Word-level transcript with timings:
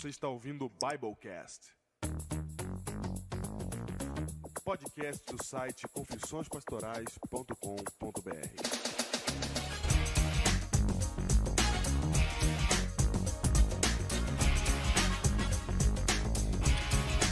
Você 0.00 0.08
está 0.08 0.28
ouvindo 0.28 0.64
o 0.64 0.70
Biblecast. 0.70 1.74
Podcast 4.64 5.26
do 5.26 5.44
site 5.44 5.86
confissõespastorais.com.br. 5.88 7.50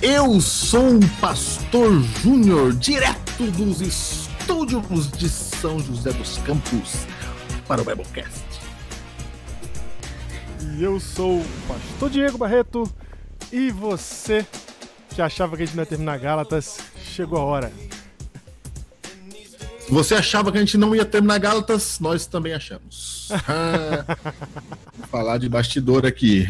Eu 0.02 0.38
sou 0.38 0.90
um 0.90 1.00
pastor 1.22 2.02
júnior, 2.20 2.74
direto 2.74 3.50
dos 3.52 3.80
estúdios 3.80 5.10
de 5.12 5.30
São 5.30 5.78
José 5.78 6.12
dos 6.12 6.36
Campos, 6.36 7.06
para 7.66 7.80
o 7.80 7.84
Biblecast. 7.86 8.47
E 10.78 10.84
eu 10.84 11.00
sou 11.00 11.40
o 11.40 11.44
pastor 11.66 12.08
Diego 12.08 12.38
Barreto. 12.38 12.88
E 13.50 13.68
você 13.68 14.46
que 15.12 15.20
achava 15.20 15.56
que 15.56 15.64
a 15.64 15.66
gente 15.66 15.74
não 15.74 15.82
ia 15.82 15.88
terminar 15.88 16.18
Gálatas, 16.20 16.78
chegou 17.02 17.36
a 17.36 17.42
hora. 17.42 17.72
Se 19.80 19.90
você 19.90 20.14
achava 20.14 20.52
que 20.52 20.58
a 20.58 20.60
gente 20.60 20.78
não 20.78 20.94
ia 20.94 21.04
terminar 21.04 21.40
Gálatas, 21.40 21.98
nós 21.98 22.26
também 22.26 22.54
achamos. 22.54 23.28
Ah, 23.48 24.04
vou 24.96 25.08
falar 25.08 25.38
de 25.38 25.48
bastidor 25.48 26.06
aqui. 26.06 26.46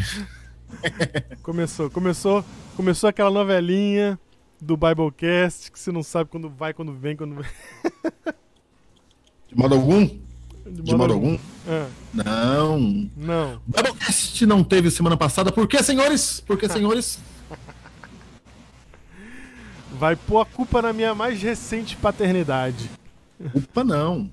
Começou, 1.41 1.89
começou, 1.89 2.45
começou 2.75 3.09
aquela 3.09 3.31
novelinha 3.31 4.19
do 4.61 4.77
Biblecast 4.77 5.71
que 5.71 5.79
você 5.79 5.91
não 5.91 6.03
sabe 6.03 6.29
quando 6.29 6.47
vai, 6.51 6.71
quando 6.71 6.93
vem, 6.93 7.17
quando 7.17 7.33
vem. 7.33 7.51
De 9.49 9.55
modo 9.55 9.73
algum? 9.73 10.07
De 10.71 10.95
modo 10.95 11.13
algum? 11.13 11.37
Ah, 11.67 11.87
Não. 12.13 13.09
não. 13.15 13.55
O 13.55 13.61
Biblecast 13.75 14.45
não 14.45 14.63
teve 14.63 14.89
semana 14.91 15.17
passada. 15.17 15.51
Por 15.51 15.67
quê, 15.67 15.81
senhores? 15.83 16.39
Por 16.41 16.57
quê, 16.57 16.67
senhores? 16.69 17.19
Vai 19.97 20.15
pôr 20.15 20.39
a 20.41 20.45
culpa 20.45 20.81
na 20.81 20.93
minha 20.93 21.13
mais 21.13 21.41
recente 21.41 21.95
paternidade. 21.95 22.89
Culpa 23.51 23.83
não. 23.83 24.29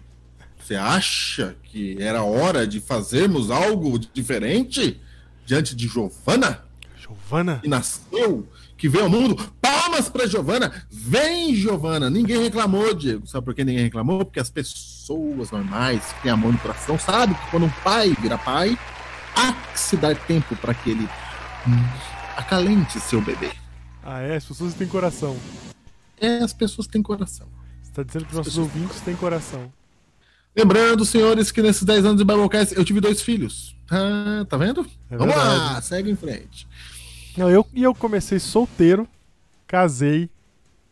Você 0.58 0.74
acha 0.74 1.56
que 1.64 1.96
era 2.00 2.22
hora 2.22 2.66
de 2.66 2.80
fazermos 2.80 3.50
algo 3.50 3.98
diferente 3.98 5.00
diante 5.44 5.76
de 5.76 5.86
Giovana, 5.86 6.64
Giovana? 6.98 7.60
que 7.62 7.68
nasceu, 7.68 8.48
que 8.76 8.88
veio 8.88 9.04
ao 9.04 9.10
mundo? 9.10 9.36
Palmas 9.60 10.08
para 10.08 10.26
Giovana! 10.26 10.72
Vem, 10.90 11.54
Giovana! 11.54 12.10
Ninguém 12.10 12.42
reclamou, 12.42 12.92
Diego. 12.94 13.26
Sabe 13.28 13.44
por 13.44 13.54
que 13.54 13.64
ninguém 13.64 13.84
reclamou? 13.84 14.24
Porque 14.24 14.40
as 14.40 14.50
pessoas 14.50 14.95
normais 15.08 16.02
que 16.14 16.22
têm 16.22 16.32
amor 16.32 16.52
no 16.52 16.58
coração 16.58 16.98
sabem 16.98 17.34
que 17.34 17.50
quando 17.50 17.66
um 17.66 17.70
pai 17.84 18.14
vira 18.20 18.36
pai, 18.38 18.76
há 19.34 19.52
que 19.52 19.78
se 19.78 19.96
dar 19.96 20.16
tempo 20.16 20.54
para 20.56 20.74
que 20.74 20.90
ele 20.90 21.08
acalente 22.36 22.98
seu 23.00 23.20
bebê. 23.20 23.50
Ah, 24.02 24.20
é? 24.20 24.36
As 24.36 24.44
pessoas 24.44 24.74
têm 24.74 24.86
coração. 24.86 25.36
É, 26.20 26.38
as 26.38 26.52
pessoas 26.52 26.86
têm 26.86 27.02
coração. 27.02 27.46
Você 27.82 27.92
tá 27.92 28.02
dizendo 28.02 28.24
que 28.26 28.34
nossos 28.34 28.52
pessoas- 28.54 28.74
ouvintes 28.74 29.00
têm 29.00 29.16
coração. 29.16 29.72
Lembrando, 30.56 31.04
senhores, 31.04 31.50
que 31.52 31.60
nesses 31.60 31.82
10 31.82 32.04
anos 32.04 32.16
de 32.18 32.24
Biblecast 32.24 32.74
eu 32.76 32.84
tive 32.84 33.00
dois 33.00 33.20
filhos. 33.20 33.76
Ah, 33.90 34.44
tá 34.48 34.56
vendo? 34.56 34.86
É 35.10 35.16
Vamos 35.16 35.34
lá, 35.36 35.48
verdade. 35.58 35.84
segue 35.86 36.10
em 36.10 36.16
frente. 36.16 36.66
Não, 37.36 37.50
eu, 37.50 37.66
e 37.74 37.82
eu 37.82 37.94
comecei 37.94 38.38
solteiro, 38.38 39.06
casei 39.66 40.30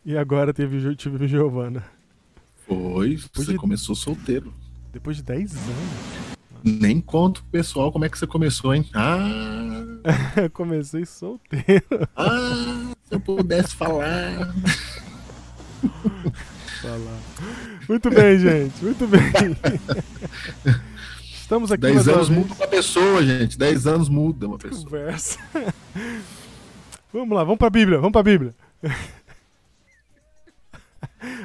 e 0.05 0.17
agora 0.19 0.53
teve, 0.53 0.81
Jo- 0.81 0.95
tive 0.95 1.27
Giovana. 1.27 1.83
Foi, 2.67 3.19
você 3.33 3.53
de- 3.53 3.59
começou 3.59 3.95
solteiro. 3.95 4.53
Depois 4.93 5.17
de 5.17 5.23
10 5.23 5.53
anos. 5.53 6.34
Nem 6.62 7.01
conto 7.01 7.43
pro 7.43 7.51
pessoal 7.51 7.93
como 7.93 8.05
é 8.06 8.09
que 8.09 8.19
você 8.19 8.27
começou, 8.27 8.75
hein? 8.75 8.89
Ah, 8.95 9.69
comecei 10.55 11.05
solteiro. 11.05 11.84
ah 12.17 12.93
se 13.05 13.15
eu 13.15 13.21
pudesse 13.21 13.75
falar. 13.75 14.55
Falar. 16.81 17.19
Muito 17.88 18.11
bem, 18.11 18.38
gente. 18.38 18.83
Muito 18.84 19.06
bem. 19.06 19.21
Estamos 21.34 21.71
aqui 21.71 21.83
10 21.83 21.94
mais 21.97 22.06
uma 22.06 22.15
anos 22.17 22.28
vez. 22.28 22.41
muda 22.41 22.55
uma 22.55 22.67
pessoa, 22.69 23.22
gente. 23.27 23.59
10 23.59 23.87
anos 23.87 24.09
muda 24.09 24.47
uma 24.47 24.56
pessoa. 24.59 24.84
Conversa. 24.84 25.38
Vamos 27.12 27.37
lá, 27.37 27.44
vamos 27.44 27.59
pra 27.59 27.71
Bíblia, 27.71 27.99
vamos 27.99 28.11
pra 28.12 28.25
Bíblia. 28.25 28.53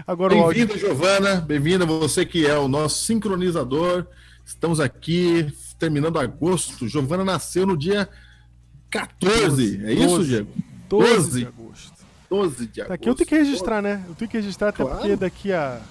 Agora 0.06 0.34
o 0.36 0.40
áudio. 0.40 0.68
Bem-vinda, 0.68 0.80
Giovana. 0.80 1.36
Bem-vinda, 1.42 1.86
você 1.86 2.26
que 2.26 2.46
é 2.46 2.58
o 2.58 2.68
nosso 2.68 3.04
sincronizador. 3.06 4.06
Estamos 4.46 4.80
aqui 4.80 5.54
terminando 5.78 6.20
agosto. 6.20 6.88
Giovana 6.88 7.24
nasceu 7.24 7.66
no 7.66 7.78
dia 7.78 8.10
14. 8.90 9.86
é 9.86 9.94
isso, 9.94 10.18
12. 10.18 10.28
Diego? 10.30 10.52
12 10.90 11.14
12. 11.14 11.40
de 11.40 11.46
agosto. 11.48 11.94
12 12.30 12.68
de 12.68 12.82
agosto. 12.82 12.88
Tá 12.88 12.94
aqui 12.96 13.10
eu 13.10 13.16
tenho 13.16 13.28
que 13.28 13.36
registrar, 13.36 13.82
né? 13.82 14.04
Eu 14.08 14.16
tenho 14.16 14.30
que 14.30 14.38
registrar 14.38 14.70
até 14.70 14.84
Claro. 14.84 15.00
porque 15.00 15.16
daqui 15.16 15.54
a 15.54 15.82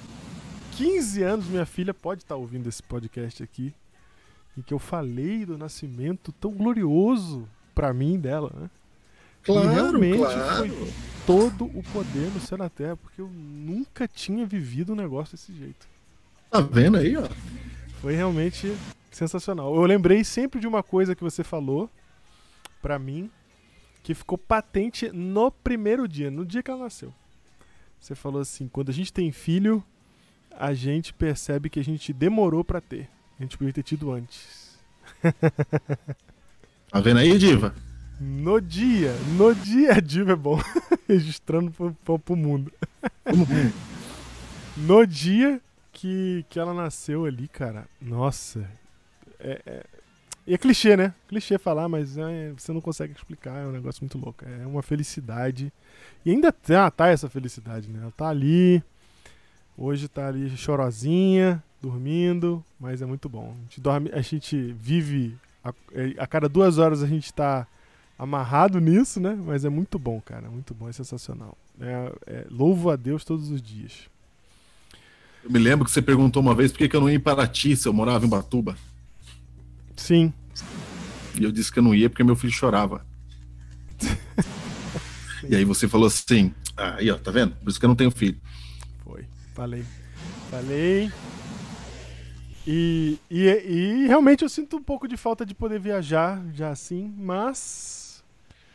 15 0.76 1.22
anos 1.22 1.46
minha 1.46 1.66
filha 1.66 1.94
pode 1.94 2.22
estar 2.22 2.36
ouvindo 2.36 2.68
esse 2.68 2.82
podcast 2.82 3.42
aqui. 3.42 3.72
Em 4.56 4.62
que 4.62 4.74
eu 4.74 4.78
falei 4.78 5.46
do 5.46 5.56
nascimento 5.56 6.32
tão 6.32 6.50
glorioso 6.52 7.48
pra 7.74 7.92
mim 7.92 8.18
dela, 8.18 8.52
né? 8.56 8.70
Claro, 9.44 9.70
e 9.70 9.72
realmente 9.74 10.18
claro. 10.18 10.56
foi 10.56 10.92
todo 11.28 11.66
o 11.66 11.82
poder 11.92 12.30
no 12.32 12.40
céu 12.40 12.56
na 12.56 12.70
terra, 12.70 12.96
porque 12.96 13.20
eu 13.20 13.28
nunca 13.28 14.08
tinha 14.08 14.46
vivido 14.46 14.94
um 14.94 14.96
negócio 14.96 15.36
desse 15.36 15.52
jeito. 15.52 15.86
Tá 16.50 16.58
vendo 16.62 16.96
aí, 16.96 17.14
ó? 17.18 17.28
Foi 18.00 18.14
realmente 18.14 18.74
sensacional. 19.10 19.74
Eu 19.74 19.82
lembrei 19.82 20.24
sempre 20.24 20.58
de 20.58 20.66
uma 20.66 20.82
coisa 20.82 21.14
que 21.14 21.22
você 21.22 21.44
falou 21.44 21.90
pra 22.80 22.98
mim, 22.98 23.30
que 24.02 24.14
ficou 24.14 24.38
patente 24.38 25.10
no 25.12 25.50
primeiro 25.50 26.08
dia, 26.08 26.30
no 26.30 26.46
dia 26.46 26.62
que 26.62 26.70
ela 26.70 26.84
nasceu. 26.84 27.12
Você 28.00 28.14
falou 28.14 28.40
assim: 28.40 28.66
quando 28.66 28.88
a 28.88 28.94
gente 28.94 29.12
tem 29.12 29.30
filho, 29.30 29.84
a 30.50 30.72
gente 30.72 31.12
percebe 31.12 31.68
que 31.68 31.78
a 31.78 31.84
gente 31.84 32.10
demorou 32.10 32.64
pra 32.64 32.80
ter. 32.80 33.06
A 33.38 33.42
gente 33.42 33.58
podia 33.58 33.74
ter 33.74 33.82
tido 33.82 34.10
antes. 34.10 34.78
Tá 36.90 37.00
vendo 37.00 37.18
aí, 37.18 37.36
Diva? 37.36 37.74
No 38.20 38.60
dia, 38.60 39.12
no 39.36 39.54
dia, 39.54 39.92
a 39.98 40.00
diva 40.00 40.32
é 40.32 40.36
bom. 40.36 40.60
Registrando 41.08 41.70
pro, 41.70 41.94
pro, 42.04 42.18
pro 42.18 42.36
mundo. 42.36 42.72
No 44.80 45.04
dia 45.04 45.60
que, 45.92 46.44
que 46.48 46.56
ela 46.56 46.72
nasceu 46.72 47.24
ali, 47.24 47.48
cara, 47.48 47.88
nossa. 48.00 48.70
É, 49.40 49.60
é, 49.66 49.86
é 50.54 50.56
clichê, 50.56 50.96
né? 50.96 51.12
Clichê 51.26 51.58
falar, 51.58 51.88
mas 51.88 52.16
é, 52.16 52.52
você 52.56 52.72
não 52.72 52.80
consegue 52.80 53.12
explicar, 53.12 53.56
é 53.56 53.66
um 53.66 53.72
negócio 53.72 54.02
muito 54.04 54.16
louco. 54.16 54.44
É 54.44 54.64
uma 54.64 54.80
felicidade. 54.80 55.72
E 56.24 56.30
ainda 56.30 56.52
tá, 56.52 56.88
tá 56.92 57.08
essa 57.08 57.28
felicidade, 57.28 57.88
né? 57.88 57.98
Ela 58.02 58.12
tá 58.12 58.28
ali, 58.28 58.80
hoje 59.76 60.06
tá 60.06 60.28
ali 60.28 60.56
chorosinha, 60.56 61.60
dormindo, 61.82 62.64
mas 62.78 63.02
é 63.02 63.06
muito 63.06 63.28
bom. 63.28 63.50
A 63.50 63.62
gente, 63.62 63.80
dorme, 63.80 64.10
a 64.12 64.20
gente 64.20 64.72
vive, 64.78 65.36
a, 65.64 65.74
é, 65.92 66.14
a 66.18 66.26
cada 66.28 66.48
duas 66.48 66.78
horas 66.78 67.02
a 67.02 67.06
gente 67.08 67.34
tá 67.34 67.66
amarrado 68.18 68.80
nisso, 68.80 69.20
né? 69.20 69.38
Mas 69.46 69.64
é 69.64 69.68
muito 69.68 69.98
bom, 69.98 70.20
cara, 70.20 70.50
muito 70.50 70.74
bom, 70.74 70.88
é 70.88 70.92
sensacional. 70.92 71.56
É, 71.80 72.12
é, 72.26 72.46
louvo 72.50 72.90
a 72.90 72.96
Deus 72.96 73.24
todos 73.24 73.50
os 73.50 73.62
dias. 73.62 74.08
Eu 75.44 75.50
me 75.50 75.58
lembro 75.58 75.84
que 75.84 75.90
você 75.90 76.02
perguntou 76.02 76.42
uma 76.42 76.54
vez 76.54 76.72
por 76.72 76.78
que 76.78 76.88
que 76.88 76.96
eu 76.96 77.00
não 77.00 77.08
ia 77.08 77.16
em 77.16 77.20
Paraty 77.20 77.76
se 77.76 77.86
eu 77.86 77.92
morava 77.92 78.26
em 78.26 78.28
Batuba. 78.28 78.76
Sim, 79.96 80.32
E 81.38 81.42
eu 81.42 81.50
disse 81.50 81.72
que 81.72 81.78
eu 81.78 81.82
não 81.82 81.94
ia 81.94 82.08
porque 82.08 82.24
meu 82.24 82.36
filho 82.36 82.52
chorava. 82.52 83.04
e 85.48 85.56
aí 85.56 85.64
você 85.64 85.88
falou 85.88 86.06
assim: 86.06 86.52
ah, 86.76 86.96
aí, 86.96 87.10
ó, 87.10 87.18
tá 87.18 87.30
vendo? 87.30 87.54
Por 87.56 87.68
isso 87.68 87.78
que 87.78 87.84
eu 87.84 87.88
não 87.88 87.96
tenho 87.96 88.10
filho. 88.10 88.40
Foi. 89.04 89.24
Falei. 89.54 89.84
Falei. 90.50 91.10
E, 92.64 93.18
e, 93.30 93.46
e 93.48 94.06
realmente 94.06 94.42
eu 94.42 94.48
sinto 94.48 94.76
um 94.76 94.82
pouco 94.82 95.08
de 95.08 95.16
falta 95.16 95.44
de 95.44 95.54
poder 95.54 95.80
viajar 95.80 96.40
já 96.52 96.70
assim, 96.70 97.12
mas. 97.16 98.07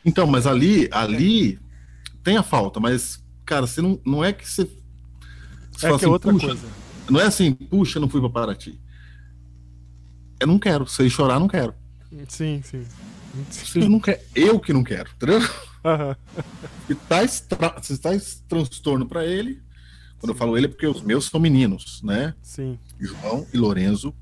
Então, 0.06 0.28
mas 0.28 0.46
ali, 0.46 0.90
ali 0.92 1.60
tem 2.24 2.38
a 2.38 2.44
falta, 2.44 2.80
mas, 2.80 3.24
cara, 3.46 3.68
você 3.68 3.82
não, 3.82 4.00
não 4.06 4.24
é 4.24 4.34
que 4.34 4.48
você. 4.48 4.70
você 5.72 5.86
É 5.86 5.90
que 5.90 5.94
é 5.94 5.96
assim, 5.96 6.06
outra 6.06 6.32
"Puxa", 6.32 6.48
coisa. 6.48 6.68
Não 7.10 7.20
é 7.20 7.24
assim, 7.26 7.54
puxa, 7.54 8.00
não 8.00 8.10
fui 8.10 8.22
pra 8.22 8.30
Paraty. 8.30 8.80
Eu 10.40 10.48
não 10.48 10.60
quero. 10.60 10.86
Se 10.88 11.10
chorar, 11.10 11.40
não 11.40 11.48
quero. 11.48 11.74
Sim, 12.28 12.62
sim. 12.64 12.86
Você 13.50 13.80
não 13.88 14.00
quer. 14.00 14.24
Eu 14.36 14.60
que 14.60 14.74
não 14.74 14.84
quero, 14.84 15.10
entendeu? 15.16 15.40
Tá, 17.10 17.24
estra... 17.26 17.76
se 17.82 17.98
tá 17.98 18.16
esse 18.16 18.42
transtorno 18.44 19.06
pra 19.06 19.26
ele, 19.26 19.62
quando 20.18 20.30
eu 20.30 20.36
falo 20.36 20.58
ele 20.58 20.68
é 20.68 20.70
porque 20.70 20.88
os 20.88 21.02
meus 21.02 21.26
são 21.26 21.42
meninos, 21.42 22.02
né? 22.02 22.34
Sim. 22.42 22.80
João 22.98 23.46
e 23.54 23.58
Lorenzo, 23.58 24.16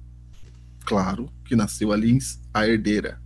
claro, 0.84 1.32
que 1.46 1.56
nasceu 1.56 1.92
ali 1.92 2.18
a 2.52 2.68
herdeira 2.68 3.22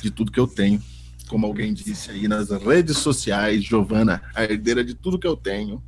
de 0.00 0.12
tudo 0.12 0.30
que 0.30 0.38
eu 0.38 0.46
tenho. 0.46 0.80
Como 1.28 1.44
alguém 1.46 1.74
disse 1.74 2.10
aí 2.10 2.28
nas 2.28 2.50
redes 2.50 2.98
sociais, 2.98 3.64
Giovana, 3.64 4.22
a 4.34 4.44
herdeira 4.44 4.84
de 4.84 4.94
tudo 4.94 5.18
que 5.18 5.26
eu 5.26 5.36
tenho. 5.36 5.82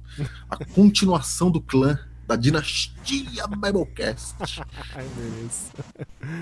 A 0.50 0.56
continuação 0.75 1.50
do 1.50 1.61
clã, 1.61 1.99
da 2.26 2.35
dinastia 2.37 3.46
Biblecast. 3.46 4.35
Ai, 4.94 5.06
beleza. 5.17 5.70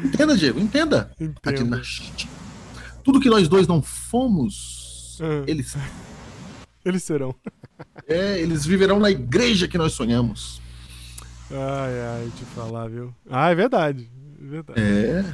Entenda, 0.05 0.37
Diego, 0.37 0.59
entenda. 0.59 1.11
A 1.21 1.23
Entendo. 1.25 1.57
dinastia. 1.65 2.29
Tudo 3.05 3.21
que 3.21 3.29
nós 3.29 3.47
dois 3.49 3.67
não 3.69 3.81
fomos, 3.83 5.19
Ah. 5.21 5.45
eles, 5.47 5.77
Eles 6.85 7.03
serão. 7.05 7.35
é, 8.09 8.39
eles 8.41 8.65
viverão 8.67 8.99
na 8.99 9.11
igreja 9.11 9.69
que 9.69 9.79
nós 9.79 9.93
sonhamos. 9.93 10.61
Ai, 11.51 12.01
ai, 12.23 12.33
te 12.37 12.45
falar, 12.47 12.89
viu? 12.89 13.15
Ah, 13.31 13.51
é 13.51 13.55
verdade. 13.55 14.11
É 14.43 14.45
verdade. 14.45 14.81
É, 14.81 15.25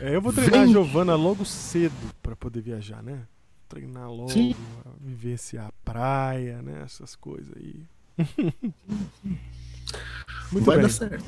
É, 0.00 0.14
eu 0.16 0.20
vou 0.20 0.32
treinar 0.32 0.60
a 0.60 0.64
Vem. 0.64 0.72
Giovana 0.72 1.14
logo 1.14 1.44
cedo 1.44 1.94
pra 2.22 2.34
poder 2.34 2.60
viajar, 2.60 3.02
né? 3.02 3.22
Treinar 3.68 4.10
logo, 4.10 4.30
Sim. 4.30 4.54
vivenciar 5.00 5.66
a 5.66 5.72
praia, 5.84 6.60
né? 6.62 6.82
Essas 6.84 7.14
coisas 7.14 7.52
aí. 7.56 7.82
Muito 10.52 10.64
vai 10.64 10.76
bem. 10.76 10.82
dar 10.86 10.88
certo. 10.90 11.24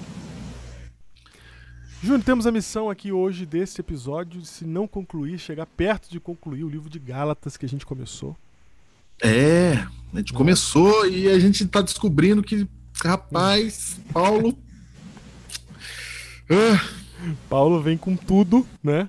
Júnior, 2.02 2.22
temos 2.22 2.46
a 2.46 2.52
missão 2.52 2.90
aqui 2.90 3.10
hoje 3.10 3.46
desse 3.46 3.80
episódio, 3.80 4.40
de, 4.40 4.46
se 4.46 4.64
não 4.64 4.86
concluir, 4.86 5.38
chegar 5.38 5.66
perto 5.66 6.10
de 6.10 6.20
concluir 6.20 6.62
o 6.62 6.68
livro 6.68 6.90
de 6.90 6.98
Gálatas 6.98 7.56
que 7.56 7.64
a 7.64 7.68
gente 7.68 7.86
começou. 7.86 8.36
É, 9.22 9.72
a 10.12 10.18
gente 10.18 10.32
começou 10.34 11.08
e 11.08 11.26
a 11.28 11.38
gente 11.38 11.66
tá 11.66 11.80
descobrindo 11.80 12.42
que, 12.42 12.68
rapaz, 13.02 13.98
Paulo. 14.12 14.56
Ah, 16.50 16.84
Paulo 17.48 17.80
vem 17.82 17.96
com 17.96 18.16
tudo, 18.16 18.66
né? 18.82 19.08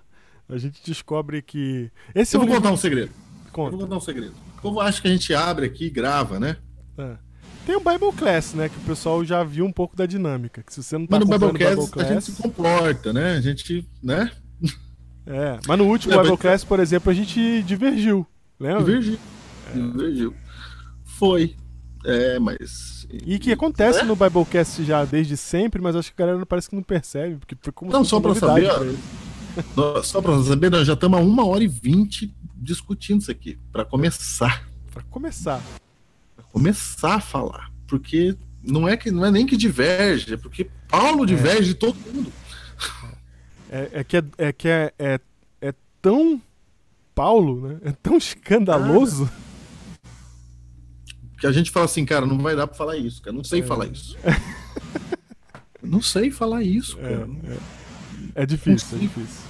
A 0.50 0.58
gente 0.58 0.82
descobre 0.86 1.42
que. 1.42 1.92
Esse 2.16 2.36
eu 2.36 2.42
é 2.42 2.46
vou 2.46 2.48
livro. 2.48 2.62
contar 2.62 2.74
um 2.74 2.78
segredo. 2.78 3.12
Eu 3.46 3.52
Conta. 3.52 3.72
vou 3.72 3.80
contar 3.82 3.98
um 3.98 4.02
segredo. 4.02 4.34
O 4.58 4.62
povo 4.62 4.80
acha 4.80 5.02
que 5.02 5.08
a 5.08 5.12
gente 5.12 5.34
abre 5.34 5.66
aqui 5.66 5.86
e 5.86 5.90
grava, 5.90 6.40
né? 6.40 6.58
É. 6.98 7.18
Tem 7.66 7.76
o 7.76 7.80
Bible 7.82 8.14
Class, 8.18 8.54
né? 8.54 8.70
Que 8.70 8.78
o 8.78 8.82
pessoal 8.82 9.26
já 9.26 9.44
viu 9.44 9.66
um 9.66 9.72
pouco 9.74 9.96
da 9.96 10.06
dinâmica. 10.06 10.64
Que 10.64 10.74
se 10.74 10.82
você 10.82 10.98
não 10.98 11.06
tá 11.06 11.20
Mas 11.20 11.28
no 11.28 11.36
o 11.36 11.40
Biblecast 11.40 11.76
Bible 11.76 11.92
a 12.02 12.04
gente 12.04 12.12
Class. 12.12 12.24
se 12.24 12.42
comporta, 12.42 13.12
né? 13.14 13.34
A 13.36 13.42
gente, 13.42 13.86
né? 14.02 14.32
É, 15.26 15.60
mas 15.68 15.78
no 15.78 15.86
último 15.86 16.14
É, 16.14 16.18
Bible 16.18 16.32
mas- 16.32 16.40
Class, 16.40 16.64
por 16.64 16.80
exemplo, 16.80 17.12
a 17.12 17.14
gente 17.14 17.62
divergiu. 17.64 18.26
Lembra? 18.58 18.86
Divergiu. 18.86 19.20
Divergiu. 19.74 20.34
Foi. 21.04 21.56
É, 22.06 22.40
mas. 22.40 23.08
E 23.12 23.40
que 23.40 23.52
acontece 23.52 24.00
É? 24.00 24.04
no 24.04 24.16
Biblecast 24.16 24.84
já 24.84 25.04
desde 25.06 25.36
sempre, 25.36 25.82
mas 25.82 25.96
acho 25.96 26.14
que 26.14 26.22
a 26.22 26.26
galera 26.26 26.46
parece 26.46 26.70
que 26.70 26.76
não 26.76 26.84
percebe, 26.84 27.38
porque 27.38 27.56
foi 27.62 27.74
como 27.74 27.92
Não, 27.92 28.04
só 28.04 28.20
pra 28.20 28.36
saber, 28.36 28.70
pra 29.74 30.04
Só 30.04 30.22
pra 30.22 30.42
saber, 30.44 30.70
nós 30.72 30.88
já 30.88 30.94
estamos 30.94 31.20
a 31.20 31.22
uma 31.22 31.46
hora 31.46 31.64
e 31.64 31.68
vinte 31.68 32.34
discutindo 32.56 33.22
isso 33.22 33.32
aqui. 33.32 33.58
Pra 33.72 33.86
começar. 33.86 34.68
Pra 34.92 35.04
começar. 35.04 35.62
Pra 36.36 36.46
começar 36.52 37.16
a 37.16 37.22
falar. 37.22 37.72
Porque 37.88 38.36
não 38.64 38.88
é, 38.88 38.98
que, 38.98 39.12
não 39.12 39.26
é 39.26 39.32
nem 39.32 39.46
que 39.46 39.56
diverge, 39.56 40.34
é 40.34 40.38
porque 40.38 40.70
Paulo 40.90 41.26
diverge 41.26 41.70
de 41.70 41.76
todo 41.76 41.96
mundo. 42.14 42.32
É, 43.70 43.90
é 43.94 44.04
que, 44.04 44.18
é, 44.18 44.24
é, 44.38 44.54
que 44.54 44.68
é, 44.68 44.94
é, 44.98 45.20
é 45.62 45.74
tão 46.02 46.42
Paulo, 47.14 47.68
né? 47.68 47.78
É 47.84 47.92
tão 47.92 48.18
escandaloso. 48.18 49.30
Que 51.40 51.48
a 51.48 51.52
gente 51.52 51.70
fala 51.72 51.86
assim, 51.86 52.06
cara, 52.06 52.26
não 52.26 52.38
vai 52.40 52.56
dar 52.56 52.68
pra 52.68 52.76
falar 52.76 52.98
isso, 52.98 53.22
cara. 53.22 53.36
Não 53.36 53.44
sei 53.44 53.62
falar 53.62 53.86
isso. 53.88 54.18
não 55.84 56.02
sei 56.02 56.32
falar 56.32 56.64
isso, 56.64 56.98
É, 57.00 57.04
cara. 57.04 57.30
é, 58.36 58.44
é 58.44 58.46
difícil, 58.46 58.98
é 58.98 59.02
difícil. 59.02 59.46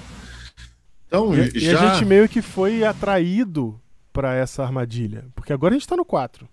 Então, 1.07 1.33
E, 1.35 1.49
e 1.55 1.59
já. 1.61 1.91
a 1.91 1.93
gente 1.93 2.05
meio 2.05 2.27
que 2.27 2.41
foi 2.41 2.83
atraído 2.83 3.79
pra 4.11 4.35
essa 4.35 4.63
armadilha. 4.63 5.25
Porque 5.33 5.53
agora 5.53 5.73
a 5.73 5.77
gente 5.77 5.87
tá 5.87 5.95
no 5.95 6.03
4. 6.03 6.45
O 6.47 6.49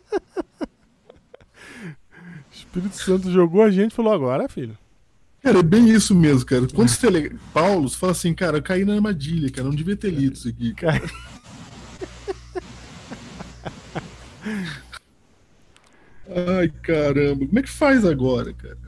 Espírito 2.52 2.96
Santo 2.96 3.30
jogou 3.30 3.62
a 3.62 3.70
gente 3.70 3.92
e 3.92 3.94
falou: 3.94 4.12
agora, 4.12 4.48
filho. 4.48 4.76
Cara, 5.42 5.58
é 5.58 5.62
bem 5.62 5.88
isso 5.88 6.14
mesmo, 6.14 6.44
cara. 6.44 6.66
Quando 6.68 6.88
você 6.88 7.08
lê 7.08 7.32
Paulo, 7.52 7.88
fala 7.88 8.12
assim, 8.12 8.34
cara, 8.34 8.58
eu 8.58 8.62
caí 8.62 8.84
na 8.84 8.94
armadilha, 8.94 9.50
cara. 9.50 9.66
Não 9.66 9.74
devia 9.74 9.96
ter 9.96 10.10
lido 10.10 10.34
isso 10.34 10.48
aqui. 10.48 10.74
Cara, 10.74 11.00
Ai, 16.58 16.68
caramba. 16.82 17.46
Como 17.46 17.58
é 17.58 17.62
que 17.62 17.70
faz 17.70 18.04
agora, 18.04 18.52
cara? 18.52 18.78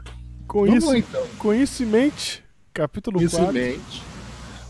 isso, 0.76 0.86
lá, 0.88 0.98
então. 0.98 1.26
com 1.38 1.54
isso 1.54 1.82
em 1.82 1.86
mente, 1.86 2.44
capítulo 2.74 3.22
Isso 3.22 3.36
4. 3.36 3.56
em 3.56 3.60
mente. 3.72 4.02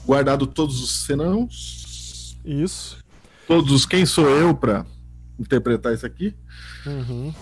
Guardado 0.07 0.47
todos 0.47 0.81
os 0.81 1.05
senãos. 1.05 2.39
Isso. 2.45 2.99
Todos 3.49 3.73
os 3.73 3.85
quem 3.85 4.07
sou 4.07 4.29
eu 4.29 4.55
pra 4.55 4.87
interpretar 5.39 5.93
isso 5.93 6.07
aqui. 6.07 6.35
Uhum. 6.87 7.35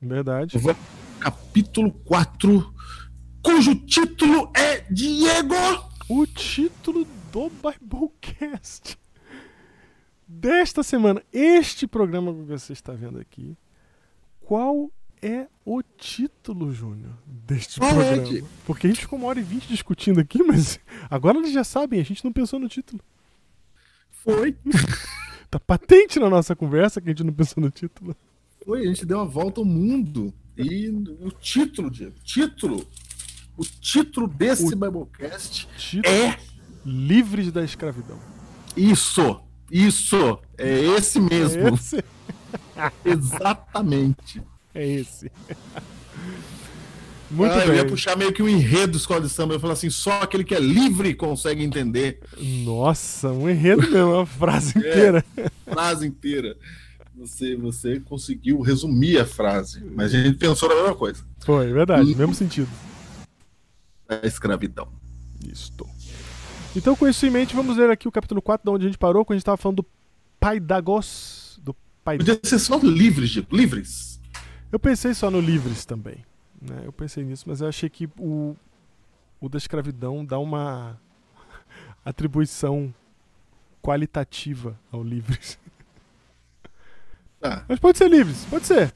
Verdade. 0.00 0.58
Vamos- 0.58 0.76
Capítulo 1.18 1.90
4, 1.90 2.72
cujo 3.42 3.74
título 3.74 4.52
é 4.54 4.84
Diego. 4.90 5.54
O 6.08 6.26
título 6.26 7.06
do 7.32 7.50
Biblecast 7.50 8.96
desta 10.26 10.82
semana, 10.82 11.22
este 11.32 11.86
programa 11.86 12.32
que 12.32 12.42
você 12.42 12.72
está 12.72 12.92
vendo 12.92 13.18
aqui, 13.18 13.56
qual 14.40 14.90
é 15.22 15.46
o 15.64 15.82
título, 15.82 16.72
Júnior, 16.72 17.12
deste 17.26 17.82
é, 17.82 17.88
programa? 17.88 18.22
Diego? 18.22 18.48
Porque 18.66 18.86
a 18.86 18.90
gente 18.90 19.00
ficou 19.00 19.18
uma 19.18 19.28
hora 19.28 19.40
e 19.40 19.42
vinte 19.42 19.68
discutindo 19.68 20.20
aqui, 20.20 20.42
mas 20.44 20.78
agora 21.10 21.38
eles 21.38 21.52
já 21.52 21.64
sabem, 21.64 22.00
a 22.00 22.04
gente 22.04 22.24
não 22.24 22.32
pensou 22.32 22.58
no 22.58 22.68
título. 22.68 23.00
Foi. 24.10 24.56
Tá 25.48 25.60
patente 25.60 26.18
na 26.18 26.28
nossa 26.28 26.56
conversa 26.56 27.00
que 27.00 27.08
a 27.08 27.12
gente 27.12 27.22
não 27.22 27.32
pensou 27.32 27.62
no 27.62 27.70
título. 27.70 28.16
Foi, 28.64 28.82
a 28.82 28.86
gente 28.86 29.06
deu 29.06 29.18
uma 29.18 29.24
volta 29.24 29.60
ao 29.60 29.64
mundo. 29.64 30.34
E 30.56 30.88
o 31.20 31.30
título, 31.30 31.88
Diego, 31.88 32.16
título. 32.24 32.84
O 33.56 33.64
título 33.64 34.26
desse 34.26 34.64
O- 34.64 34.76
Biblecast 34.76 35.68
Título 35.78 36.12
é 36.12 36.36
Livres 36.84 37.52
da 37.52 37.62
Escravidão. 37.64 38.18
isso. 38.76 39.40
Isso. 39.70 40.38
É 40.56 40.78
esse 40.96 41.20
mesmo. 41.20 41.68
É 41.68 41.72
esse? 41.74 42.04
Exatamente. 43.04 44.42
É 44.74 44.86
esse. 44.86 45.30
Muito 47.30 47.52
Ah, 47.52 47.66
eu 47.66 47.74
ia 47.74 47.82
bem. 47.82 47.90
puxar 47.90 48.16
meio 48.16 48.32
que 48.32 48.42
um 48.42 48.48
enredo 48.48 48.96
escola 48.96 49.20
de 49.20 49.28
samba. 49.28 49.54
Eu 49.54 49.60
falar 49.60 49.72
assim, 49.72 49.90
só 49.90 50.20
aquele 50.22 50.44
que 50.44 50.54
é 50.54 50.60
livre 50.60 51.12
consegue 51.14 51.64
entender 51.64 52.20
Nossa, 52.64 53.30
um 53.32 53.50
enredo 53.50 53.82
mesmo, 53.90 54.12
uma 54.14 54.26
frase 54.26 54.74
É. 54.76 54.78
inteira. 54.78 55.24
frase 55.64 56.06
inteira. 56.06 56.56
Você, 57.16 57.56
você 57.56 57.98
conseguiu 57.98 58.60
resumir 58.60 59.18
a 59.18 59.24
frase, 59.26 59.82
mas 59.94 60.14
a 60.14 60.22
gente 60.22 60.36
pensou 60.36 60.68
na 60.68 60.74
mesma 60.76 60.94
coisa. 60.94 61.24
Foi, 61.44 61.72
verdade, 61.72 62.12
Hum. 62.12 62.16
mesmo 62.16 62.34
sentido. 62.34 62.68
A 64.08 64.24
escravidão. 64.26 64.86
Isto. 65.50 65.86
Então, 66.76 66.94
com 66.94 67.08
isso 67.08 67.24
em 67.24 67.30
mente, 67.30 67.56
vamos 67.56 67.78
ler 67.78 67.88
aqui 67.88 68.06
o 68.06 68.12
capítulo 68.12 68.42
4, 68.42 68.62
de 68.62 68.70
onde 68.70 68.84
a 68.84 68.88
gente 68.88 68.98
parou, 68.98 69.24
quando 69.24 69.36
a 69.36 69.38
gente 69.38 69.42
estava 69.42 69.56
falando 69.56 69.76
do 69.76 69.86
Paidagos. 70.38 71.58
Do 71.64 71.74
pai... 72.04 72.18
Podia 72.18 72.38
ser 72.42 72.58
só 72.58 72.76
livres, 72.76 73.30
Diego, 73.30 73.56
livres. 73.56 74.20
Eu 74.70 74.78
pensei 74.78 75.14
só 75.14 75.30
no 75.30 75.40
Livres 75.40 75.86
também. 75.86 76.22
Né? 76.60 76.82
Eu 76.84 76.92
pensei 76.92 77.24
nisso, 77.24 77.44
mas 77.46 77.62
eu 77.62 77.68
achei 77.68 77.88
que 77.88 78.06
o, 78.18 78.54
o 79.40 79.48
da 79.48 79.56
escravidão 79.56 80.22
dá 80.22 80.38
uma 80.38 81.00
atribuição 82.04 82.92
qualitativa 83.82 84.78
ao 84.92 85.02
Livres. 85.02 85.58
Tá. 87.40 87.64
Mas 87.66 87.78
pode 87.78 87.96
ser 87.96 88.10
Livres, 88.10 88.44
pode 88.50 88.66
ser. 88.66 88.94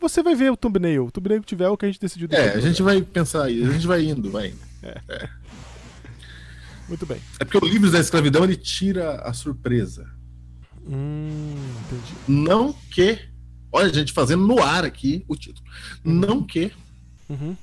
Você 0.00 0.22
vai 0.22 0.36
ver 0.36 0.52
o 0.52 0.56
thumbnail. 0.56 1.06
O 1.06 1.10
thumbnail 1.10 1.40
que 1.40 1.46
tiver 1.48 1.64
é 1.64 1.68
o 1.68 1.76
que 1.76 1.86
a 1.86 1.88
gente 1.88 2.00
decidiu. 2.00 2.28
É, 2.30 2.50
a 2.50 2.60
gente 2.60 2.80
vai 2.80 3.02
pensar 3.02 3.46
aí, 3.46 3.64
a 3.64 3.72
gente 3.72 3.86
vai 3.88 4.04
indo, 4.04 4.30
vai 4.30 4.48
indo. 4.48 4.60
Muito 6.88 7.04
bem. 7.06 7.20
É 7.38 7.44
porque 7.44 7.58
o 7.58 7.68
livros 7.68 7.92
da 7.92 8.00
escravidão 8.00 8.44
ele 8.44 8.56
tira 8.56 9.16
a 9.22 9.32
surpresa. 9.32 10.10
Hum, 10.86 11.54
entendi. 11.86 12.14
Não 12.26 12.72
que. 12.72 13.18
Olha, 13.70 13.90
a 13.90 13.92
gente 13.92 14.12
fazendo 14.12 14.46
no 14.46 14.62
ar 14.62 14.84
aqui 14.84 15.24
o 15.28 15.36
título. 15.36 15.66
Não 16.02 16.42
que. 16.42 16.72
Uhum, 17.28 17.54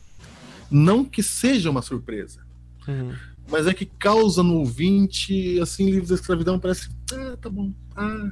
Não 0.70 1.04
que 1.04 1.24
seja 1.24 1.70
uma 1.72 1.82
surpresa. 1.82 2.46
uhum. 2.88 3.14
Mas 3.48 3.68
é 3.68 3.74
que 3.76 3.86
causa 3.86 4.42
no 4.42 4.56
ouvinte, 4.56 5.60
assim, 5.60 5.86
livros 5.86 6.10
da 6.10 6.16
escravidão 6.16 6.60
parece. 6.60 6.90
Ah, 7.14 7.38
tá 7.40 7.50
bom. 7.50 7.72
Ah. 7.96 8.32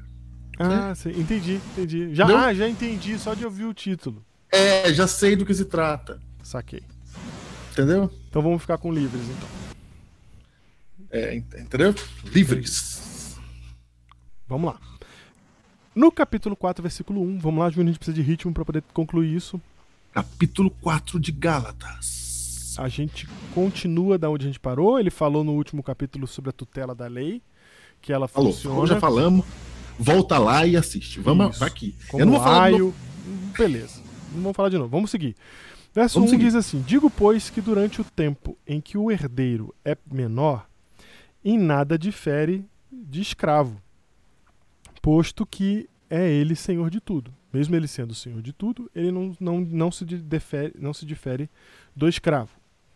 Ah, 0.59 0.93
sim, 0.95 1.09
entendi, 1.09 1.59
entendi. 1.71 2.13
Já, 2.15 2.25
ah, 2.25 2.53
já 2.53 2.67
entendi, 2.69 3.17
só 3.17 3.33
de 3.33 3.43
ouvir 3.45 3.65
o 3.65 3.73
título. 3.73 4.23
É, 4.51 4.93
já 4.93 5.07
sei 5.07 5.35
do 5.35 5.45
que 5.45 5.53
se 5.53 5.65
trata. 5.65 6.19
Saquei. 6.43 6.83
Entendeu? 7.71 8.11
Então 8.29 8.41
vamos 8.41 8.61
ficar 8.61 8.77
com 8.77 8.91
livres, 8.93 9.23
então. 9.23 9.62
É, 11.13 11.35
ent- 11.35 11.53
entendeu? 11.53 11.93
Livres. 12.25 13.37
Vamos 14.47 14.73
lá. 14.73 14.79
No 15.95 16.11
capítulo 16.11 16.55
4, 16.55 16.81
versículo 16.81 17.21
1, 17.21 17.37
vamos 17.39 17.59
lá, 17.59 17.69
Júnior, 17.69 17.89
a 17.89 17.91
gente 17.91 17.99
precisa 17.99 18.15
de 18.15 18.21
ritmo 18.23 18.51
para 18.51 18.65
poder 18.65 18.83
concluir 18.93 19.33
isso. 19.35 19.61
Capítulo 20.11 20.71
4 20.81 21.19
de 21.19 21.31
Gálatas. 21.31 22.75
A 22.79 22.89
gente 22.89 23.27
continua 23.53 24.17
da 24.17 24.29
onde 24.29 24.45
a 24.45 24.47
gente 24.49 24.59
parou. 24.59 24.99
Ele 24.99 25.11
falou 25.11 25.43
no 25.43 25.51
último 25.53 25.83
capítulo 25.83 26.25
sobre 26.25 26.49
a 26.49 26.53
tutela 26.53 26.95
da 26.95 27.05
lei, 27.07 27.41
que 28.01 28.11
ela 28.11 28.27
Falou, 28.27 28.51
funciona 28.51 28.87
já 28.87 28.99
falamos, 28.99 29.45
volta 29.99 30.39
lá 30.39 30.65
e 30.65 30.75
assiste. 30.75 31.19
Vamos 31.19 31.55
Isso. 31.55 31.63
aqui. 31.63 31.95
como 32.09 32.21
Eu 32.21 32.25
não 32.25 32.33
vou 32.33 32.41
falar. 32.43 32.71
Beleza. 33.55 34.01
Não 34.33 34.41
vamos 34.41 34.55
falar 34.55 34.69
de 34.69 34.77
novo. 34.79 34.89
Vamos 34.89 35.11
seguir. 35.11 35.35
Verso 35.93 36.15
Vamos 36.15 36.29
1 36.29 36.31
seguir. 36.31 36.45
diz 36.45 36.55
assim: 36.55 36.81
Digo, 36.81 37.07
pois, 37.11 37.51
que 37.51 37.61
durante 37.61 38.01
o 38.01 38.03
tempo 38.03 38.57
em 38.65 38.81
que 38.81 38.97
o 38.97 39.11
herdeiro 39.11 39.73
é 39.85 39.95
menor, 40.11 40.67
em 41.43 41.57
nada 41.57 41.97
difere 41.97 42.65
de 42.91 43.21
escravo, 43.21 43.81
posto 45.01 45.45
que 45.45 45.89
é 46.09 46.29
ele 46.29 46.55
senhor 46.55 46.89
de 46.89 46.99
tudo. 46.99 47.33
Mesmo 47.51 47.75
ele 47.75 47.87
sendo 47.87 48.15
senhor 48.15 48.41
de 48.41 48.51
tudo, 48.51 48.89
ele 48.95 49.11
não, 49.11 49.35
não, 49.39 49.61
não, 49.61 49.91
se, 49.91 50.03
difere, 50.05 50.73
não 50.79 50.93
se 50.93 51.05
difere 51.05 51.49
do 51.95 52.07
escravo, 52.07 52.51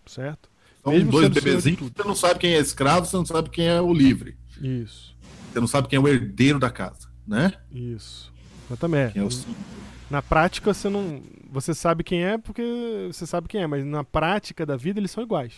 certo? 0.06 0.50
São 0.84 0.94
Mesmo 0.94 1.12
dois 1.12 1.30
bebezinhos, 1.30 1.92
você 1.96 2.08
não 2.08 2.16
sabe 2.16 2.40
quem 2.40 2.54
é 2.54 2.60
escravo, 2.60 3.06
você 3.06 3.18
não 3.18 3.26
sabe 3.26 3.50
quem 3.50 3.68
é 3.68 3.80
o 3.82 3.94
livre. 3.94 4.38
Isso, 4.62 5.16
Você 5.52 5.60
não 5.60 5.68
sabe 5.68 5.88
quem 5.88 5.98
é 5.98 6.00
o 6.00 6.08
herdeiro 6.08 6.58
da 6.58 6.72
casa, 6.72 7.08
né? 7.28 7.54
isso. 7.72 8.34
Exatamente. 8.68 9.14
Quem 9.14 9.22
é 9.22 9.26
o. 9.26 9.30
Na 10.10 10.22
prática, 10.22 10.74
você 10.74 10.90
não. 10.90 11.22
Você 11.52 11.74
sabe 11.74 12.04
quem 12.04 12.24
é 12.24 12.38
porque 12.38 12.64
você 13.12 13.26
sabe 13.28 13.48
quem 13.48 13.62
é, 13.62 13.68
mas 13.68 13.86
na 13.86 14.04
prática 14.04 14.66
da 14.66 14.76
vida 14.76 15.00
eles 15.00 15.12
são 15.12 15.24
iguais. 15.24 15.54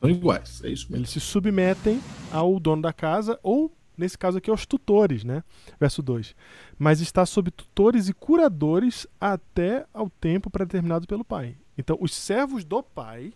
São 0.00 0.08
iguais, 0.08 0.62
é 0.64 0.68
isso 0.68 0.86
mesmo. 0.90 0.96
Eles 0.96 1.10
se 1.10 1.20
submetem 1.20 2.00
ao 2.32 2.58
dono 2.58 2.80
da 2.80 2.92
casa, 2.92 3.38
ou, 3.42 3.70
nesse 3.96 4.16
caso 4.16 4.38
aqui, 4.38 4.50
aos 4.50 4.64
tutores, 4.64 5.24
né? 5.24 5.44
Verso 5.78 6.02
2. 6.02 6.34
Mas 6.78 7.00
está 7.00 7.26
sob 7.26 7.50
tutores 7.50 8.08
e 8.08 8.14
curadores 8.14 9.06
até 9.20 9.86
ao 9.92 10.08
tempo 10.08 10.48
predeterminado 10.48 11.06
pelo 11.06 11.24
pai. 11.24 11.54
Então, 11.76 11.98
os 12.00 12.14
servos 12.14 12.64
do 12.64 12.82
pai 12.82 13.34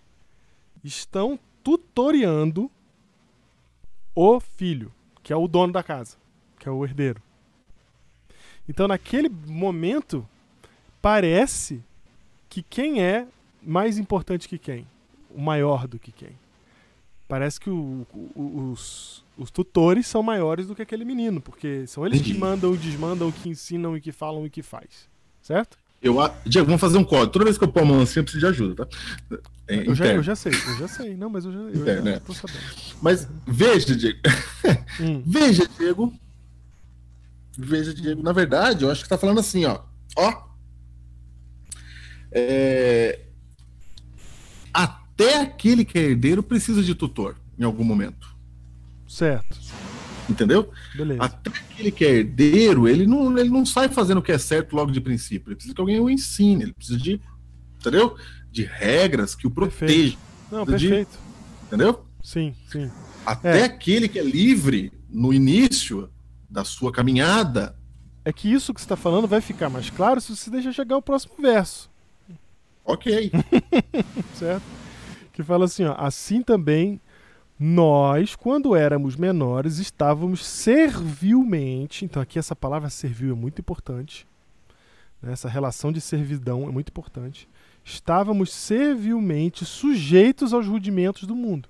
estão 0.83 1.38
tutoriando 1.62 2.71
o 4.14 4.40
filho, 4.40 4.92
que 5.23 5.33
é 5.33 5.37
o 5.37 5.47
dono 5.47 5.73
da 5.73 5.83
casa, 5.83 6.16
que 6.59 6.68
é 6.68 6.73
o 6.73 6.85
herdeiro. 6.85 7.21
Então, 8.66 8.88
naquele 8.88 9.28
momento, 9.28 10.26
parece 11.02 11.83
que 12.49 12.62
quem 12.62 13.02
é 13.02 13.26
mais 13.62 13.99
importante 13.99 14.49
que 14.49 14.56
quem? 14.56 14.87
O 15.30 15.40
maior 15.40 15.87
do 15.87 15.99
que 15.99 16.11
quem? 16.11 16.38
Parece 17.35 17.59
que 17.59 17.69
o- 17.69 18.07
o- 18.14 18.71
os, 18.71 19.25
os 19.37 19.50
tutores 19.50 20.07
são 20.07 20.23
maiores 20.23 20.69
do 20.69 20.75
que 20.76 20.83
aquele 20.83 21.05
menino, 21.05 21.41
porque 21.41 21.85
são 21.85 22.07
eles 22.07 22.21
que 22.23 22.33
mandam, 22.33 22.76
desmandam, 22.76 23.33
que 23.33 23.49
ensinam 23.49 23.97
e 23.97 24.00
que 24.00 24.12
falam 24.12 24.47
e 24.47 24.50
que 24.50 24.62
faz. 24.62 25.09
Certo? 25.43 25.76
Eu, 26.00 26.14
Diego, 26.47 26.67
vamos 26.67 26.81
fazer 26.81 26.97
um 26.97 27.03
código. 27.03 27.33
Toda 27.33 27.45
vez 27.45 27.59
que 27.59 27.64
eu 27.64 27.73
pôr 27.73 27.83
a 27.83 27.85
mão 27.87 28.00
assim, 28.03 28.21
eu 28.21 28.23
preciso 28.23 28.38
de 28.38 28.47
ajuda, 28.47 28.87
tá? 28.87 28.97
É, 29.67 29.88
Eu 29.88 29.97
já, 29.97 30.07
eu 30.07 30.23
já 30.23 30.37
sei, 30.37 30.53
eu 30.53 30.76
já 30.79 30.87
sei. 30.87 31.17
Não, 31.17 31.29
mas 31.29 31.45
eu 31.45 31.50
já, 31.50 31.59
eu 31.59 31.75
já 31.75 31.81
Interno, 31.81 32.09
é. 32.11 32.21
tô 32.21 32.33
sabendo. 32.33 32.61
Mas 33.03 33.29
veja, 33.45 33.97
Diego. 33.97 34.21
Hum, 35.00 35.23
Veja, 35.26 35.67
Diego. 35.76 36.14
Veja, 37.59 37.93
Diego. 37.93 38.23
Na 38.23 38.31
verdade, 38.33 38.85
eu 38.85 38.91
acho 38.93 39.03
que 39.03 39.09
tá 39.09 39.19
falando 39.19 39.41
assim, 39.41 39.64
ó. 39.64 39.81
Ó. 40.17 40.45
É, 42.31 43.23
Até 45.14 45.40
aquele 45.40 45.85
que 45.85 45.99
é 45.99 46.02
herdeiro 46.02 46.42
precisa 46.42 46.83
de 46.83 46.94
tutor 46.94 47.37
em 47.59 47.64
algum 47.64 47.85
momento. 47.85 48.35
certo. 49.06 49.59
Entendeu? 50.28 50.71
Beleza. 50.97 51.23
Até 51.23 51.50
aquele 51.50 51.90
que 51.92 52.02
é 52.02 52.11
herdeiro, 52.14 52.88
ele 52.88 53.06
não, 53.06 53.37
ele 53.37 53.50
não 53.50 53.66
sai 53.66 53.90
fazendo 53.90 54.18
o 54.18 54.23
que 54.23 54.33
é 54.33 54.38
certo 54.38 54.75
logo 54.75 54.90
de 54.90 54.99
princípio. 54.99 55.50
Ele 55.50 55.54
precisa 55.56 55.75
que 55.75 55.80
alguém 55.83 56.00
o 56.00 56.09
ensine. 56.09 56.62
Ele 56.62 56.73
precisa 56.73 56.99
de. 56.99 57.21
Entendeu? 57.78 58.16
De 58.50 58.64
regras 58.64 59.35
que 59.35 59.47
o 59.47 59.50
protejam. 59.50 60.18
Não, 60.50 60.64
de- 60.64 60.71
perfeito. 60.88 61.18
Entendeu? 61.66 62.06
Sim, 62.23 62.54
sim. 62.73 62.90
Até 63.26 63.61
É. 63.61 63.64
aquele 63.64 64.09
que 64.09 64.18
é 64.18 64.23
livre 64.23 64.90
no 65.11 65.30
início 65.30 66.09
da 66.49 66.64
sua 66.64 66.90
caminhada. 66.90 67.76
É 68.25 68.33
que 68.33 68.50
isso 68.50 68.73
que 68.73 68.80
você 68.80 68.87
está 68.87 68.97
falando 68.97 69.28
vai 69.28 69.42
ficar 69.42 69.68
mais 69.68 69.90
claro 69.90 70.23
se 70.23 70.35
você 70.35 70.49
deixa 70.49 70.73
chegar 70.73 70.97
o 70.97 71.02
próximo 71.02 71.35
verso. 71.38 71.90
Ok. 72.83 73.30
certo? 74.35 74.62
Que 75.35 75.43
fala 75.43 75.64
assim, 75.64 75.85
ó, 75.85 75.95
assim 75.99 76.41
também 76.43 77.00
nós, 77.59 78.37
quando 78.37 78.76
éramos 78.76 79.17
menores, 79.17 79.79
estávamos 79.79 80.47
servilmente, 80.47 82.05
então 82.05 82.23
aqui 82.23 82.38
essa 82.38 82.55
palavra 82.55 82.88
servil 82.88 83.33
é 83.33 83.37
muito 83.37 83.61
importante, 83.61 84.29
né? 85.21 85.33
essa 85.33 85.49
relação 85.49 85.91
de 85.91 86.00
servidão 86.00 86.69
é 86.69 86.71
muito 86.71 86.91
importante, 86.91 87.49
estávamos 87.85 88.53
servilmente 88.53 89.64
sujeitos 89.64 90.55
aos 90.55 90.69
rudimentos 90.69 91.26
do 91.26 91.35
mundo. 91.35 91.69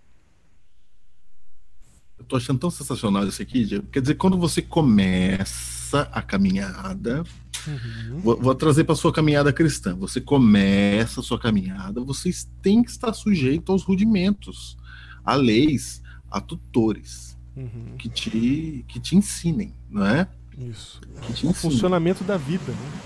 Eu 2.19 2.25
tô 2.27 2.37
achando 2.37 2.59
tão 2.59 2.71
sensacional 2.71 3.27
isso 3.27 3.41
aqui, 3.41 3.65
Diego. 3.65 3.87
Quer 3.89 4.03
dizer, 4.03 4.15
quando 4.17 4.37
você 4.37 4.61
começa 4.61 6.03
a 6.13 6.21
caminhada, 6.21 7.25
Uhum. 7.67 8.21
vou, 8.21 8.41
vou 8.41 8.55
trazer 8.55 8.85
para 8.85 8.95
sua 8.95 9.13
caminhada 9.13 9.53
cristã. 9.53 9.95
Você 9.97 10.21
começa 10.21 11.21
a 11.21 11.23
sua 11.23 11.39
caminhada, 11.39 12.01
vocês 12.03 12.49
têm 12.63 12.83
que 12.83 12.91
estar 12.91 13.13
sujeito 13.13 13.73
aos 13.73 13.83
rudimentos, 13.83 14.77
a 15.25 15.35
leis, 15.35 16.03
a 16.31 16.41
tutores 16.41 17.35
Uhum. 17.57 17.97
que 17.99 18.09
te, 18.09 18.85
que 18.89 18.99
te 18.99 19.15
ensinem, 19.17 19.73
não 19.89 20.05
é? 20.05 20.27
Isso. 20.59 21.01
Que 21.37 21.47
O 21.47 21.53
funcionamento 21.55 22.25
da 22.25 22.37
vida, 22.37 22.73
né? 22.73 23.01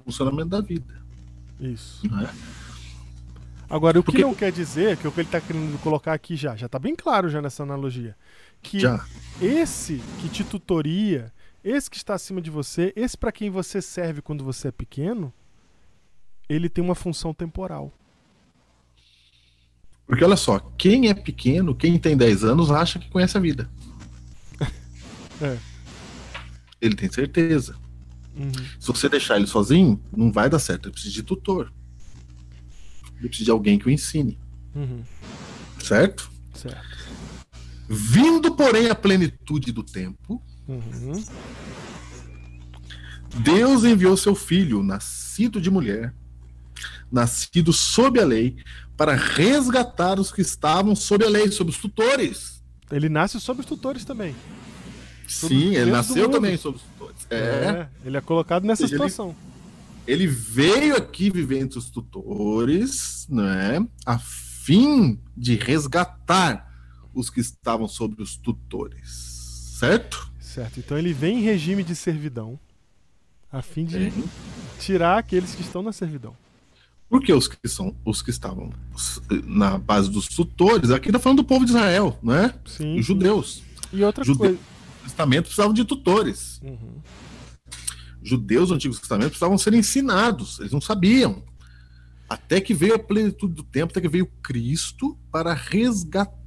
o 0.00 0.04
funcionamento 0.04 0.48
da 0.48 0.60
vida, 0.62 1.00
Isso. 1.60 2.00
é? 2.06 2.30
Agora, 3.68 4.00
o 4.00 4.02
que 4.02 4.06
Porque- 4.12 4.22
não 4.22 4.34
quer 4.34 4.50
dizer, 4.50 4.96
que 4.96 5.06
é 5.06 5.08
o 5.08 5.12
que 5.12 5.20
ele 5.20 5.28
está 5.28 5.40
querendo 5.40 5.78
colocar 5.80 6.12
aqui 6.12 6.34
já, 6.34 6.56
já 6.56 6.68
tá 6.68 6.78
bem 6.78 6.96
claro 6.96 7.28
já 7.28 7.40
nessa 7.40 7.62
analogia, 7.62 8.16
que 8.62 8.80
Já. 8.80 9.04
esse 9.40 10.00
que 10.20 10.28
te 10.28 10.42
tutoria, 10.42 11.32
esse 11.62 11.90
que 11.90 11.96
está 11.96 12.14
acima 12.14 12.40
de 12.40 12.50
você, 12.50 12.92
esse 12.96 13.16
para 13.16 13.32
quem 13.32 13.50
você 13.50 13.82
serve 13.82 14.22
quando 14.22 14.44
você 14.44 14.68
é 14.68 14.72
pequeno, 14.72 15.32
ele 16.48 16.68
tem 16.68 16.82
uma 16.82 16.94
função 16.94 17.32
temporal. 17.32 17.92
Porque 20.06 20.24
olha 20.24 20.36
só, 20.36 20.58
quem 20.76 21.08
é 21.08 21.14
pequeno, 21.14 21.74
quem 21.74 21.98
tem 21.98 22.16
10 22.16 22.44
anos, 22.44 22.70
acha 22.70 22.98
que 22.98 23.08
conhece 23.08 23.36
a 23.36 23.40
vida. 23.40 23.70
É. 25.42 25.56
Ele 26.82 26.94
tem 26.94 27.10
certeza. 27.10 27.74
Uhum. 28.36 28.52
Se 28.52 28.86
você 28.86 29.08
deixar 29.08 29.36
ele 29.36 29.46
sozinho, 29.46 29.98
não 30.14 30.30
vai 30.30 30.50
dar 30.50 30.58
certo. 30.58 30.86
Ele 30.86 30.92
precisa 30.92 31.14
de 31.14 31.22
tutor. 31.22 31.72
Ele 33.18 33.28
precisa 33.28 33.46
de 33.46 33.50
alguém 33.50 33.78
que 33.78 33.86
o 33.86 33.90
ensine. 33.90 34.38
Uhum. 34.74 35.02
Certo? 35.82 36.30
Certo. 36.52 36.98
Vindo, 37.88 38.54
porém, 38.54 38.90
a 38.90 38.94
plenitude 38.94 39.72
do 39.72 39.82
tempo, 39.82 40.42
Uhum. 40.70 41.24
Deus 43.42 43.84
enviou 43.84 44.16
seu 44.16 44.34
filho, 44.34 44.82
nascido 44.82 45.60
de 45.60 45.70
mulher, 45.70 46.14
nascido 47.10 47.72
sob 47.72 48.20
a 48.20 48.24
lei, 48.24 48.56
para 48.96 49.14
resgatar 49.14 50.20
os 50.20 50.30
que 50.30 50.40
estavam 50.40 50.94
sob 50.94 51.24
a 51.24 51.28
lei, 51.28 51.50
sob 51.50 51.70
os 51.70 51.78
tutores. 51.78 52.62
Ele 52.90 53.08
nasce 53.08 53.40
sob 53.40 53.60
os 53.60 53.66
tutores 53.66 54.04
também. 54.04 54.34
Sob 55.26 55.54
Sim, 55.54 55.74
ele 55.74 55.90
nasceu 55.90 56.28
também 56.28 56.56
sob 56.56 56.76
os 56.76 56.82
tutores. 56.82 57.26
É. 57.30 57.86
ele 58.04 58.16
é 58.16 58.20
colocado 58.20 58.64
nessa 58.64 58.82
ele- 58.82 58.90
situação. 58.90 59.34
Ele 60.06 60.26
veio 60.26 60.96
aqui 60.96 61.30
viver 61.30 61.58
entre 61.60 61.78
os 61.78 61.88
tutores, 61.90 63.26
né, 63.28 63.86
a 64.04 64.18
fim 64.18 65.20
de 65.36 65.54
resgatar 65.54 66.68
os 67.14 67.30
que 67.30 67.40
estavam 67.40 67.86
sobre 67.86 68.22
os 68.22 68.36
tutores. 68.36 69.30
Certo? 69.78 70.29
Certo. 70.54 70.80
Então 70.80 70.98
ele 70.98 71.12
vem 71.12 71.38
em 71.38 71.42
regime 71.42 71.84
de 71.84 71.94
servidão, 71.94 72.58
a 73.52 73.62
fim 73.62 73.84
de 73.84 74.12
tirar 74.80 75.18
aqueles 75.18 75.54
que 75.54 75.62
estão 75.62 75.82
na 75.82 75.92
servidão. 75.92 76.36
Porque 77.08 77.32
os 77.32 77.46
que 77.48 77.68
são 77.68 77.94
os 78.04 78.20
que 78.22 78.30
estavam 78.30 78.72
na 79.44 79.78
base 79.78 80.10
dos 80.10 80.26
tutores, 80.26 80.90
aqui 80.90 81.10
tá 81.12 81.18
falando 81.18 81.38
do 81.38 81.44
povo 81.44 81.64
de 81.64 81.70
Israel, 81.72 82.18
né? 82.22 82.54
Sim. 82.66 82.98
Os 82.98 83.06
judeus. 83.06 83.62
E 83.92 84.02
outra 84.04 84.24
Jude- 84.24 84.38
coisa. 84.38 84.58
Testamento 85.04 85.44
precisavam 85.46 85.72
de 85.72 85.84
tutores. 85.84 86.60
Uhum. 86.62 87.00
Judeus 88.22 88.68
do 88.68 88.74
Antigo 88.74 88.94
Testamento 88.96 89.30
precisavam 89.30 89.58
ser 89.58 89.74
ensinados, 89.74 90.60
eles 90.60 90.72
não 90.72 90.80
sabiam. 90.80 91.42
Até 92.28 92.60
que 92.60 92.72
veio 92.74 92.94
a 92.94 92.98
plenitude 92.98 93.54
do 93.54 93.62
tempo, 93.64 93.92
até 93.92 94.00
que 94.00 94.08
veio 94.08 94.26
Cristo 94.42 95.18
para 95.32 95.52
resgatar 95.52 96.39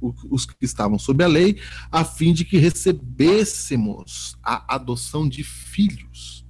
o- 0.00 0.14
os 0.30 0.44
que 0.46 0.54
estavam 0.62 0.98
sob 0.98 1.22
a 1.22 1.26
lei, 1.26 1.58
a 1.90 2.04
fim 2.04 2.32
de 2.32 2.44
que 2.44 2.58
recebêssemos 2.58 4.36
a 4.42 4.74
adoção 4.74 5.28
de 5.28 5.42
filhos. 5.44 6.44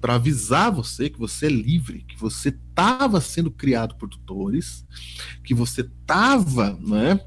Para 0.00 0.14
avisar 0.16 0.72
você 0.72 1.08
que 1.08 1.18
você 1.18 1.46
é 1.46 1.50
livre, 1.50 2.02
que 2.08 2.18
você 2.18 2.48
estava 2.48 3.20
sendo 3.20 3.50
criado 3.50 3.94
por 3.96 4.08
tutores, 4.08 4.84
que 5.44 5.54
você 5.54 5.82
estava 5.82 6.72
né, 6.80 7.20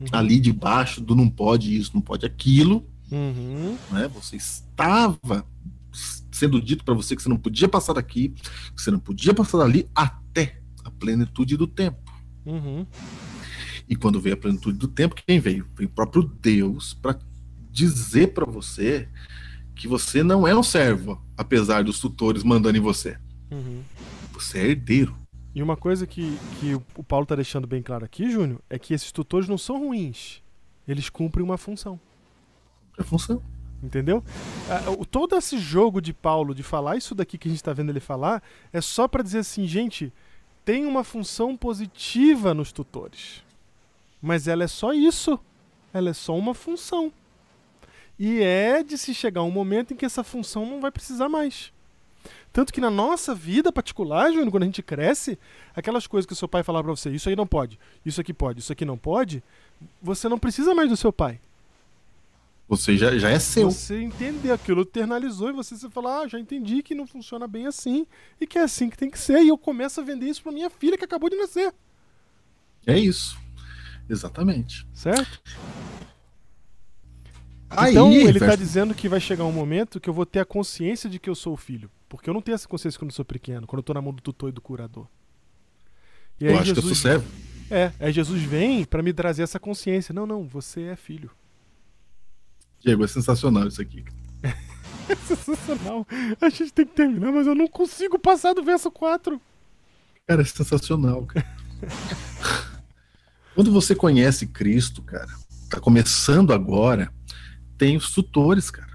Uhum. 0.00 0.06
ali 0.12 0.40
debaixo 0.40 1.00
do 1.00 1.14
não 1.14 1.28
pode 1.28 1.76
isso, 1.76 1.90
não 1.94 2.00
pode 2.00 2.24
aquilo, 2.26 2.88
Uhum. 3.12 3.76
né? 3.90 4.08
Você 4.14 4.36
estava 4.36 5.46
sendo 6.32 6.60
dito 6.60 6.82
para 6.84 6.94
você 6.94 7.14
que 7.14 7.22
você 7.22 7.28
não 7.28 7.36
podia 7.36 7.68
passar 7.68 7.92
daqui, 7.92 8.30
que 8.74 8.82
você 8.82 8.90
não 8.90 8.98
podia 8.98 9.32
passar 9.34 9.58
dali 9.58 9.88
até 9.94 10.60
a 10.82 10.90
plenitude 10.90 11.56
do 11.56 11.66
tempo. 11.66 11.98
Uhum. 12.44 12.84
E 13.88 13.94
quando 13.94 14.20
veio 14.20 14.34
a 14.34 14.38
plenitude 14.38 14.78
do 14.78 14.88
tempo, 14.88 15.14
quem 15.14 15.38
veio? 15.38 15.66
Veio 15.74 15.88
o 15.88 15.92
próprio 15.92 16.22
Deus 16.22 16.94
para 16.94 17.18
dizer 17.70 18.32
para 18.32 18.46
você 18.46 19.08
que 19.74 19.88
você 19.88 20.22
não 20.22 20.46
é 20.46 20.54
um 20.54 20.62
servo, 20.62 21.20
apesar 21.36 21.84
dos 21.84 22.00
tutores 22.00 22.42
mandando 22.42 22.78
em 22.78 22.80
você. 22.80 23.18
Uhum. 23.50 23.82
Você 24.32 24.58
é 24.58 24.66
herdeiro. 24.68 25.16
E 25.54 25.62
uma 25.62 25.76
coisa 25.76 26.06
que, 26.06 26.36
que 26.58 26.74
o 26.96 27.04
Paulo 27.04 27.26
tá 27.26 27.36
deixando 27.36 27.66
bem 27.66 27.82
claro 27.82 28.04
aqui, 28.04 28.30
Júnior, 28.30 28.60
é 28.68 28.78
que 28.78 28.92
esses 28.92 29.12
tutores 29.12 29.48
não 29.48 29.58
são 29.58 29.78
ruins. 29.78 30.42
Eles 30.86 31.08
cumprem 31.08 31.44
uma 31.44 31.56
função. 31.56 31.98
É 32.98 33.02
função. 33.02 33.40
Entendeu? 33.82 34.24
Ah, 34.68 34.82
Todo 35.10 35.36
esse 35.36 35.58
jogo 35.58 36.00
de 36.00 36.12
Paulo 36.12 36.54
de 36.54 36.62
falar 36.62 36.96
isso 36.96 37.14
daqui 37.14 37.36
que 37.38 37.48
a 37.48 37.50
gente 37.50 37.62
tá 37.62 37.72
vendo 37.72 37.90
ele 37.90 38.00
falar 38.00 38.42
é 38.72 38.80
só 38.80 39.06
pra 39.06 39.22
dizer 39.22 39.38
assim, 39.38 39.66
gente, 39.66 40.12
tem 40.64 40.86
uma 40.86 41.04
função 41.04 41.56
positiva 41.56 42.54
nos 42.54 42.72
tutores. 42.72 43.43
Mas 44.24 44.48
ela 44.48 44.64
é 44.64 44.66
só 44.66 44.94
isso. 44.94 45.38
Ela 45.92 46.10
é 46.10 46.14
só 46.14 46.34
uma 46.34 46.54
função. 46.54 47.12
E 48.18 48.40
é 48.42 48.82
de 48.82 48.96
se 48.96 49.12
chegar 49.12 49.42
um 49.42 49.50
momento 49.50 49.92
em 49.92 49.96
que 49.96 50.06
essa 50.06 50.24
função 50.24 50.64
não 50.64 50.80
vai 50.80 50.90
precisar 50.90 51.28
mais. 51.28 51.72
Tanto 52.50 52.72
que 52.72 52.80
na 52.80 52.90
nossa 52.90 53.34
vida 53.34 53.70
particular, 53.70 54.30
Júnior, 54.30 54.50
quando 54.50 54.62
a 54.62 54.66
gente 54.66 54.82
cresce, 54.82 55.38
aquelas 55.74 56.06
coisas 56.06 56.26
que 56.26 56.32
o 56.32 56.36
seu 56.36 56.48
pai 56.48 56.62
falava 56.62 56.84
pra 56.84 56.96
você, 56.96 57.10
isso 57.10 57.28
aí 57.28 57.36
não 57.36 57.46
pode, 57.46 57.78
isso 58.06 58.20
aqui 58.20 58.32
pode, 58.32 58.60
isso 58.60 58.72
aqui 58.72 58.84
não 58.84 58.96
pode, 58.96 59.42
você 60.00 60.28
não 60.28 60.38
precisa 60.38 60.74
mais 60.74 60.88
do 60.88 60.96
seu 60.96 61.12
pai. 61.12 61.38
Você 62.66 62.96
já, 62.96 63.18
já 63.18 63.28
é 63.28 63.38
seu. 63.38 63.70
Você 63.70 64.00
entendeu 64.00 64.54
aquilo, 64.54 64.82
internalizou 64.82 65.50
e 65.50 65.52
você, 65.52 65.76
você 65.76 65.90
fala, 65.90 66.20
ah, 66.20 66.28
já 66.28 66.38
entendi 66.38 66.82
que 66.82 66.94
não 66.94 67.06
funciona 67.06 67.46
bem 67.46 67.66
assim 67.66 68.06
e 68.40 68.46
que 68.46 68.56
é 68.56 68.62
assim 68.62 68.88
que 68.88 68.96
tem 68.96 69.10
que 69.10 69.18
ser. 69.18 69.42
E 69.42 69.48
eu 69.48 69.58
começo 69.58 70.00
a 70.00 70.04
vender 70.04 70.26
isso 70.26 70.42
pra 70.42 70.52
minha 70.52 70.70
filha 70.70 70.96
que 70.96 71.04
acabou 71.04 71.28
de 71.28 71.36
nascer, 71.36 71.74
É 72.86 72.98
isso. 72.98 73.43
Exatamente. 74.08 74.86
certo? 74.92 75.40
Aí, 77.70 77.90
então 77.92 78.12
ele 78.12 78.38
tá 78.38 78.46
verso- 78.46 78.58
dizendo 78.62 78.94
que 78.94 79.08
vai 79.08 79.18
chegar 79.20 79.44
um 79.44 79.52
momento 79.52 79.98
que 79.98 80.08
eu 80.08 80.14
vou 80.14 80.24
ter 80.26 80.38
a 80.40 80.44
consciência 80.44 81.10
de 81.10 81.18
que 81.18 81.28
eu 81.28 81.34
sou 81.34 81.54
o 81.54 81.56
filho. 81.56 81.90
Porque 82.08 82.30
eu 82.30 82.34
não 82.34 82.40
tenho 82.40 82.54
essa 82.54 82.68
consciência 82.68 82.98
quando 82.98 83.10
eu 83.10 83.14
sou 83.16 83.24
pequeno, 83.24 83.66
quando 83.66 83.78
eu 83.78 83.82
tô 83.82 83.92
na 83.94 84.00
mão 84.02 84.12
do 84.12 84.22
tutor 84.22 84.48
e 84.50 84.52
do 84.52 84.60
curador. 84.60 85.06
E 86.40 86.46
eu 86.46 86.56
acho 86.58 86.72
que 86.72 86.78
eu 86.78 86.82
sou 86.82 86.94
servo. 86.94 87.26
É, 87.70 87.92
aí 87.98 88.12
Jesus 88.12 88.42
vem 88.42 88.84
pra 88.84 89.02
me 89.02 89.12
trazer 89.12 89.42
essa 89.42 89.58
consciência. 89.58 90.12
Não, 90.14 90.26
não, 90.26 90.46
você 90.46 90.82
é 90.82 90.96
filho. 90.96 91.30
Diego, 92.78 93.02
é 93.04 93.08
sensacional 93.08 93.66
isso 93.66 93.80
aqui. 93.82 94.04
É 95.06 95.14
sensacional. 95.16 96.06
A 96.40 96.48
gente 96.48 96.72
tem 96.72 96.86
que 96.86 96.94
terminar, 96.94 97.30
mas 97.30 97.46
eu 97.46 97.54
não 97.54 97.68
consigo 97.68 98.18
passar 98.18 98.54
do 98.54 98.62
verso 98.62 98.90
4. 98.90 99.38
Cara, 100.26 100.40
é 100.40 100.44
sensacional, 100.46 101.26
cara. 101.26 101.46
Quando 103.54 103.70
você 103.70 103.94
conhece 103.94 104.46
Cristo, 104.46 105.02
cara, 105.02 105.28
tá 105.70 105.80
começando 105.80 106.52
agora, 106.52 107.12
tem 107.78 107.96
os 107.96 108.10
tutores, 108.12 108.70
cara. 108.70 108.92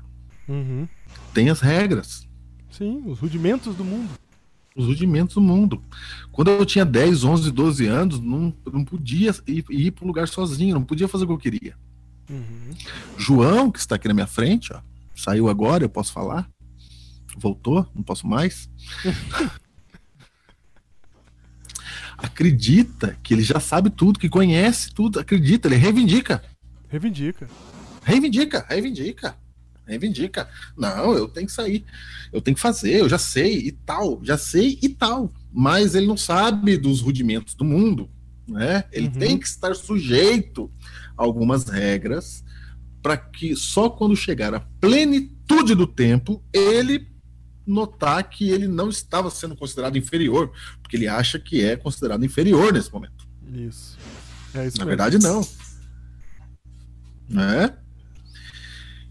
Uhum. 0.47 0.87
Tem 1.33 1.49
as 1.49 1.59
regras, 1.61 2.27
Sim, 2.71 3.03
os 3.05 3.19
rudimentos 3.19 3.75
do 3.75 3.83
mundo. 3.83 4.09
os 4.75 4.85
rudimentos 4.85 5.35
do 5.35 5.41
mundo. 5.41 5.81
Quando 6.31 6.49
eu 6.51 6.65
tinha 6.65 6.85
10, 6.85 7.23
11, 7.23 7.51
12 7.51 7.85
anos, 7.87 8.19
não, 8.19 8.53
não 8.71 8.83
podia 8.83 9.33
ir, 9.47 9.63
ir 9.69 9.91
para 9.91 10.05
um 10.05 10.07
lugar 10.07 10.27
sozinho, 10.27 10.75
não 10.75 10.83
podia 10.83 11.07
fazer 11.07 11.25
o 11.25 11.27
que 11.27 11.33
eu 11.33 11.37
queria. 11.37 11.75
Uhum. 12.29 12.71
João, 13.17 13.71
que 13.71 13.79
está 13.79 13.95
aqui 13.95 14.07
na 14.07 14.13
minha 14.13 14.27
frente, 14.27 14.71
ó, 14.73 14.81
saiu 15.15 15.49
agora, 15.49 15.83
eu 15.83 15.89
posso 15.89 16.11
falar? 16.11 16.49
Voltou, 17.37 17.87
não 17.93 18.03
posso 18.03 18.27
mais. 18.27 18.69
acredita 22.21 23.17
que 23.23 23.33
ele 23.33 23.43
já 23.43 23.59
sabe 23.59 23.89
tudo, 23.89 24.19
que 24.19 24.29
conhece 24.29 24.93
tudo, 24.93 25.19
acredita, 25.19 25.67
ele 25.67 25.75
reivindica. 25.75 26.41
Reivindica. 26.87 27.47
Reivindica, 28.03 28.65
reivindica, 28.67 29.35
reivindica. 29.85 30.49
Não, 30.77 31.13
eu 31.13 31.27
tenho 31.27 31.47
que 31.47 31.53
sair, 31.53 31.85
eu 32.31 32.41
tenho 32.41 32.55
que 32.55 32.61
fazer, 32.61 32.99
eu 33.01 33.09
já 33.09 33.17
sei 33.17 33.57
e 33.59 33.71
tal, 33.71 34.19
já 34.23 34.37
sei 34.37 34.79
e 34.81 34.89
tal. 34.89 35.31
Mas 35.51 35.95
ele 35.95 36.07
não 36.07 36.17
sabe 36.17 36.77
dos 36.77 37.01
rudimentos 37.01 37.53
do 37.55 37.63
mundo, 37.65 38.09
né? 38.47 38.83
Ele 38.91 39.07
Uhum. 39.07 39.13
tem 39.13 39.37
que 39.37 39.47
estar 39.47 39.75
sujeito 39.75 40.71
a 41.17 41.23
algumas 41.23 41.65
regras 41.65 42.43
para 43.01 43.15
que 43.17 43.55
só 43.55 43.89
quando 43.89 44.15
chegar 44.15 44.53
a 44.53 44.59
plenitude 44.59 45.73
do 45.75 45.87
tempo 45.87 46.43
ele 46.53 47.07
notar 47.69 48.27
que 48.29 48.49
ele 48.49 48.67
não 48.67 48.89
estava 48.89 49.29
sendo 49.29 49.55
considerado 49.55 49.97
inferior, 49.97 50.51
porque 50.81 50.95
ele 50.97 51.07
acha 51.07 51.37
que 51.39 51.63
é 51.63 51.75
considerado 51.75 52.25
inferior 52.25 52.73
nesse 52.73 52.91
momento. 52.91 53.27
Isso. 53.53 53.97
É 54.53 54.65
isso 54.67 54.77
Na 54.79 54.85
mesmo. 54.85 54.97
verdade, 54.97 55.19
não. 55.19 55.47
Né? 57.29 57.77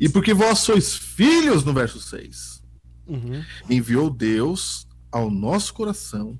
E 0.00 0.08
porque 0.08 0.34
vós 0.34 0.58
sois 0.60 0.94
filhos, 0.94 1.64
no 1.64 1.72
verso 1.72 2.00
6, 2.00 2.62
Uhum. 3.06 3.42
enviou 3.70 4.10
Deus 4.10 4.86
ao 5.10 5.30
nosso 5.30 5.72
coração 5.72 6.38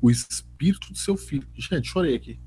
o 0.00 0.10
espírito 0.10 0.92
do 0.92 0.98
seu 0.98 1.16
filho. 1.16 1.46
Gente, 1.56 1.88
chorei 1.88 2.14
aqui. 2.14 2.38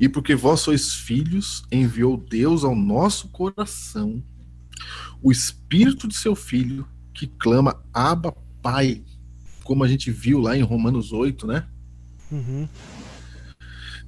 E 0.00 0.08
porque 0.08 0.34
vós 0.34 0.60
sois 0.60 0.94
filhos, 0.94 1.64
enviou 1.72 2.16
Deus 2.16 2.62
ao 2.64 2.74
nosso 2.74 3.28
coração 3.28 4.22
o 5.22 5.30
espírito 5.32 6.06
de 6.08 6.14
seu 6.16 6.34
filho 6.34 6.88
que 7.14 7.26
clama 7.26 7.82
Abba 7.92 8.32
Pai, 8.62 9.02
como 9.64 9.84
a 9.84 9.88
gente 9.88 10.10
viu 10.10 10.38
lá 10.40 10.56
em 10.56 10.62
Romanos 10.62 11.12
8, 11.12 11.46
né? 11.46 11.68
Uhum. 12.30 12.68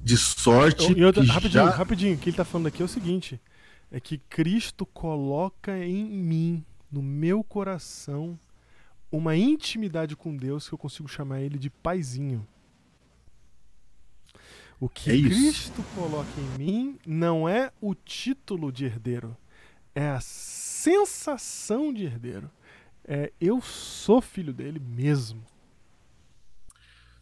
De 0.03 0.17
sorte 0.17 0.91
E 0.93 1.03
outra- 1.05 1.23
que 1.23 1.29
rapidinho, 1.29 1.63
já... 1.65 1.69
rapidinho, 1.69 2.15
o 2.15 2.17
que 2.17 2.29
ele 2.29 2.37
tá 2.37 2.45
falando 2.45 2.67
aqui 2.67 2.81
é 2.81 2.85
o 2.85 2.87
seguinte: 2.87 3.39
é 3.91 3.99
que 3.99 4.17
Cristo 4.17 4.85
coloca 4.85 5.77
em 5.77 6.05
mim, 6.05 6.65
no 6.91 7.01
meu 7.01 7.43
coração, 7.43 8.39
uma 9.11 9.35
intimidade 9.35 10.15
com 10.15 10.35
Deus 10.35 10.67
que 10.67 10.73
eu 10.73 10.77
consigo 10.77 11.07
chamar 11.07 11.41
ele 11.41 11.59
de 11.59 11.69
paizinho. 11.69 12.47
O 14.79 14.89
que 14.89 15.11
É. 15.11 15.21
Cristo 15.21 15.83
coloca 15.95 16.29
em 16.39 16.57
mim 16.57 16.99
não 17.05 17.47
é 17.47 17.71
o 17.79 17.93
título 17.93 18.71
de 18.71 18.85
herdeiro, 18.85 19.37
é 19.93 20.07
a 20.09 20.19
sensação 20.81 21.93
de 21.93 22.05
herdeiro. 22.05 22.49
É 23.05 23.31
eu 23.39 23.61
sou 23.61 24.21
filho 24.21 24.53
dele 24.53 24.79
mesmo. 24.79 25.43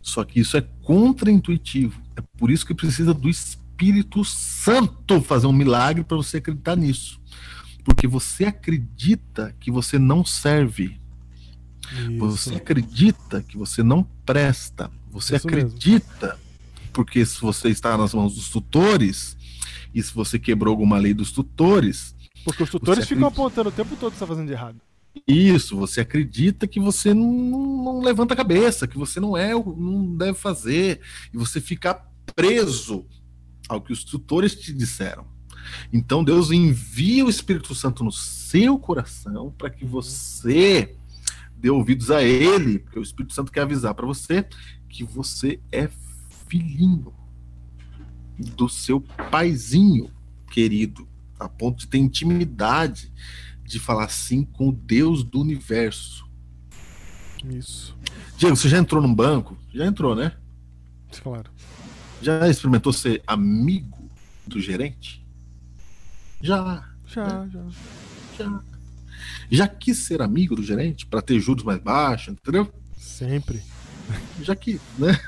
Só 0.01 0.23
que 0.23 0.39
isso 0.39 0.55
é 0.55 0.61
contraintuitivo. 0.83 2.01
É 2.15 2.21
por 2.37 2.49
isso 2.49 2.65
que 2.65 2.73
precisa 2.73 3.13
do 3.13 3.29
Espírito 3.29 4.23
Santo 4.23 5.21
fazer 5.21 5.47
um 5.47 5.53
milagre 5.53 6.03
para 6.03 6.17
você 6.17 6.37
acreditar 6.37 6.75
nisso. 6.75 7.19
Porque 7.83 8.07
você 8.07 8.45
acredita 8.45 9.55
que 9.59 9.71
você 9.71 9.99
não 9.99 10.23
serve. 10.23 10.97
Você 12.17 12.55
acredita 12.55 13.41
que 13.41 13.57
você 13.57 13.83
não 13.83 14.03
presta. 14.25 14.91
Você 15.11 15.35
Isso 15.35 15.47
mesmo. 15.47 15.67
acredita 15.67 16.39
porque 16.93 17.25
se 17.25 17.41
você 17.41 17.69
está 17.69 17.97
nas 17.97 18.13
mãos 18.13 18.35
dos 18.35 18.49
tutores 18.49 19.35
e 19.93 20.01
se 20.01 20.13
você 20.13 20.37
quebrou 20.37 20.71
alguma 20.71 20.97
lei 20.97 21.13
dos 21.13 21.31
tutores, 21.31 22.15
Porque 22.43 22.63
os 22.63 22.69
tutores 22.69 23.03
Você 23.03 23.09
ficam 23.09 23.27
acredita- 23.27 23.41
apontando 23.43 23.69
o 23.69 23.71
tempo 23.71 23.95
todo 23.95 24.11
que 24.11 24.17
você 24.17 24.25
tá 24.25 24.27
fazendo 24.27 24.47
de 24.47 24.53
errado. 24.53 24.79
Isso, 25.27 25.75
você 25.75 26.01
acredita 26.01 26.67
que 26.67 26.79
você 26.79 27.13
não, 27.13 27.31
não 27.31 27.99
levanta 28.01 28.33
a 28.33 28.37
cabeça, 28.37 28.87
que 28.87 28.97
você 28.97 29.19
não 29.19 29.35
é, 29.35 29.53
não 29.53 30.15
deve 30.15 30.37
fazer, 30.37 31.01
e 31.33 31.37
você 31.37 31.59
fica 31.59 31.95
preso 32.35 33.05
ao 33.67 33.81
que 33.81 33.91
os 33.91 34.03
tutores 34.03 34.55
te 34.55 34.71
disseram. 34.73 35.25
Então 35.91 36.23
Deus 36.23 36.51
envia 36.51 37.25
o 37.25 37.29
Espírito 37.29 37.75
Santo 37.75 38.03
no 38.03 38.11
seu 38.11 38.77
coração 38.79 39.53
para 39.57 39.69
que 39.69 39.83
você 39.83 40.95
dê 41.57 41.69
ouvidos 41.69 42.09
a 42.11 42.23
ele, 42.23 42.79
porque 42.79 42.99
o 42.99 43.03
Espírito 43.03 43.33
Santo 43.33 43.51
quer 43.51 43.61
avisar 43.61 43.93
para 43.93 44.05
você 44.05 44.47
que 44.87 45.03
você 45.03 45.59
é 45.71 45.89
filhinho 46.47 47.13
do 48.55 48.69
seu 48.69 49.01
paizinho 49.29 50.09
querido, 50.49 51.07
a 51.39 51.47
ponto 51.47 51.79
de 51.79 51.87
ter 51.87 51.97
intimidade 51.97 53.11
de 53.63 53.79
falar 53.79 54.05
assim 54.05 54.43
com 54.43 54.69
o 54.69 54.71
Deus 54.71 55.23
do 55.23 55.39
universo. 55.39 56.27
Isso. 57.45 57.97
Diego, 58.37 58.55
você 58.55 58.67
já 58.67 58.77
entrou 58.77 59.01
num 59.01 59.13
banco? 59.13 59.57
Já 59.73 59.85
entrou, 59.85 60.15
né? 60.15 60.33
Claro. 61.21 61.49
Já 62.21 62.47
experimentou 62.47 62.91
ser 62.91 63.23
amigo 63.25 64.09
do 64.45 64.59
gerente? 64.59 65.25
Já, 66.41 66.87
Já, 67.07 67.47
já. 67.47 67.65
já. 68.37 68.61
Já 69.51 69.67
quis 69.67 69.97
ser 69.99 70.21
amigo 70.21 70.55
do 70.55 70.63
gerente 70.63 71.05
para 71.05 71.21
ter 71.21 71.39
juros 71.39 71.63
mais 71.63 71.79
baixos, 71.79 72.33
entendeu? 72.33 72.71
Sempre. 72.97 73.61
Já 74.41 74.55
quis, 74.55 74.79
né? 74.97 75.19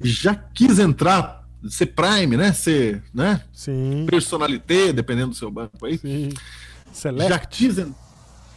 Já 0.00 0.34
quis 0.34 0.78
entrar, 0.78 1.45
ser 1.68 1.86
prime, 1.86 2.36
né? 2.36 2.52
Ser, 2.52 3.02
né? 3.12 3.42
Sim. 3.52 4.06
Personalité, 4.08 4.92
dependendo 4.92 5.30
do 5.30 5.36
seu 5.36 5.50
banco 5.50 5.84
aí. 5.86 5.98
Sim. 5.98 6.30
Já 6.86 6.92
Select. 6.92 7.48
quis 7.56 7.78
en- 7.78 7.94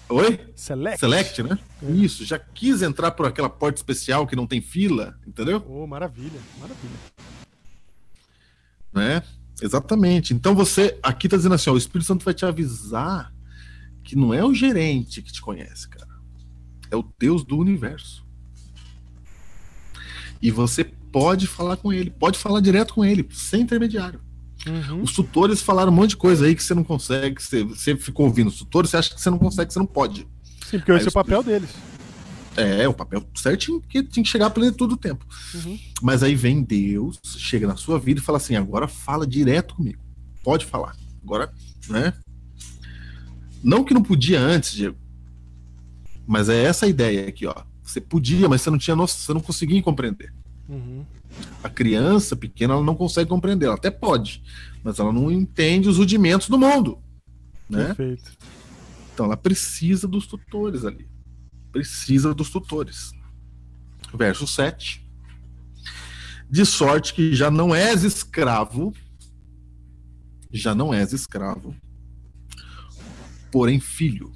Oi? 0.09 0.39
Select. 0.55 0.99
Select, 0.99 1.43
né? 1.43 1.59
Isso, 1.93 2.25
já 2.25 2.39
quis 2.39 2.81
entrar 2.81 3.11
por 3.11 3.25
aquela 3.27 3.49
porta 3.49 3.77
especial 3.77 4.25
que 4.25 4.35
não 4.35 4.47
tem 4.47 4.59
fila, 4.61 5.15
entendeu? 5.27 5.63
Oh, 5.67 5.85
maravilha. 5.85 6.39
Maravilha. 6.59 6.95
Né? 8.93 9.21
Exatamente. 9.61 10.33
Então 10.33 10.55
você, 10.55 10.97
aqui 11.03 11.27
tá 11.29 11.37
dizendo 11.37 11.53
assim, 11.55 11.69
ó, 11.69 11.73
o 11.73 11.77
Espírito 11.77 12.07
Santo 12.07 12.25
vai 12.25 12.33
te 12.33 12.43
avisar 12.45 13.31
que 14.03 14.15
não 14.15 14.33
é 14.33 14.43
o 14.43 14.53
gerente 14.53 15.21
que 15.21 15.31
te 15.31 15.41
conhece, 15.41 15.87
cara. 15.87 16.07
é 16.89 16.95
o 16.95 17.05
Deus 17.19 17.43
do 17.43 17.55
universo. 17.57 18.25
E 20.41 20.49
você 20.49 20.91
pode 21.11 21.47
falar 21.47 21.77
com 21.77 21.91
ele, 21.91 22.09
pode 22.09 22.37
falar 22.37 22.59
direto 22.61 22.93
com 22.93 23.03
ele, 23.03 23.27
sem 23.31 23.61
intermediário. 23.61 24.19
Uhum. 24.67 25.03
Os 25.03 25.13
tutores 25.13 25.61
falaram 25.61 25.91
um 25.91 25.95
monte 25.95 26.11
de 26.11 26.17
coisa 26.17 26.45
aí 26.45 26.53
que 26.53 26.63
você 26.63 26.73
não 26.73 26.83
consegue, 26.83 27.35
que 27.35 27.43
você, 27.43 27.63
você 27.63 27.95
ficou 27.95 28.25
ouvindo 28.25 28.47
os 28.47 28.57
tutores, 28.57 28.91
você 28.91 28.97
acha 28.97 29.13
que 29.13 29.21
você 29.21 29.29
não 29.29 29.39
consegue, 29.39 29.71
você 29.71 29.79
não 29.79 29.85
pode. 29.85 30.27
Sim, 30.69 30.77
porque 30.77 30.91
Aí 30.91 30.97
esse 30.97 31.07
é 31.07 31.09
o 31.09 31.13
papel 31.13 31.41
deles. 31.41 31.69
É, 32.57 32.87
o 32.87 32.93
papel 32.93 33.23
certinho, 33.35 33.81
que 33.81 34.03
tinha 34.03 34.23
que 34.23 34.29
chegar 34.29 34.47
à 34.47 34.49
plenitude 34.49 34.89
do 34.89 34.97
tempo. 34.97 35.25
Uhum. 35.55 35.79
Mas 36.01 36.23
aí 36.23 36.35
vem 36.35 36.61
Deus, 36.61 37.17
chega 37.37 37.65
na 37.65 37.77
sua 37.77 37.97
vida 37.97 38.19
e 38.19 38.23
fala 38.23 38.37
assim: 38.37 38.55
agora 38.55 38.87
fala 38.87 39.25
direto 39.25 39.75
comigo. 39.75 40.03
Pode 40.43 40.65
falar. 40.65 40.95
Agora, 41.23 41.51
né? 41.87 42.13
Não 43.63 43.83
que 43.83 43.93
não 43.93 44.03
podia 44.03 44.39
antes, 44.39 44.73
Diego. 44.73 44.97
Mas 46.27 46.49
é 46.49 46.63
essa 46.63 46.85
a 46.85 46.89
ideia 46.89 47.27
aqui, 47.27 47.45
ó. 47.45 47.55
Você 47.81 47.99
podia, 48.01 48.47
mas 48.47 48.61
você 48.61 48.69
não 48.69 48.77
tinha 48.77 48.95
noção, 48.95 49.19
você 49.19 49.33
não 49.33 49.41
conseguia 49.41 49.81
compreender. 49.81 50.33
Uhum. 50.69 51.03
A 51.63 51.69
criança 51.69 52.35
pequena 52.35 52.75
ela 52.75 52.83
não 52.83 52.95
consegue 52.95 53.29
compreender, 53.29 53.65
ela 53.65 53.75
até 53.75 53.89
pode, 53.89 54.43
mas 54.83 54.99
ela 54.99 55.11
não 55.11 55.31
entende 55.31 55.89
os 55.89 55.97
rudimentos 55.97 56.47
do 56.47 56.59
mundo, 56.59 56.99
né? 57.67 57.87
Perfeito. 57.87 58.31
Então 59.13 59.25
ela 59.25 59.35
precisa 59.35 60.07
dos 60.07 60.27
tutores 60.27 60.85
ali. 60.85 61.09
Precisa 61.71 62.33
dos 62.33 62.49
tutores. 62.49 63.11
Verso 64.13 64.47
7. 64.47 65.05
De 66.49 66.65
sorte 66.65 67.13
que 67.13 67.33
já 67.33 67.51
não 67.51 67.73
és 67.75 68.03
escravo, 68.03 68.93
já 70.51 70.73
não 70.73 70.93
és 70.93 71.13
escravo, 71.13 71.75
porém 73.51 73.79
filho, 73.79 74.31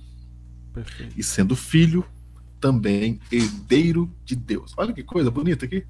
Perfeito. 0.73 1.13
e 1.17 1.23
sendo 1.23 1.55
filho, 1.55 2.05
também 2.59 3.19
herdeiro 3.31 4.09
de 4.23 4.35
Deus. 4.35 4.73
Olha 4.77 4.93
que 4.93 5.03
coisa 5.03 5.29
bonita 5.29 5.65
aqui. 5.65 5.85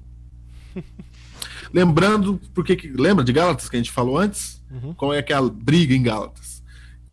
Lembrando, 1.72 2.40
porque 2.54 2.76
que, 2.76 2.88
lembra 2.88 3.24
de 3.24 3.32
Gálatas 3.32 3.68
que 3.68 3.76
a 3.76 3.78
gente 3.78 3.90
falou 3.90 4.18
antes? 4.18 4.62
Uhum. 4.70 4.94
Qual 4.94 5.12
é 5.12 5.18
aquela 5.18 5.50
briga 5.50 5.94
em 5.94 6.02
Gálatas? 6.02 6.62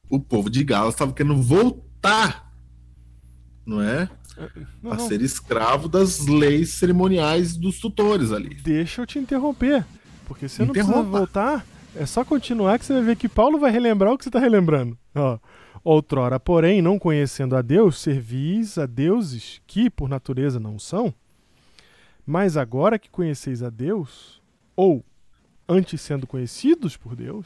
O 0.10 0.20
povo 0.20 0.50
de 0.50 0.64
Gálatas 0.64 0.96
estava 0.96 1.14
querendo 1.14 1.42
voltar, 1.42 2.52
não 3.66 3.82
é? 3.82 4.10
Não, 4.82 4.92
a 4.92 4.98
não, 4.98 5.08
ser 5.08 5.22
escravo 5.22 5.88
das 5.88 6.26
leis 6.26 6.72
cerimoniais 6.72 7.56
dos 7.56 7.80
tutores 7.80 8.32
ali. 8.32 8.56
Deixa 8.56 9.02
eu 9.02 9.06
te 9.06 9.20
interromper. 9.20 9.86
Porque 10.26 10.48
você 10.48 10.64
não 10.64 10.74
precisa 10.74 11.04
voltar. 11.04 11.66
É 11.96 12.06
só 12.06 12.24
continuar 12.24 12.80
que 12.80 12.86
você 12.86 12.94
vai 12.94 13.04
ver 13.04 13.16
que 13.18 13.28
Paulo 13.28 13.60
vai 13.60 13.70
relembrar 13.70 14.14
o 14.14 14.18
que 14.18 14.24
você 14.24 14.30
está 14.30 14.40
relembrando. 14.40 14.98
Ó. 15.14 15.38
Outrora, 15.84 16.40
porém, 16.40 16.82
não 16.82 17.00
conhecendo 17.00 17.56
a 17.56 17.62
Deus, 17.62 18.00
servis 18.00 18.78
a 18.78 18.86
deuses 18.86 19.62
que, 19.66 19.90
por 19.90 20.08
natureza, 20.08 20.60
não 20.60 20.78
são. 20.78 21.14
Mas 22.32 22.56
agora 22.56 22.98
que 22.98 23.10
conheceis 23.10 23.62
a 23.62 23.70
Deus, 23.70 24.42
ou 24.74 25.04
antes 25.68 26.00
sendo 26.00 26.26
conhecidos 26.26 26.96
por 26.96 27.14
Deus, 27.14 27.46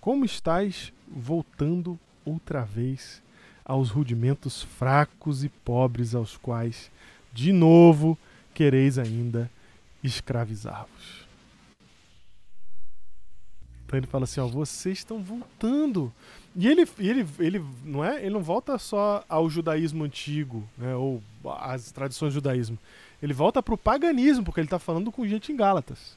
como 0.00 0.24
estáis 0.24 0.92
voltando 1.08 1.98
outra 2.24 2.62
vez 2.62 3.20
aos 3.64 3.90
rudimentos 3.90 4.62
fracos 4.62 5.42
e 5.42 5.48
pobres 5.48 6.14
aos 6.14 6.36
quais, 6.36 6.92
de 7.32 7.52
novo, 7.52 8.16
quereis 8.54 8.98
ainda 8.98 9.50
escravizar-vos. 10.00 11.26
Então 13.84 13.98
ele 13.98 14.06
fala 14.06 14.22
assim, 14.22 14.38
ó, 14.38 14.46
vocês 14.46 14.98
estão 14.98 15.20
voltando. 15.24 16.12
E 16.54 16.68
ele, 16.68 16.86
ele, 17.00 17.26
ele 17.40 17.64
não 17.84 18.04
é, 18.04 18.20
ele 18.20 18.30
não 18.30 18.44
volta 18.44 18.78
só 18.78 19.24
ao 19.28 19.50
judaísmo 19.50 20.04
antigo, 20.04 20.62
né, 20.78 20.94
ou 20.94 21.20
às 21.58 21.90
tradições 21.90 22.32
do 22.32 22.34
judaísmo. 22.34 22.78
Ele 23.22 23.32
volta 23.32 23.62
para 23.62 23.74
o 23.74 23.78
paganismo, 23.78 24.44
porque 24.44 24.60
ele 24.60 24.66
está 24.66 24.78
falando 24.78 25.10
com 25.10 25.26
gente 25.26 25.50
em 25.50 25.56
Gálatas. 25.56 26.16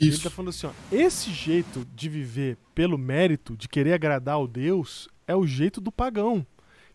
Ele 0.00 0.10
está 0.10 0.28
falando 0.28 0.50
assim, 0.50 0.66
ó, 0.66 0.72
esse 0.92 1.32
jeito 1.32 1.86
de 1.94 2.08
viver 2.08 2.58
pelo 2.74 2.98
mérito, 2.98 3.56
de 3.56 3.68
querer 3.68 3.94
agradar 3.94 4.34
ao 4.34 4.46
Deus, 4.46 5.08
é 5.26 5.34
o 5.34 5.46
jeito 5.46 5.80
do 5.80 5.90
pagão, 5.90 6.46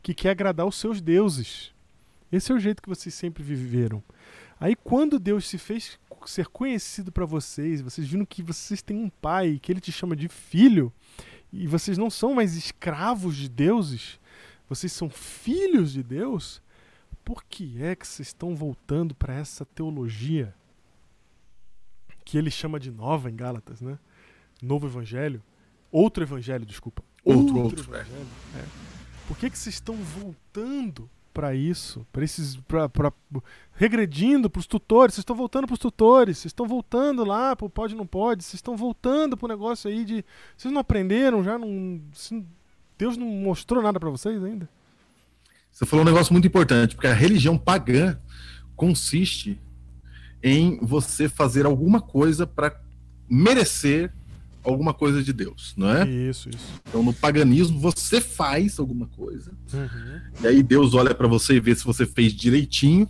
que 0.03 0.13
quer 0.13 0.31
agradar 0.31 0.67
os 0.67 0.75
seus 0.75 1.01
deuses. 1.01 1.71
Esse 2.31 2.51
é 2.51 2.55
o 2.55 2.59
jeito 2.59 2.81
que 2.81 2.89
vocês 2.89 3.13
sempre 3.15 3.41
viveram. 3.41 4.03
Aí 4.59 4.75
quando 4.75 5.17
Deus 5.17 5.47
se 5.47 5.57
fez 5.57 5.99
ser 6.25 6.47
conhecido 6.47 7.11
para 7.11 7.25
vocês, 7.25 7.81
vocês 7.81 8.07
viram 8.07 8.25
que 8.25 8.43
vocês 8.43 8.81
têm 8.81 8.95
um 8.95 9.09
pai, 9.09 9.59
que 9.59 9.71
ele 9.71 9.81
te 9.81 9.91
chama 9.91 10.15
de 10.15 10.27
filho, 10.27 10.93
e 11.51 11.65
vocês 11.65 11.97
não 11.97 12.11
são 12.11 12.35
mais 12.35 12.55
escravos 12.55 13.35
de 13.35 13.49
deuses, 13.49 14.19
vocês 14.69 14.91
são 14.91 15.09
filhos 15.09 15.91
de 15.91 16.03
Deus, 16.03 16.61
por 17.31 17.45
que 17.45 17.81
é 17.81 17.95
que 17.95 18.05
vocês 18.05 18.27
estão 18.27 18.53
voltando 18.53 19.15
para 19.15 19.33
essa 19.33 19.63
teologia 19.63 20.53
que 22.25 22.37
ele 22.37 22.51
chama 22.51 22.77
de 22.77 22.91
nova 22.91 23.29
em 23.31 23.35
Gálatas, 23.37 23.79
né? 23.79 23.97
Novo 24.61 24.85
evangelho, 24.85 25.41
outro 25.89 26.21
evangelho, 26.25 26.65
desculpa. 26.65 27.01
Outro, 27.23 27.57
outro, 27.57 27.79
é. 27.95 27.99
evangelho. 28.01 28.27
é. 28.57 28.65
Por 29.29 29.37
que 29.37 29.49
que 29.49 29.57
vocês 29.57 29.75
estão 29.75 29.95
voltando 29.95 31.09
para 31.33 31.55
isso, 31.55 32.05
para 32.11 32.21
esses, 32.25 32.57
pra, 32.57 32.89
pra- 32.89 33.13
regredindo 33.71 34.49
para 34.49 34.59
os 34.59 34.67
tutores? 34.67 35.15
Vocês 35.15 35.21
estão 35.21 35.35
voltando 35.37 35.67
para 35.67 35.75
os 35.75 35.79
tutores? 35.79 36.37
Vocês 36.37 36.49
estão 36.49 36.67
voltando 36.67 37.23
lá 37.23 37.55
para 37.55 37.65
o 37.65 37.69
pode 37.69 37.95
não 37.95 38.05
pode? 38.05 38.43
Vocês 38.43 38.55
estão 38.55 38.75
voltando 38.75 39.37
para 39.37 39.45
o 39.45 39.49
negócio 39.49 39.89
aí 39.89 40.03
de, 40.03 40.25
vocês 40.57 40.69
não 40.73 40.81
aprenderam 40.81 41.41
já? 41.45 41.57
Não, 41.57 42.01
Deus 42.97 43.15
não 43.15 43.25
mostrou 43.25 43.81
nada 43.81 44.01
para 44.01 44.09
vocês 44.09 44.43
ainda? 44.43 44.69
Você 45.71 45.85
falou 45.85 46.03
um 46.05 46.07
negócio 46.07 46.33
muito 46.33 46.47
importante, 46.47 46.95
porque 46.95 47.07
a 47.07 47.13
religião 47.13 47.57
pagã 47.57 48.17
consiste 48.75 49.59
em 50.43 50.77
você 50.81 51.29
fazer 51.29 51.65
alguma 51.65 52.01
coisa 52.01 52.45
para 52.47 52.79
merecer 53.29 54.11
alguma 54.63 54.93
coisa 54.93 55.23
de 55.23 55.33
Deus, 55.33 55.73
não 55.75 55.89
é? 55.89 56.07
Isso, 56.07 56.49
isso. 56.49 56.67
Então 56.87 57.01
no 57.01 57.13
paganismo 57.13 57.79
você 57.79 58.21
faz 58.21 58.77
alguma 58.79 59.07
coisa 59.07 59.51
Uhum. 59.73 60.19
e 60.43 60.47
aí 60.47 60.61
Deus 60.63 60.93
olha 60.93 61.15
para 61.15 61.27
você 61.27 61.55
e 61.55 61.59
vê 61.59 61.73
se 61.75 61.83
você 61.83 62.05
fez 62.05 62.33
direitinho, 62.33 63.09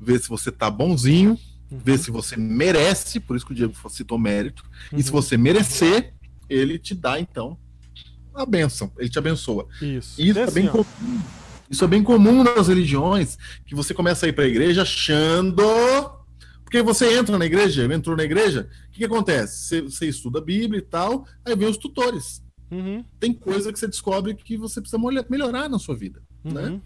vê 0.00 0.18
se 0.18 0.28
você 0.28 0.50
tá 0.50 0.70
bonzinho, 0.70 1.38
vê 1.70 1.98
se 1.98 2.10
você 2.10 2.36
merece, 2.36 3.18
por 3.20 3.36
isso 3.36 3.44
que 3.44 3.52
o 3.52 3.54
Diego 3.54 3.74
citou 3.90 4.18
mérito, 4.18 4.64
e 4.92 5.02
se 5.02 5.10
Uhum. 5.10 5.20
você 5.20 5.36
merecer, 5.36 6.14
ele 6.48 6.78
te 6.78 6.94
dá 6.94 7.18
então 7.20 7.58
a 8.34 8.46
bênção, 8.46 8.90
ele 8.98 9.08
te 9.08 9.18
abençoa. 9.18 9.66
Isso. 9.80 10.20
Isso 10.20 10.38
É 10.38 10.42
é, 10.42 10.50
bem 10.50 10.66
comum. 10.68 10.84
Isso 11.70 11.84
é 11.84 11.88
bem 11.88 12.02
comum 12.02 12.44
nas 12.44 12.68
religiões, 12.68 13.38
que 13.66 13.74
você 13.74 13.94
começa 13.94 14.26
a 14.26 14.28
ir 14.28 14.32
para 14.32 14.44
a 14.44 14.48
igreja 14.48 14.82
achando. 14.82 15.62
Porque 16.62 16.82
você 16.82 17.16
entra 17.16 17.38
na 17.38 17.46
igreja, 17.46 17.84
entrou 17.92 18.16
na 18.16 18.24
igreja, 18.24 18.68
o 18.88 18.92
que, 18.92 18.98
que 18.98 19.04
acontece? 19.04 19.56
Você, 19.56 19.80
você 19.82 20.08
estuda 20.08 20.40
a 20.40 20.42
Bíblia 20.42 20.78
e 20.78 20.82
tal, 20.82 21.26
aí 21.44 21.54
vem 21.54 21.68
os 21.68 21.76
tutores. 21.76 22.42
Uhum. 22.70 23.04
Tem 23.20 23.32
coisa 23.32 23.72
que 23.72 23.78
você 23.78 23.86
descobre 23.86 24.34
que 24.34 24.56
você 24.56 24.80
precisa 24.80 25.00
melhorar 25.28 25.68
na 25.68 25.78
sua 25.78 25.94
vida. 25.94 26.20
Né? 26.42 26.62
Uhum. 26.62 26.80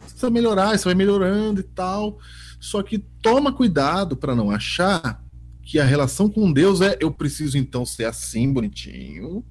Você 0.00 0.10
precisa 0.10 0.30
melhorar, 0.30 0.76
você 0.76 0.84
vai 0.84 0.94
melhorando 0.94 1.60
e 1.60 1.64
tal. 1.64 2.18
Só 2.58 2.82
que 2.82 2.98
toma 2.98 3.52
cuidado 3.52 4.16
para 4.16 4.34
não 4.34 4.50
achar 4.50 5.22
que 5.62 5.78
a 5.78 5.84
relação 5.84 6.28
com 6.28 6.52
Deus 6.52 6.80
é 6.80 6.96
eu 7.00 7.10
preciso 7.10 7.56
então 7.56 7.86
ser 7.86 8.04
assim, 8.04 8.52
bonitinho, 8.52 9.44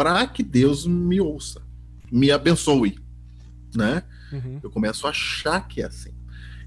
para 0.00 0.26
que 0.26 0.42
Deus 0.42 0.86
me 0.86 1.20
ouça, 1.20 1.60
me 2.10 2.30
abençoe, 2.30 2.98
né? 3.74 4.02
Uhum. 4.32 4.58
Eu 4.62 4.70
começo 4.70 5.06
a 5.06 5.10
achar 5.10 5.68
que 5.68 5.82
é 5.82 5.84
assim. 5.84 6.14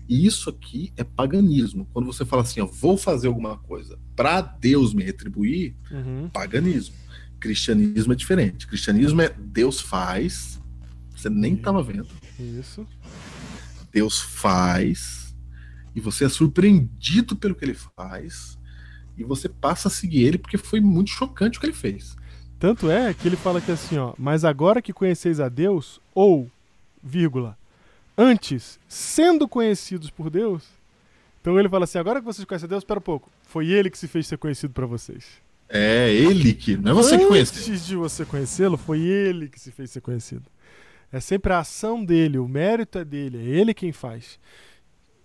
E 0.08 0.24
isso 0.24 0.52
aqui 0.52 0.94
é 0.96 1.04
paganismo. 1.04 1.90
Quando 1.92 2.06
você 2.06 2.24
fala 2.24 2.44
assim, 2.44 2.62
ó, 2.62 2.68
vou 2.68 2.96
fazer 2.96 3.26
alguma 3.30 3.58
coisa 3.58 3.98
para 4.16 4.40
Deus 4.40 4.94
me 4.94 5.02
retribuir, 5.04 5.76
Uhum. 5.90 6.30
paganismo. 6.32 6.94
Cristianismo 7.40 8.14
é 8.14 8.16
diferente. 8.16 8.68
Cristianismo 8.68 9.20
é 9.20 9.30
Deus 9.30 9.82
faz, 9.82 10.62
você 11.10 11.28
nem 11.28 11.56
estava 11.56 11.82
vendo. 11.82 12.10
Isso. 12.40 12.86
Deus 13.92 14.22
faz 14.22 15.36
e 15.96 16.00
você 16.00 16.26
é 16.26 16.30
surpreendido 16.30 17.36
pelo 17.36 17.56
que 17.56 17.66
ele 17.66 17.74
faz 17.98 18.60
e 19.18 19.24
você 19.24 19.50
passa 19.50 19.88
a 19.88 19.92
seguir 19.92 20.22
ele 20.22 20.38
porque 20.38 20.56
foi 20.60 20.80
muito 20.80 21.10
chocante 21.10 21.58
o 21.58 21.60
que 21.62 21.66
ele 21.66 21.74
fez. 21.74 22.16
Tanto 22.64 22.90
é 22.90 23.14
que 23.14 23.28
ele 23.28 23.36
fala 23.36 23.60
que 23.60 23.70
assim, 23.74 23.98
ó, 23.98 24.14
mas 24.18 24.46
agora 24.46 24.82
que 24.82 24.94
conheceis 24.94 25.42
a 25.42 25.50
Deus, 25.50 26.00
ou, 26.16 26.50
vírgula, 27.04 27.58
antes, 28.18 28.80
sendo 28.88 29.50
conhecidos 29.50 30.10
por 30.10 30.30
Deus, 30.30 30.64
então 31.42 31.60
ele 31.60 31.68
fala 31.68 31.84
assim, 31.84 31.98
agora 31.98 32.22
que 32.22 32.26
vocês 32.26 32.46
conhecem 32.46 32.66
a 32.68 32.70
Deus, 32.70 32.80
espera 32.84 33.02
um 33.02 33.04
pouco, 33.04 33.30
foi 33.46 33.68
ele 33.68 33.90
que 33.90 33.98
se 33.98 34.08
fez 34.08 34.28
ser 34.28 34.38
conhecido 34.38 34.72
pra 34.74 34.86
vocês. 34.86 35.26
É 35.68 36.10
ele 36.10 36.54
que, 36.54 36.78
não 36.78 36.92
é 36.92 36.94
você 36.94 37.18
que 37.18 37.26
conhece. 37.26 37.70
Antes 37.70 37.86
de 37.86 37.98
você 37.98 38.24
conhecê-lo, 38.24 38.78
foi 38.78 39.02
ele 39.02 39.50
que 39.50 39.60
se 39.60 39.70
fez 39.70 39.92
ser 39.92 40.00
conhecido. 40.00 40.46
É 41.12 41.20
sempre 41.20 41.52
a 41.52 41.60
ação 41.60 42.02
dele, 42.06 42.38
o 42.38 42.48
mérito 42.48 42.98
é 42.98 43.04
dele, 43.04 43.40
é 43.40 43.60
ele 43.60 43.74
quem 43.74 43.92
faz. 43.92 44.40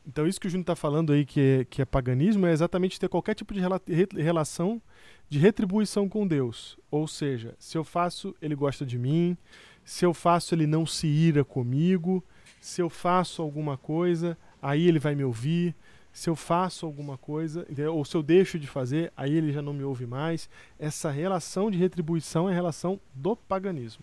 Então 0.04 0.26
isso 0.26 0.40
que 0.40 0.48
o 0.48 0.50
Júnior 0.50 0.62
está 0.64 0.74
falando 0.74 1.12
aí, 1.12 1.24
que 1.24 1.40
é, 1.40 1.64
que 1.70 1.80
é 1.80 1.84
paganismo, 1.84 2.46
é 2.48 2.52
exatamente 2.52 2.98
ter 2.98 3.08
qualquer 3.08 3.34
tipo 3.34 3.54
de 3.54 3.60
rela- 3.60 3.80
re- 3.86 4.08
relação 4.16 4.82
de 5.28 5.38
retribuição 5.38 6.08
com 6.08 6.26
Deus. 6.26 6.78
Ou 6.90 7.06
seja, 7.06 7.54
se 7.58 7.76
eu 7.76 7.84
faço, 7.84 8.34
ele 8.40 8.54
gosta 8.54 8.84
de 8.84 8.98
mim. 8.98 9.36
Se 9.84 10.04
eu 10.04 10.14
faço, 10.14 10.54
ele 10.54 10.66
não 10.66 10.86
se 10.86 11.06
ira 11.06 11.44
comigo. 11.44 12.24
Se 12.60 12.80
eu 12.80 12.88
faço 12.90 13.42
alguma 13.42 13.76
coisa, 13.76 14.36
aí 14.60 14.86
ele 14.86 14.98
vai 14.98 15.14
me 15.14 15.24
ouvir. 15.24 15.74
Se 16.12 16.28
eu 16.28 16.34
faço 16.34 16.84
alguma 16.84 17.16
coisa, 17.16 17.66
ou 17.92 18.04
se 18.04 18.16
eu 18.16 18.22
deixo 18.22 18.58
de 18.58 18.66
fazer, 18.66 19.12
aí 19.16 19.32
ele 19.34 19.52
já 19.52 19.62
não 19.62 19.72
me 19.72 19.84
ouve 19.84 20.06
mais. 20.06 20.48
Essa 20.78 21.10
relação 21.10 21.70
de 21.70 21.78
retribuição 21.78 22.48
é 22.48 22.52
a 22.52 22.54
relação 22.54 22.98
do 23.14 23.36
paganismo. 23.36 24.02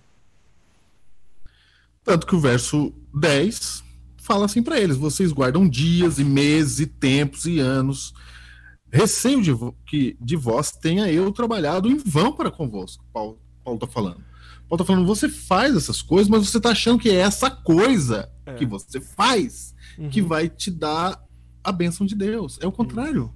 Tanto 2.03 2.27
que 2.27 2.35
o 2.35 2.39
verso 2.39 2.93
10 3.13 3.83
fala 4.19 4.45
assim 4.45 4.63
para 4.63 4.79
eles: 4.79 4.95
vocês 4.95 5.31
guardam 5.31 5.67
dias 5.67 6.19
e 6.19 6.23
meses 6.23 6.79
e 6.79 6.87
tempos 6.87 7.45
e 7.45 7.59
anos. 7.59 8.13
Receio 8.95 9.41
de 9.41 9.51
que 9.85 10.17
de 10.21 10.35
vós 10.35 10.71
tenha 10.71 11.11
eu 11.11 11.31
trabalhado 11.31 11.89
em 11.89 11.97
vão 11.97 12.31
para 12.31 12.49
convosco. 12.49 13.05
Paulo, 13.13 13.39
Paulo 13.63 13.79
tá 13.79 13.87
falando. 13.87 14.23
Paulo 14.69 14.77
tá 14.77 14.85
falando, 14.85 15.05
você 15.05 15.29
faz 15.29 15.75
essas 15.75 16.01
coisas, 16.01 16.29
mas 16.29 16.49
você 16.49 16.59
tá 16.59 16.69
achando 16.69 16.99
que 16.99 17.09
é 17.09 17.15
essa 17.15 17.51
coisa 17.51 18.29
é. 18.45 18.53
que 18.53 18.65
você 18.65 18.99
faz 18.99 19.75
uhum. 19.97 20.09
que 20.09 20.21
vai 20.21 20.49
te 20.49 20.71
dar 20.71 21.21
a 21.63 21.71
bênção 21.71 22.05
de 22.05 22.15
Deus. 22.15 22.57
É 22.61 22.67
o 22.67 22.71
contrário. 22.71 23.33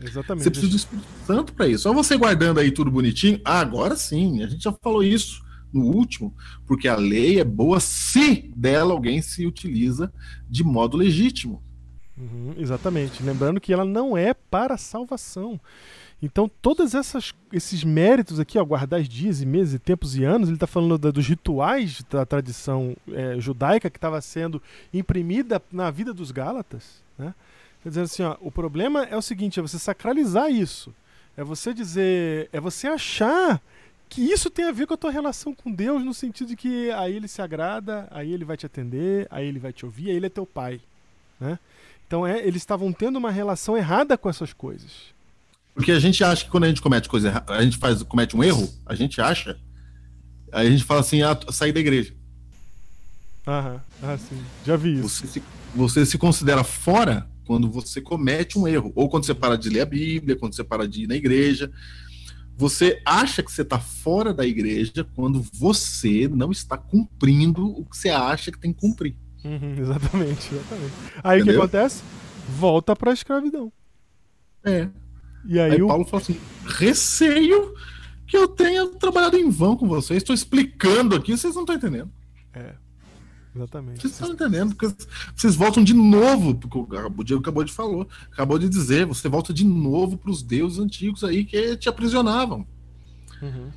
É, 0.00 0.06
exatamente. 0.06 0.44
Você 0.44 0.50
precisa 0.50 0.70
do 0.70 0.76
Espírito 0.76 1.08
Santo 1.26 1.52
para 1.52 1.68
isso. 1.68 1.84
Só 1.84 1.92
você 1.92 2.16
guardando 2.16 2.58
aí 2.58 2.70
tudo 2.70 2.90
bonitinho. 2.90 3.40
Ah, 3.44 3.60
agora 3.60 3.96
sim, 3.96 4.42
a 4.42 4.48
gente 4.48 4.64
já 4.64 4.72
falou 4.72 5.02
isso 5.02 5.40
no 5.72 5.84
último, 5.84 6.34
porque 6.66 6.88
a 6.88 6.96
lei 6.96 7.38
é 7.38 7.44
boa 7.44 7.78
se 7.78 8.50
dela 8.56 8.92
alguém 8.92 9.22
se 9.22 9.46
utiliza 9.46 10.12
de 10.48 10.64
modo 10.64 10.96
legítimo. 10.96 11.62
Uhum, 12.20 12.54
exatamente. 12.58 13.22
Lembrando 13.22 13.60
que 13.60 13.72
ela 13.72 13.84
não 13.84 14.16
é 14.16 14.34
para 14.34 14.76
salvação. 14.76 15.58
Então, 16.22 16.50
todos 16.60 16.92
esses 17.50 17.82
méritos 17.82 18.38
aqui, 18.38 18.58
ó, 18.58 18.64
guardar 18.64 19.02
dias 19.02 19.40
e 19.40 19.46
meses, 19.46 19.74
e 19.74 19.78
tempos 19.78 20.16
e 20.16 20.22
anos, 20.22 20.48
ele 20.48 20.56
está 20.56 20.66
falando 20.66 20.98
da, 20.98 21.10
dos 21.10 21.26
rituais 21.26 22.02
da 22.10 22.26
tradição 22.26 22.94
é, 23.10 23.40
judaica 23.40 23.88
que 23.88 23.96
estava 23.96 24.20
sendo 24.20 24.62
imprimida 24.92 25.62
na 25.72 25.90
vida 25.90 26.12
dos 26.12 26.30
Gálatas. 26.30 27.02
Né? 27.16 27.34
Quer 27.82 27.88
dizer 27.88 28.02
assim, 28.02 28.22
ó, 28.22 28.36
o 28.42 28.50
problema 28.50 29.04
é 29.04 29.16
o 29.16 29.22
seguinte: 29.22 29.58
é 29.58 29.62
você 29.62 29.78
sacralizar 29.78 30.50
isso. 30.50 30.94
É 31.38 31.42
você 31.42 31.72
dizer, 31.72 32.50
é 32.52 32.60
você 32.60 32.86
achar 32.86 33.62
que 34.10 34.20
isso 34.20 34.50
tem 34.50 34.66
a 34.66 34.72
ver 34.72 34.86
com 34.86 34.92
a 34.92 34.98
tua 34.98 35.10
relação 35.10 35.54
com 35.54 35.72
Deus, 35.72 36.04
no 36.04 36.12
sentido 36.12 36.48
de 36.48 36.56
que 36.56 36.90
aí 36.90 37.14
ele 37.14 37.28
se 37.28 37.40
agrada, 37.40 38.06
aí 38.10 38.30
ele 38.30 38.44
vai 38.44 38.58
te 38.58 38.66
atender, 38.66 39.26
aí 39.30 39.46
ele 39.46 39.60
vai 39.60 39.72
te 39.72 39.86
ouvir, 39.86 40.10
aí 40.10 40.16
ele 40.16 40.26
é 40.26 40.28
teu 40.28 40.44
pai. 40.44 40.80
Né? 41.38 41.58
Então 42.10 42.26
é, 42.26 42.44
eles 42.44 42.60
estavam 42.60 42.92
tendo 42.92 43.20
uma 43.20 43.30
relação 43.30 43.76
errada 43.76 44.18
com 44.18 44.28
essas 44.28 44.52
coisas. 44.52 44.90
Porque 45.72 45.92
a 45.92 46.00
gente 46.00 46.24
acha 46.24 46.44
que 46.44 46.50
quando 46.50 46.64
a 46.64 46.66
gente 46.66 46.82
comete 46.82 47.08
coisa 47.08 47.28
errada, 47.28 47.54
a 47.54 47.62
gente 47.62 47.76
faz, 47.76 48.02
comete 48.02 48.36
um 48.36 48.42
erro, 48.42 48.68
a 48.84 48.96
gente 48.96 49.20
acha, 49.20 49.56
aí 50.50 50.66
a 50.66 50.70
gente 50.72 50.82
fala 50.82 51.02
assim, 51.02 51.22
ah, 51.22 51.38
sair 51.52 51.70
da 51.70 51.78
igreja. 51.78 52.12
Aham, 53.46 53.80
ah, 54.02 54.18
sim. 54.18 54.42
Já 54.66 54.74
vi 54.74 54.94
isso. 54.94 55.08
Você 55.08 55.26
se, 55.28 55.42
você 55.72 56.04
se 56.04 56.18
considera 56.18 56.64
fora 56.64 57.30
quando 57.46 57.70
você 57.70 58.00
comete 58.00 58.58
um 58.58 58.66
erro. 58.66 58.90
Ou 58.96 59.08
quando 59.08 59.24
você 59.24 59.32
para 59.32 59.56
de 59.56 59.68
ler 59.68 59.82
a 59.82 59.86
Bíblia, 59.86 60.34
quando 60.34 60.56
você 60.56 60.64
para 60.64 60.88
de 60.88 61.04
ir 61.04 61.06
na 61.06 61.14
igreja. 61.14 61.70
Você 62.56 63.00
acha 63.06 63.40
que 63.40 63.52
você 63.52 63.62
está 63.62 63.78
fora 63.78 64.34
da 64.34 64.44
igreja 64.44 65.06
quando 65.14 65.46
você 65.52 66.26
não 66.26 66.50
está 66.50 66.76
cumprindo 66.76 67.68
o 67.68 67.84
que 67.84 67.96
você 67.96 68.08
acha 68.08 68.50
que 68.50 68.58
tem 68.58 68.72
que 68.72 68.80
cumprir. 68.80 69.14
Uhum, 69.44 69.74
exatamente, 69.78 70.54
exatamente. 70.54 70.92
Aí 71.22 71.40
o 71.40 71.44
que 71.44 71.50
acontece? 71.50 72.02
Volta 72.58 72.94
para 72.94 73.10
a 73.10 73.14
escravidão. 73.14 73.72
É. 74.64 74.88
E 75.46 75.58
aí, 75.58 75.72
aí 75.72 75.82
o... 75.82 75.88
Paulo 75.88 76.04
fala 76.04 76.22
assim: 76.22 76.38
receio 76.66 77.74
que 78.26 78.36
eu 78.36 78.46
tenha 78.46 78.86
trabalhado 78.86 79.36
em 79.36 79.50
vão 79.50 79.76
com 79.76 79.88
vocês. 79.88 80.18
Estou 80.18 80.34
explicando 80.34 81.16
aqui, 81.16 81.36
vocês 81.36 81.54
não 81.54 81.62
estão 81.62 81.76
entendendo. 81.76 82.10
É. 82.52 82.74
Exatamente. 83.54 84.00
Vocês 84.00 84.12
estão 84.12 84.32
entendendo, 84.32 84.76
porque 84.76 84.94
vocês 85.34 85.56
voltam 85.56 85.82
de 85.82 85.92
novo, 85.92 86.54
porque 86.54 86.78
o 86.78 87.24
Diego 87.24 87.42
acabou 87.42 87.64
de 87.64 87.72
falar, 87.72 88.06
acabou 88.30 88.58
de 88.58 88.68
dizer, 88.68 89.06
você 89.06 89.28
volta 89.28 89.52
de 89.52 89.64
novo 89.64 90.16
para 90.16 90.30
os 90.30 90.42
deuses 90.42 90.78
antigos 90.78 91.24
aí 91.24 91.44
que 91.44 91.76
te 91.76 91.88
aprisionavam. 91.88 92.64
Uhum. 93.42 93.70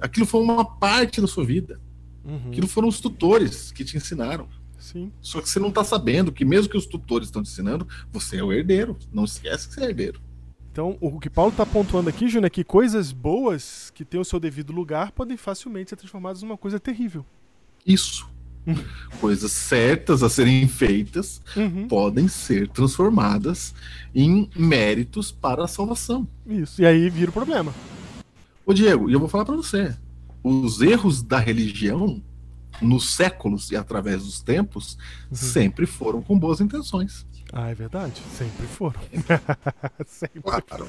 Aquilo 0.00 0.26
foi 0.26 0.42
uma 0.42 0.64
parte 0.64 1.20
da 1.20 1.26
sua 1.26 1.44
vida. 1.44 1.80
Uhum. 2.24 2.48
Aquilo 2.48 2.68
foram 2.68 2.88
os 2.88 3.00
tutores 3.00 3.72
que 3.72 3.84
te 3.84 3.96
ensinaram. 3.96 4.46
Sim. 4.92 5.12
Só 5.20 5.40
que 5.42 5.48
você 5.48 5.58
não 5.58 5.68
está 5.68 5.84
sabendo 5.84 6.32
que 6.32 6.44
mesmo 6.44 6.70
que 6.70 6.76
os 6.76 6.86
tutores 6.86 7.28
estão 7.28 7.42
te 7.42 7.50
ensinando, 7.50 7.86
você 8.10 8.38
é 8.38 8.42
o 8.42 8.52
herdeiro. 8.52 8.96
Não 9.12 9.24
esquece 9.24 9.68
que 9.68 9.74
você 9.74 9.82
é 9.82 9.84
herdeiro. 9.84 10.20
Então, 10.72 10.96
o 11.00 11.18
que 11.18 11.28
Paulo 11.28 11.50
está 11.50 11.66
pontuando 11.66 12.08
aqui, 12.08 12.28
Júnior, 12.28 12.46
é 12.46 12.50
que 12.50 12.64
coisas 12.64 13.12
boas 13.12 13.90
que 13.94 14.04
têm 14.04 14.18
o 14.18 14.24
seu 14.24 14.40
devido 14.40 14.72
lugar 14.72 15.12
podem 15.12 15.36
facilmente 15.36 15.90
ser 15.90 15.96
transformadas 15.96 16.40
numa 16.42 16.56
coisa 16.56 16.80
terrível. 16.80 17.26
Isso 17.84 18.30
coisas 19.20 19.52
certas 19.52 20.22
a 20.22 20.28
serem 20.28 20.66
feitas 20.68 21.40
uhum. 21.56 21.88
podem 21.88 22.28
ser 22.28 22.68
transformadas 22.68 23.74
em 24.14 24.48
méritos 24.56 25.30
para 25.30 25.64
a 25.64 25.68
salvação. 25.68 26.26
Isso, 26.46 26.80
e 26.80 26.86
aí 26.86 27.08
vira 27.10 27.30
o 27.30 27.34
problema. 27.34 27.74
Ô 28.64 28.72
Diego, 28.72 29.08
e 29.08 29.12
eu 29.12 29.20
vou 29.20 29.28
falar 29.28 29.44
para 29.44 29.56
você: 29.56 29.94
os 30.42 30.80
erros 30.80 31.22
da 31.22 31.38
religião 31.38 32.22
nos 32.80 33.14
séculos 33.14 33.70
e 33.70 33.76
através 33.76 34.24
dos 34.24 34.40
tempos 34.40 34.96
uhum. 35.30 35.36
sempre 35.36 35.86
foram 35.86 36.22
com 36.22 36.38
boas 36.38 36.60
intenções. 36.60 37.26
Ah, 37.52 37.70
é 37.70 37.74
verdade, 37.74 38.20
sempre 38.36 38.66
foram. 38.66 39.00
sempre 40.06 40.40
claro. 40.42 40.64
foram. 40.68 40.88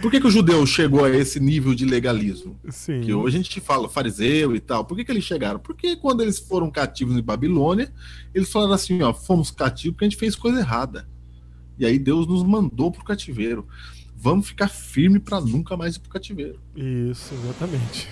Por 0.00 0.10
que, 0.10 0.20
que 0.20 0.26
o 0.26 0.30
judeu 0.30 0.66
chegou 0.66 1.04
a 1.04 1.10
esse 1.10 1.40
nível 1.40 1.74
de 1.74 1.86
legalismo? 1.86 2.58
Sim. 2.68 3.00
Que 3.00 3.14
hoje 3.14 3.38
a 3.38 3.42
gente 3.42 3.60
fala 3.60 3.88
fariseu 3.88 4.54
e 4.54 4.60
tal. 4.60 4.84
Por 4.84 4.96
que, 4.96 5.04
que 5.04 5.10
eles 5.10 5.24
chegaram? 5.24 5.58
Porque 5.58 5.96
quando 5.96 6.22
eles 6.22 6.38
foram 6.38 6.70
cativos 6.70 7.16
em 7.16 7.22
Babilônia, 7.22 7.92
eles 8.34 8.50
falaram 8.50 8.74
assim: 8.74 9.02
ó, 9.02 9.12
fomos 9.14 9.50
cativos 9.50 9.94
porque 9.94 10.04
a 10.04 10.08
gente 10.08 10.18
fez 10.18 10.36
coisa 10.36 10.60
errada. 10.60 11.08
E 11.78 11.84
aí 11.86 11.98
Deus 11.98 12.26
nos 12.26 12.42
mandou 12.42 12.90
pro 12.90 13.04
cativeiro. 13.04 13.66
Vamos 14.14 14.48
ficar 14.48 14.68
firme 14.68 15.18
para 15.18 15.40
nunca 15.40 15.76
mais 15.76 15.96
ir 15.96 16.00
pro 16.00 16.10
cativeiro. 16.10 16.58
Isso, 16.74 17.34
exatamente. 17.34 18.08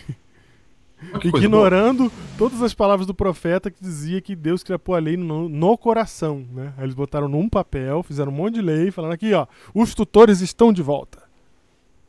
Ignorando 1.37 2.11
todas 2.37 2.63
as 2.63 2.75
palavras 2.75 3.07
do 3.07 3.15
profeta 3.15 3.71
que 3.71 3.83
dizia 3.83 4.21
que 4.21 4.35
Deus 4.35 4.63
queria 4.63 4.79
pôr 4.79 4.95
a 4.95 4.99
lei 4.99 5.17
no, 5.17 5.49
no 5.49 5.79
coração, 5.79 6.47
né? 6.53 6.73
Aí 6.77 6.85
eles 6.85 6.95
botaram 6.95 7.29
num 7.29 7.49
papel, 7.49 8.03
fizeram 8.03 8.33
um 8.33 8.35
monte 8.35 8.55
de 8.55 8.63
lei, 8.63 8.91
falando 8.91 9.13
aqui, 9.13 9.33
ó, 9.33 9.47
os 9.75 9.95
tutores 9.95 10.41
estão 10.41 10.73
de 10.73 10.83
volta. 10.83 11.23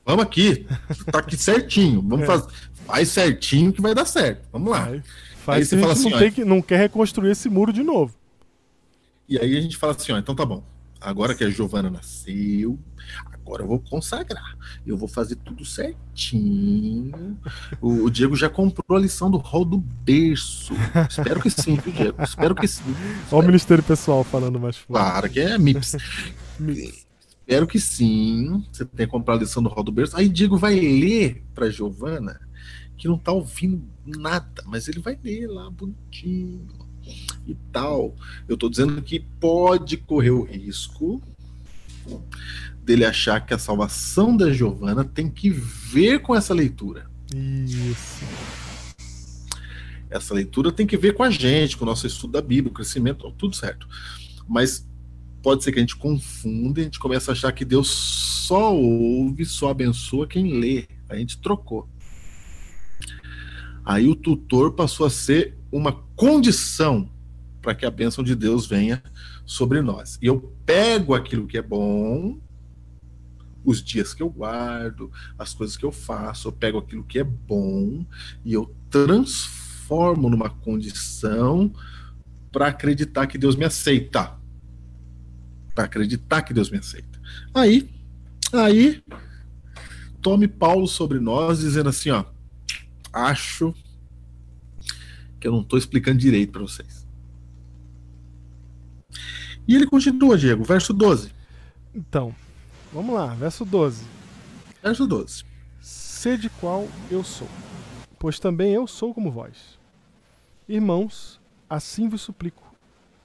Vamos 0.05 0.23
aqui. 0.23 0.65
Tá 1.11 1.19
aqui 1.19 1.35
certinho. 1.35 2.01
Vamos 2.01 2.23
é. 2.23 2.25
fazer. 2.27 2.47
Faz 2.85 3.09
certinho 3.09 3.73
que 3.73 3.81
vai 3.81 3.95
dar 3.95 4.05
certo. 4.05 4.47
Vamos 4.51 4.69
lá. 4.69 4.85
Aí, 4.85 5.01
faz 5.37 5.57
aí 5.57 5.65
você 5.65 5.77
fala 5.79 5.93
assim, 5.93 6.09
não, 6.11 6.17
ó, 6.17 6.31
que, 6.31 6.45
não 6.45 6.61
quer 6.61 6.77
reconstruir 6.77 7.31
esse 7.31 7.49
muro 7.49 7.73
de 7.73 7.81
novo. 7.81 8.15
E 9.27 9.39
aí 9.39 9.57
a 9.57 9.61
gente 9.61 9.75
fala 9.75 9.93
assim, 9.93 10.11
ó, 10.11 10.17
então 10.17 10.35
tá 10.35 10.45
bom. 10.45 10.63
Agora 10.99 11.35
que 11.35 11.43
a 11.43 11.49
Giovana 11.49 11.89
nasceu, 11.89 12.79
agora 13.25 13.63
eu 13.63 13.67
vou 13.67 13.79
consagrar. 13.79 14.57
Eu 14.85 14.97
vou 14.97 15.07
fazer 15.07 15.35
tudo 15.35 15.63
certinho. 15.63 17.37
O, 17.81 18.05
o 18.05 18.09
Diego 18.09 18.35
já 18.35 18.49
comprou 18.49 18.97
a 18.97 19.01
lição 19.01 19.29
do 19.29 19.37
rol 19.37 19.65
do 19.65 19.77
berço. 19.77 20.73
Espero 21.09 21.41
que 21.41 21.49
sim, 21.49 21.75
viu, 21.75 21.93
Diego? 21.93 22.23
Espero 22.23 22.55
que 22.55 22.67
sim. 22.67 22.83
Olha 23.31 23.43
o 23.43 23.47
Ministério 23.47 23.83
Pessoal 23.83 24.23
falando 24.23 24.59
mais 24.59 24.77
forte. 24.77 25.03
Claro 25.03 25.29
que 25.29 25.39
é 25.39 25.57
MIPS. 25.57 25.97
MIPS. 26.59 27.05
Espero 27.41 27.67
que 27.67 27.79
sim. 27.79 28.63
Você 28.71 28.85
tenha 28.85 29.07
comprado 29.07 29.37
a 29.37 29.41
lição 29.41 29.61
do 29.61 29.69
Rodo 29.69 29.91
Berço. 29.91 30.17
Aí 30.17 30.27
Diego 30.27 30.57
vai 30.57 30.79
ler 30.79 31.43
para 31.53 31.69
Giovana, 31.69 32.39
que 32.97 33.07
não 33.07 33.19
tá 33.19 33.31
ouvindo 33.31 33.87
nada, 34.03 34.63
mas 34.65 34.87
ele 34.87 34.99
vai 34.99 35.19
ler 35.23 35.47
lá 35.47 35.69
bonitinho 35.69 36.84
e 37.47 37.55
tal. 37.71 38.15
Eu 38.47 38.57
tô 38.57 38.69
dizendo 38.69 39.01
que 39.01 39.19
pode 39.19 39.97
correr 39.97 40.31
o 40.31 40.43
risco 40.43 41.21
dele 42.83 43.03
achar 43.03 43.43
que 43.43 43.53
a 43.53 43.57
salvação 43.57 44.37
da 44.37 44.51
Giovana 44.51 45.03
tem 45.03 45.29
que 45.29 45.49
ver 45.49 46.19
com 46.19 46.35
essa 46.35 46.53
leitura. 46.53 47.09
Isso. 47.33 48.23
Essa 50.09 50.33
leitura 50.33 50.71
tem 50.71 50.85
que 50.85 50.95
ver 50.95 51.13
com 51.13 51.23
a 51.23 51.29
gente, 51.29 51.75
com 51.75 51.83
o 51.83 51.87
nosso 51.87 52.05
estudo 52.05 52.33
da 52.33 52.41
Bíblia, 52.41 52.71
o 52.71 52.73
crescimento, 52.73 53.29
tudo 53.31 53.55
certo. 53.55 53.87
Mas 54.47 54.87
pode 55.41 55.63
ser 55.63 55.71
que 55.71 55.79
a 55.79 55.81
gente 55.81 55.95
confunda, 55.95 56.79
a 56.79 56.83
gente 56.83 56.99
começa 56.99 57.31
a 57.31 57.33
achar 57.33 57.51
que 57.51 57.65
Deus 57.65 57.89
só 57.89 58.73
ouve, 58.73 59.45
só 59.45 59.69
abençoa 59.69 60.27
quem 60.27 60.59
lê. 60.59 60.87
A 61.09 61.15
gente 61.15 61.39
trocou. 61.39 61.89
Aí 63.83 64.07
o 64.07 64.15
tutor 64.15 64.73
passou 64.73 65.05
a 65.05 65.09
ser 65.09 65.57
uma 65.71 65.91
condição 66.15 67.09
para 67.65 67.73
que 67.73 67.83
a 67.83 67.89
bênção 67.89 68.23
de 68.23 68.35
Deus 68.35 68.67
venha 68.67 69.01
sobre 69.43 69.81
nós. 69.81 70.19
E 70.21 70.27
eu 70.27 70.55
pego 70.65 71.15
aquilo 71.15 71.47
que 71.47 71.57
é 71.57 71.63
bom, 71.63 72.39
os 73.63 73.83
dias 73.83 74.13
que 74.13 74.21
eu 74.21 74.29
guardo, 74.29 75.11
as 75.35 75.51
coisas 75.51 75.75
que 75.75 75.83
eu 75.83 75.91
faço, 75.91 76.47
eu 76.47 76.51
pego 76.51 76.77
aquilo 76.77 77.03
que 77.03 77.17
é 77.17 77.23
bom 77.23 78.05
e 78.43 78.53
eu 78.53 78.71
transformo 78.91 80.29
numa 80.29 80.51
condição 80.51 81.73
para 82.51 82.67
acreditar 82.67 83.25
que 83.25 83.39
Deus 83.39 83.55
me 83.55 83.65
aceita 83.65 84.37
para 85.75 85.83
acreditar 85.83 86.41
que 86.41 86.53
Deus 86.53 86.71
me 86.71 86.77
aceita. 86.77 87.19
Aí, 87.53 87.89
aí, 88.53 89.03
tome 90.21 90.47
Paulo 90.47 90.87
sobre 90.87 91.19
nós, 91.19 91.59
dizendo 91.59 91.89
assim, 91.89 92.11
ó, 92.11 92.23
acho 93.11 93.75
que 95.37 95.47
eu 95.47 95.51
não 95.51 95.59
estou 95.59 95.77
explicando 95.77 96.17
direito 96.17 96.53
para 96.53 96.61
vocês. 96.61 97.04
E 99.67 99.75
ele 99.75 99.87
continua, 99.87 100.37
Diego, 100.37 100.63
verso 100.63 100.93
12. 100.93 101.31
Então, 101.93 102.35
vamos 102.93 103.15
lá, 103.15 103.27
verso 103.27 103.65
12. 103.65 104.05
Verso 104.83 105.07
12. 105.07 105.43
Sede 105.81 106.49
qual 106.59 106.87
eu 107.09 107.23
sou, 107.23 107.47
pois 108.19 108.39
também 108.39 108.73
eu 108.73 108.85
sou 108.85 109.13
como 109.13 109.31
vós. 109.31 109.79
Irmãos, 110.67 111.39
assim 111.69 112.07
vos 112.07 112.21
suplico, 112.21 112.63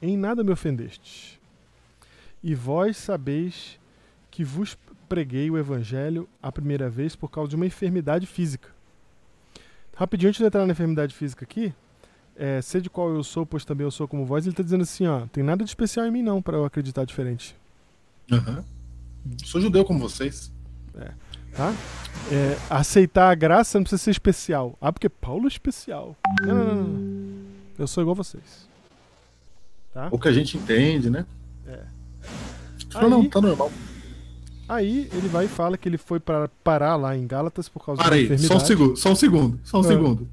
em 0.01 0.17
nada 0.17 0.45
me 0.45 0.51
ofendestes. 0.51 1.39
E 2.43 2.55
vós 2.55 2.97
sabeis 2.97 3.79
que 4.31 4.45
vos 4.45 4.77
preguei 5.09 5.51
o 5.51 5.59
evangelho 5.59 6.29
a 6.43 6.53
primeira 6.53 6.89
vez 6.89 7.17
por 7.17 7.31
causa 7.31 7.51
de 7.51 7.57
uma 7.57 7.67
enfermidade 7.67 8.27
física. 8.27 8.69
Rapidinho, 9.95 10.29
antes 10.31 10.41
de 10.41 10.47
entrar 10.47 10.65
na 10.65 10.73
enfermidade 10.73 11.15
física 11.15 11.45
aqui, 11.45 11.75
é, 12.37 12.61
sede 12.63 12.89
qual 12.91 13.11
eu 13.15 13.23
sou, 13.23 13.45
pois 13.45 13.65
também 13.65 13.85
eu 13.87 13.91
sou 13.91 14.09
como 14.09 14.25
vós, 14.25 14.45
ele 14.45 14.53
está 14.53 14.63
dizendo 14.63 14.83
assim, 14.83 15.07
ó, 15.07 15.23
tem 15.33 15.43
nada 15.45 15.63
de 15.65 15.71
especial 15.71 16.07
em 16.07 16.11
mim 16.11 16.23
não 16.23 16.41
para 16.41 16.57
eu 16.57 16.65
acreditar 16.65 17.05
diferente. 17.05 17.55
Uhum. 18.31 18.63
Sou 19.45 19.61
judeu 19.61 19.85
como 19.85 19.99
vocês. 19.99 20.51
tá? 21.55 21.75
É, 22.33 22.57
aceitar 22.71 23.31
a 23.31 23.35
graça 23.35 23.79
não 23.79 23.83
precisa 23.85 24.03
ser 24.03 24.11
especial. 24.13 24.77
Ah, 24.81 24.93
porque 24.93 25.09
Paulo 25.09 25.45
é 25.45 25.49
especial. 25.49 26.17
Não, 26.43 26.55
não, 26.55 26.65
não, 26.75 26.83
não. 26.85 27.41
Eu 27.79 27.87
sou 27.87 28.03
igual 28.03 28.15
a 28.15 28.23
vocês. 28.23 28.69
Tá? 29.93 30.09
O 30.11 30.19
que 30.19 30.29
a 30.29 30.33
gente 30.33 30.57
entende, 30.57 31.11
né? 31.11 31.27
É. 31.67 31.81
Não, 32.95 33.11
não, 33.11 33.21
Aí- 33.23 33.29
tá 33.29 33.41
normal. 33.41 33.71
Aí 34.69 35.09
ele 35.13 35.27
vai 35.29 35.47
e 35.47 35.49
fala 35.49 35.77
que 35.77 35.89
ele 35.89 35.99
foi 35.99 36.21
para 36.21 36.49
parar 36.63 36.95
lá 36.95 37.17
em 37.17 37.27
Gálatas 37.27 37.69
por 37.69 37.85
causa 37.85 38.01
Para 38.01 38.11
da 38.11 38.17
aí, 38.17 38.25
enfermidade. 38.27 38.47
só 38.53 38.57
um 38.57 38.67
segundo, 38.67 38.97
só 38.97 39.11
um 39.11 39.15
segundo, 39.17 39.61
só 39.65 39.79
um 39.79 39.81
Ah. 39.81 39.85
segundo. 39.85 40.29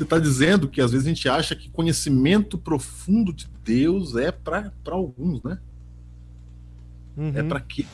Você 0.00 0.04
está 0.04 0.18
dizendo 0.18 0.66
que 0.66 0.80
às 0.80 0.92
vezes 0.92 1.06
a 1.06 1.10
gente 1.10 1.28
acha 1.28 1.54
que 1.54 1.68
conhecimento 1.68 2.56
profundo 2.56 3.34
de 3.34 3.46
Deus 3.62 4.16
é 4.16 4.32
para 4.32 4.72
alguns, 4.86 5.42
né? 5.42 5.58
Uhum. 7.18 7.32
É 7.34 7.42
para 7.42 7.60
que, 7.60 7.86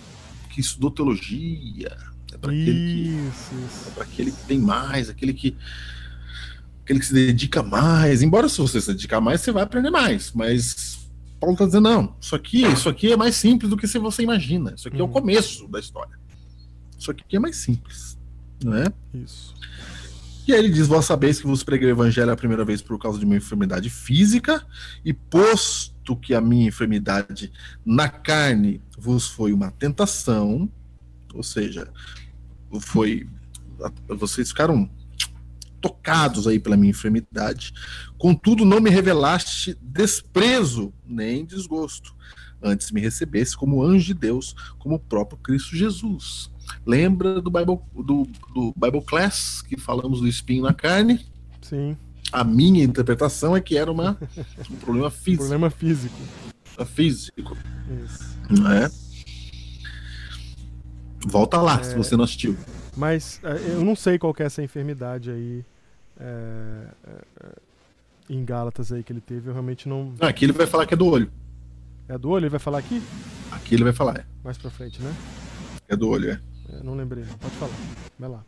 que 0.50 0.60
estudou 0.60 0.88
teologia, 0.92 1.96
é 2.32 2.38
para 2.38 2.52
aquele 2.52 3.28
para 3.92 4.04
aquele 4.04 4.30
que 4.30 4.44
tem 4.46 4.60
mais, 4.60 5.10
aquele 5.10 5.34
que 5.34 5.56
aquele 6.84 7.00
que 7.00 7.06
se 7.06 7.12
dedica 7.12 7.60
mais. 7.60 8.22
Embora 8.22 8.48
se 8.48 8.58
você 8.58 8.80
se 8.80 8.86
dedicar 8.92 9.20
mais, 9.20 9.40
você 9.40 9.50
vai 9.50 9.64
aprender 9.64 9.90
mais, 9.90 10.30
mas 10.32 11.10
Paulo 11.40 11.54
está 11.54 11.66
dizendo 11.66 11.88
não, 11.90 12.14
isso 12.20 12.36
aqui, 12.36 12.62
isso 12.68 12.88
aqui 12.88 13.10
é 13.10 13.16
mais 13.16 13.34
simples 13.34 13.68
do 13.68 13.76
que 13.76 13.88
se 13.88 13.98
você 13.98 14.22
imagina. 14.22 14.74
Isso 14.76 14.86
aqui 14.86 15.00
é 15.00 15.02
o 15.02 15.06
Uhum. 15.06 15.12
começo 15.12 15.66
da 15.66 15.80
história. 15.80 16.16
Isso 16.96 17.10
aqui 17.10 17.34
é 17.34 17.40
mais 17.40 17.56
simples, 17.56 18.16
né? 18.64 18.84
Isso. 19.12 19.56
E 20.46 20.52
aí 20.52 20.60
ele 20.60 20.70
diz: 20.70 20.86
Vós 20.86 21.04
sabeis 21.04 21.40
que 21.40 21.46
vos 21.46 21.64
preguei 21.64 21.88
o 21.88 21.90
evangelho 21.90 22.30
a 22.30 22.36
primeira 22.36 22.64
vez 22.64 22.80
por 22.80 22.98
causa 22.98 23.18
de 23.18 23.24
uma 23.24 23.36
enfermidade 23.36 23.90
física, 23.90 24.64
e 25.04 25.12
posto 25.12 26.16
que 26.16 26.34
a 26.34 26.40
minha 26.40 26.68
enfermidade 26.68 27.52
na 27.84 28.08
carne 28.08 28.80
vos 28.96 29.26
foi 29.26 29.52
uma 29.52 29.70
tentação, 29.70 30.70
ou 31.34 31.42
seja, 31.42 31.92
foi. 32.80 33.28
Vocês 34.08 34.48
ficaram 34.48 34.88
tocados 35.80 36.46
aí 36.46 36.58
pela 36.58 36.76
minha 36.76 36.90
enfermidade, 36.90 37.72
contudo 38.16 38.64
não 38.64 38.80
me 38.80 38.88
revelaste 38.88 39.76
desprezo 39.82 40.92
nem 41.04 41.44
desgosto, 41.44 42.14
antes 42.62 42.90
me 42.90 43.00
recebesse 43.00 43.56
como 43.56 43.82
anjo 43.82 44.06
de 44.06 44.14
Deus, 44.14 44.54
como 44.78 44.94
o 44.94 45.00
próprio 45.00 45.38
Cristo 45.38 45.76
Jesus. 45.76 46.50
Lembra 46.84 47.40
do 47.40 47.50
Bible, 47.50 47.78
do, 47.94 48.28
do 48.54 48.72
Bible 48.76 49.02
Class, 49.04 49.62
que 49.62 49.76
falamos 49.76 50.20
do 50.20 50.28
espinho 50.28 50.62
na 50.62 50.72
carne? 50.72 51.24
Sim. 51.62 51.96
A 52.32 52.44
minha 52.44 52.84
interpretação 52.84 53.56
é 53.56 53.60
que 53.60 53.76
era 53.76 53.90
uma, 53.90 54.18
um 54.70 54.76
problema 54.76 55.10
físico. 55.10 55.42
Problema 55.44 55.70
físico. 55.70 56.16
físico 56.86 57.56
Isso. 58.04 58.36
não 58.50 58.70
é? 58.70 58.90
Volta 61.26 61.60
lá, 61.60 61.82
se 61.82 61.96
você 61.96 62.16
não 62.16 62.24
assistiu. 62.24 62.56
Mas 62.96 63.40
é, 63.42 63.72
eu 63.72 63.84
não 63.84 63.96
sei 63.96 64.18
qual 64.18 64.32
que 64.32 64.42
é 64.42 64.46
essa 64.46 64.62
enfermidade 64.62 65.30
aí 65.30 65.64
é, 66.18 66.86
é, 67.06 67.10
é, 67.44 67.52
em 68.30 68.44
Gálatas 68.44 68.92
aí 68.92 69.02
que 69.02 69.12
ele 69.12 69.20
teve. 69.20 69.48
Eu 69.48 69.52
realmente 69.52 69.88
não. 69.88 70.14
Ah, 70.20 70.28
Aqui 70.28 70.44
ele 70.44 70.52
vai 70.52 70.66
falar 70.66 70.86
que 70.86 70.94
é 70.94 70.96
do 70.96 71.06
olho. 71.06 71.30
É 72.08 72.16
do 72.16 72.30
olho? 72.30 72.44
Ele 72.44 72.50
vai 72.50 72.60
falar 72.60 72.78
aqui? 72.78 73.02
Aqui 73.50 73.74
ele 73.74 73.84
vai 73.84 73.92
falar, 73.92 74.18
é. 74.18 74.24
Mais 74.44 74.56
pra 74.56 74.70
frente, 74.70 75.02
né? 75.02 75.14
É 75.88 75.96
do 75.96 76.08
olho, 76.08 76.30
é. 76.30 76.40
É, 76.80 76.82
não 76.82 76.94
lembrei. 76.94 77.24
Pode 77.40 77.54
falar. 77.56 77.72
Vai 78.18 78.28
lá. 78.28 78.44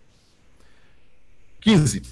15. 1.61 2.03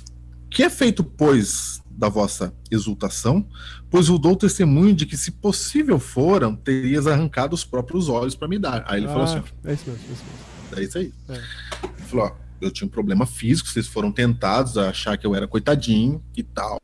Que 0.50 0.62
é 0.62 0.70
feito, 0.70 1.02
pois, 1.04 1.82
da 1.90 2.08
vossa 2.08 2.52
exultação? 2.70 3.46
Pois 3.90 4.08
eu 4.08 4.18
dou 4.18 4.36
testemunho 4.36 4.94
de 4.94 5.06
que, 5.06 5.16
se 5.16 5.30
possível 5.30 5.98
foram, 5.98 6.54
terias 6.54 7.06
arrancado 7.06 7.54
os 7.54 7.64
próprios 7.64 8.08
olhos 8.08 8.34
para 8.34 8.48
me 8.48 8.58
dar. 8.58 8.84
Aí 8.86 9.00
ele 9.00 9.08
falou 9.08 9.24
assim: 9.24 9.38
ó, 9.38 9.68
É 9.68 9.72
isso 9.72 9.90
mesmo, 9.90 10.04
é 10.08 10.12
isso 10.12 10.24
mesmo. 10.24 10.78
É 10.78 10.82
isso 10.82 10.98
aí. 10.98 11.12
É. 11.28 11.34
Ele 11.34 12.06
falou: 12.08 12.26
ó, 12.26 12.32
eu 12.60 12.70
tinha 12.70 12.86
um 12.86 12.90
problema 12.90 13.26
físico, 13.26 13.68
vocês 13.68 13.86
foram 13.86 14.10
tentados 14.10 14.78
a 14.78 14.90
achar 14.90 15.16
que 15.16 15.26
eu 15.26 15.34
era 15.34 15.46
coitadinho 15.46 16.22
e 16.36 16.42
tal, 16.42 16.80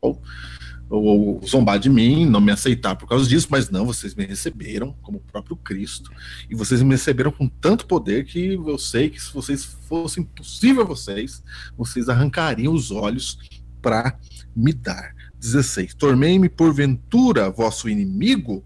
ou, 0.93 1.39
ou 1.39 1.41
zombar 1.47 1.79
de 1.79 1.89
mim, 1.89 2.25
não 2.25 2.39
me 2.39 2.51
aceitar 2.51 2.95
por 2.95 3.07
causa 3.07 3.27
disso, 3.27 3.47
mas 3.49 3.69
não, 3.69 3.85
vocês 3.85 4.13
me 4.13 4.25
receberam 4.25 4.95
como 5.01 5.17
o 5.17 5.21
próprio 5.21 5.55
Cristo, 5.55 6.11
e 6.49 6.55
vocês 6.55 6.81
me 6.83 6.91
receberam 6.91 7.31
com 7.31 7.47
tanto 7.47 7.87
poder 7.87 8.25
que 8.25 8.53
eu 8.53 8.77
sei 8.77 9.09
que 9.09 9.21
se 9.21 9.33
vocês 9.33 9.63
fossem 9.63 10.23
possível 10.23 10.85
vocês, 10.85 11.43
vocês 11.75 12.09
arrancariam 12.09 12.73
os 12.73 12.91
olhos 12.91 13.39
para 13.81 14.17
me 14.55 14.71
dar. 14.71 15.13
16. 15.39 15.95
Tornei-me 15.95 16.47
porventura 16.47 17.49
vosso 17.49 17.89
inimigo 17.89 18.63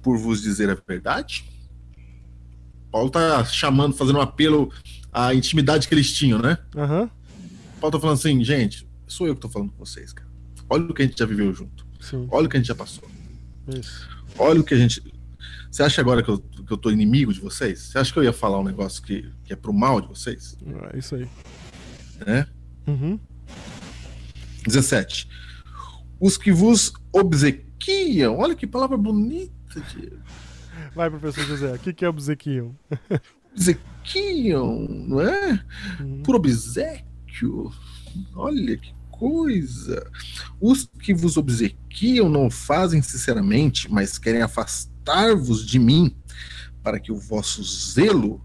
por 0.00 0.16
vos 0.16 0.40
dizer 0.40 0.70
a 0.70 0.74
verdade? 0.74 1.44
Paulo 2.90 3.10
tá 3.10 3.44
chamando, 3.44 3.94
fazendo 3.94 4.18
um 4.18 4.22
apelo 4.22 4.72
à 5.12 5.34
intimidade 5.34 5.88
que 5.88 5.94
eles 5.94 6.12
tinham, 6.12 6.38
né? 6.38 6.56
Aham. 6.76 7.10
Paulo 7.80 7.92
tá 7.92 8.00
falando 8.00 8.16
assim, 8.16 8.42
gente, 8.42 8.88
sou 9.06 9.26
eu 9.26 9.34
que 9.34 9.40
tô 9.40 9.48
falando 9.48 9.72
com 9.72 9.84
vocês, 9.84 10.12
cara. 10.12 10.33
Olha 10.74 10.86
o 10.86 10.94
que 10.94 11.02
a 11.02 11.06
gente 11.06 11.16
já 11.16 11.24
viveu 11.24 11.54
junto. 11.54 11.86
Sim. 12.00 12.26
Olha 12.32 12.46
o 12.46 12.48
que 12.48 12.56
a 12.56 12.60
gente 12.60 12.66
já 12.66 12.74
passou. 12.74 13.08
Isso. 13.68 14.08
Olha 14.36 14.60
o 14.60 14.64
que 14.64 14.74
a 14.74 14.76
gente. 14.76 15.00
Você 15.70 15.84
acha 15.84 16.00
agora 16.00 16.20
que 16.20 16.28
eu, 16.28 16.38
que 16.38 16.72
eu 16.72 16.76
tô 16.76 16.90
inimigo 16.90 17.32
de 17.32 17.40
vocês? 17.40 17.78
Você 17.80 17.98
acha 17.98 18.12
que 18.12 18.18
eu 18.18 18.24
ia 18.24 18.32
falar 18.32 18.58
um 18.58 18.64
negócio 18.64 19.00
que, 19.00 19.30
que 19.44 19.52
é 19.52 19.56
pro 19.56 19.72
mal 19.72 20.00
de 20.00 20.08
vocês? 20.08 20.56
É 20.92 20.98
isso 20.98 21.14
aí. 21.14 21.28
Né? 22.26 22.46
Uhum. 22.88 23.20
17. 24.66 25.28
Os 26.18 26.36
que 26.36 26.50
vos 26.50 26.92
obsequiam. 27.12 28.36
Olha 28.38 28.56
que 28.56 28.66
palavra 28.66 28.96
bonita, 28.96 29.80
Diego. 29.92 30.18
Vai, 30.92 31.08
professor 31.08 31.44
José. 31.44 31.72
O 31.72 31.78
que, 31.78 31.92
que 31.92 32.04
é 32.04 32.08
obsequiam? 32.08 32.76
Obsequiam, 33.54 34.88
não 34.88 35.20
é? 35.20 35.64
Uhum. 36.00 36.22
por 36.24 36.34
obsequio. 36.34 37.72
Olha 38.34 38.76
que 38.76 38.92
coisa. 39.18 40.10
Os 40.60 40.88
que 41.00 41.14
vos 41.14 41.36
obsequiam 41.36 42.28
não 42.28 42.50
fazem 42.50 43.00
sinceramente, 43.00 43.90
mas 43.90 44.18
querem 44.18 44.42
afastar-vos 44.42 45.64
de 45.64 45.78
mim, 45.78 46.14
para 46.82 46.98
que 46.98 47.12
o 47.12 47.16
vosso 47.16 47.62
zelo 47.62 48.44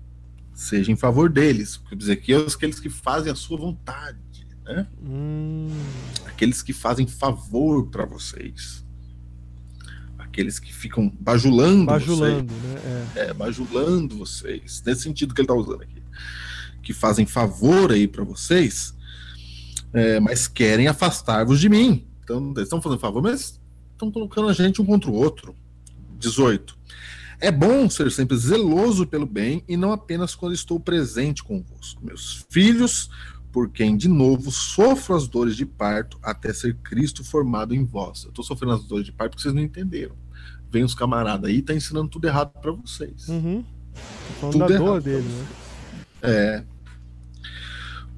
seja 0.54 0.92
em 0.92 0.96
favor 0.96 1.30
deles. 1.30 1.78
Porque 1.78 1.96
obsequiam 1.96 2.48
são 2.48 2.58
aqueles 2.58 2.80
que 2.80 2.90
fazem 2.90 3.32
a 3.32 3.36
sua 3.36 3.58
vontade, 3.58 4.48
né? 4.64 4.88
Hum, 5.02 5.68
Aqueles 6.26 6.62
que 6.62 6.72
fazem 6.72 7.08
favor 7.08 7.88
para 7.88 8.06
vocês. 8.06 8.86
Aqueles 10.18 10.60
que 10.60 10.74
ficam 10.74 11.12
bajulando, 11.20 11.86
vocês 11.86 12.08
bajulando, 12.08 12.54
né? 12.54 13.08
É. 13.16 13.20
é, 13.22 13.34
bajulando 13.34 14.18
vocês, 14.18 14.84
nesse 14.86 15.02
sentido 15.02 15.34
que 15.34 15.42
ele 15.42 15.46
está 15.46 15.56
usando 15.56 15.82
aqui, 15.82 16.02
que 16.84 16.94
fazem 16.94 17.26
favor 17.26 17.92
aí 17.92 18.08
para 18.08 18.24
vocês, 18.24 18.94
é, 19.94 20.20
mas 20.20 20.48
querem 20.48 20.88
afastar-vos 20.88 21.60
de 21.60 21.70
mim. 21.70 22.08
Então, 22.24 22.52
eles 22.52 22.64
estão 22.64 22.82
fazendo 22.82 23.00
favor, 23.00 23.22
mas 23.22 23.60
estão 23.92 24.12
colocando 24.12 24.50
a 24.50 24.54
gente 24.54 24.82
um 24.82 24.86
contra 24.86 25.10
o 25.10 25.14
outro. 25.14 25.56
18. 26.18 26.78
É 27.40 27.52
bom 27.52 27.90
ser 27.90 28.12
sempre 28.12 28.36
zeloso 28.38 29.08
pelo 29.08 29.26
bem 29.26 29.64
e 29.68 29.78
não 29.78 29.94
apenas 29.94 30.36
quando 30.36 30.54
estou 30.54 30.80
presente 30.80 31.42
convosco, 31.42 32.06
meus 32.06 32.46
filhos, 32.50 33.10
por 33.52 33.70
quem 33.70 33.96
de 33.96 34.10
novo 34.10 34.52
sofro 34.52 35.16
as 35.16 35.28
dores 35.28 35.56
de 35.56 35.66
parto 35.66 36.20
até 36.22 36.54
ser 36.54 36.76
Cristo 36.84 37.24
formado 37.24 37.74
em 37.74 37.86
vós. 37.86 38.24
Eu 38.26 38.30
estou 38.30 38.44
sofrendo 38.44 38.74
as 38.74 38.84
dores 38.84 39.06
de 39.06 39.14
parto 39.14 39.32
porque 39.32 39.44
vocês 39.44 39.54
não 39.54 39.62
entenderam. 39.62 40.16
Vem 40.70 40.84
os 40.84 40.94
camaradas 40.94 41.50
aí 41.50 41.62
tá 41.62 41.74
ensinando 41.74 42.10
tudo 42.10 42.28
errado 42.28 42.52
para 42.62 42.72
vocês. 42.72 43.28
Uhum. 43.30 43.64
Tudo 44.40 44.60
da 44.60 44.70
errado 44.70 44.86
dor 44.86 45.02
dele, 45.02 45.28
né? 45.28 45.48
É. 46.22 46.64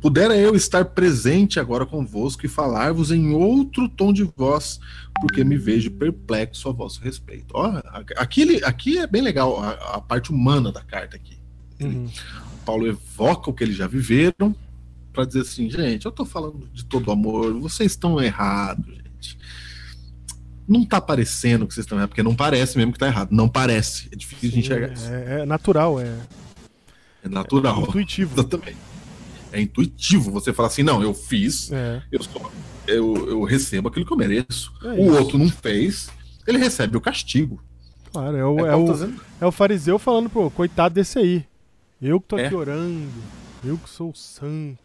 Pudera 0.02 0.36
eu 0.36 0.56
estar 0.56 0.84
presente 0.86 1.60
agora 1.60 1.86
convosco 1.86 2.44
e 2.46 2.50
falar-vos 2.50 3.12
em 3.12 3.34
outro 3.34 3.88
tom 3.88 4.12
de 4.12 4.24
voz, 4.24 4.80
porque 5.22 5.44
me 5.44 5.58
vejo 5.58 5.92
perplexo 5.92 6.68
a 6.68 6.72
vosso 6.72 7.00
respeito. 7.02 7.52
Ó, 7.54 7.80
aqui, 8.18 8.64
aqui 8.64 8.98
é 8.98 9.06
bem 9.06 9.22
legal 9.22 9.62
a, 9.62 9.72
a 9.98 10.02
parte 10.02 10.32
humana 10.32 10.72
da 10.72 10.82
carta 10.82 11.16
aqui. 11.16 11.38
Uhum. 11.80 12.10
Paulo 12.66 12.88
evoca 12.88 13.50
o 13.50 13.54
que 13.54 13.64
eles 13.64 13.76
já 13.76 13.86
viveram 13.88 14.56
para 15.14 15.26
dizer 15.26 15.42
assim, 15.42 15.70
gente, 15.70 16.06
eu 16.06 16.12
tô 16.12 16.26
falando 16.26 16.68
de 16.74 16.84
todo 16.86 17.12
amor, 17.12 17.54
vocês 17.60 17.92
estão 17.92 18.20
errados, 18.22 18.86
gente. 18.96 19.38
não 20.68 20.84
tá 20.86 21.00
parecendo 21.02 21.68
que 21.68 21.74
vocês 21.74 21.86
estão 21.86 21.98
errados, 21.98 22.12
porque 22.12 22.24
não 22.24 22.36
parece 22.36 22.78
mesmo 22.78 22.94
que 22.94 23.00
tá 23.00 23.08
errado. 23.08 23.30
Não 23.32 23.48
parece. 23.48 24.08
É 24.12 24.16
difícil 24.16 24.50
de 24.52 24.60
enxergar 24.60 24.94
isso. 24.94 25.08
É, 25.12 25.42
é 25.42 25.46
natural, 25.46 26.00
é 26.00 26.18
É 27.24 27.30
natural. 27.30 27.82
intuitivo. 27.84 28.34
Exatamente. 28.40 28.78
É 29.52 29.62
intuitivo 29.62 30.32
você 30.32 30.54
falar 30.54 30.68
assim, 30.70 30.84
não, 30.84 31.02
eu 31.04 31.14
fiz, 31.14 31.72
É, 31.72 32.02
eu, 32.12 32.24
sou, 32.24 32.52
eu, 32.88 33.30
eu 33.30 33.44
recebo 33.44 33.90
aquilo 33.90 34.06
que 34.06 34.14
eu 34.14 34.18
mereço. 34.18 34.72
É 34.84 34.88
o 34.90 35.14
outro 35.18 35.38
não 35.38 35.50
fez, 35.50 36.10
ele 36.48 36.58
recebe 36.58 36.96
o 36.98 37.02
castigo. 37.02 37.62
claro, 38.12 38.38
é 38.38 38.46
o, 38.46 38.66
É 38.66 38.70
é 38.72 38.76
o, 38.76 38.92
dizendo. 38.92 39.22
é 39.42 39.46
o 39.46 39.52
fariseu 39.52 40.00
falando, 40.00 40.30
pô, 40.30 40.50
coitado 40.50 40.96
desse 40.96 41.20
aí. 41.20 41.46
Eu 42.02 42.20
que 42.20 42.28
tô 42.30 42.38
É. 42.38 42.46
aqui 42.48 42.56
orando, 42.56 43.08
eu 43.64 43.78
que 43.78 43.90
sou 43.90 44.14
santo. 44.16 44.80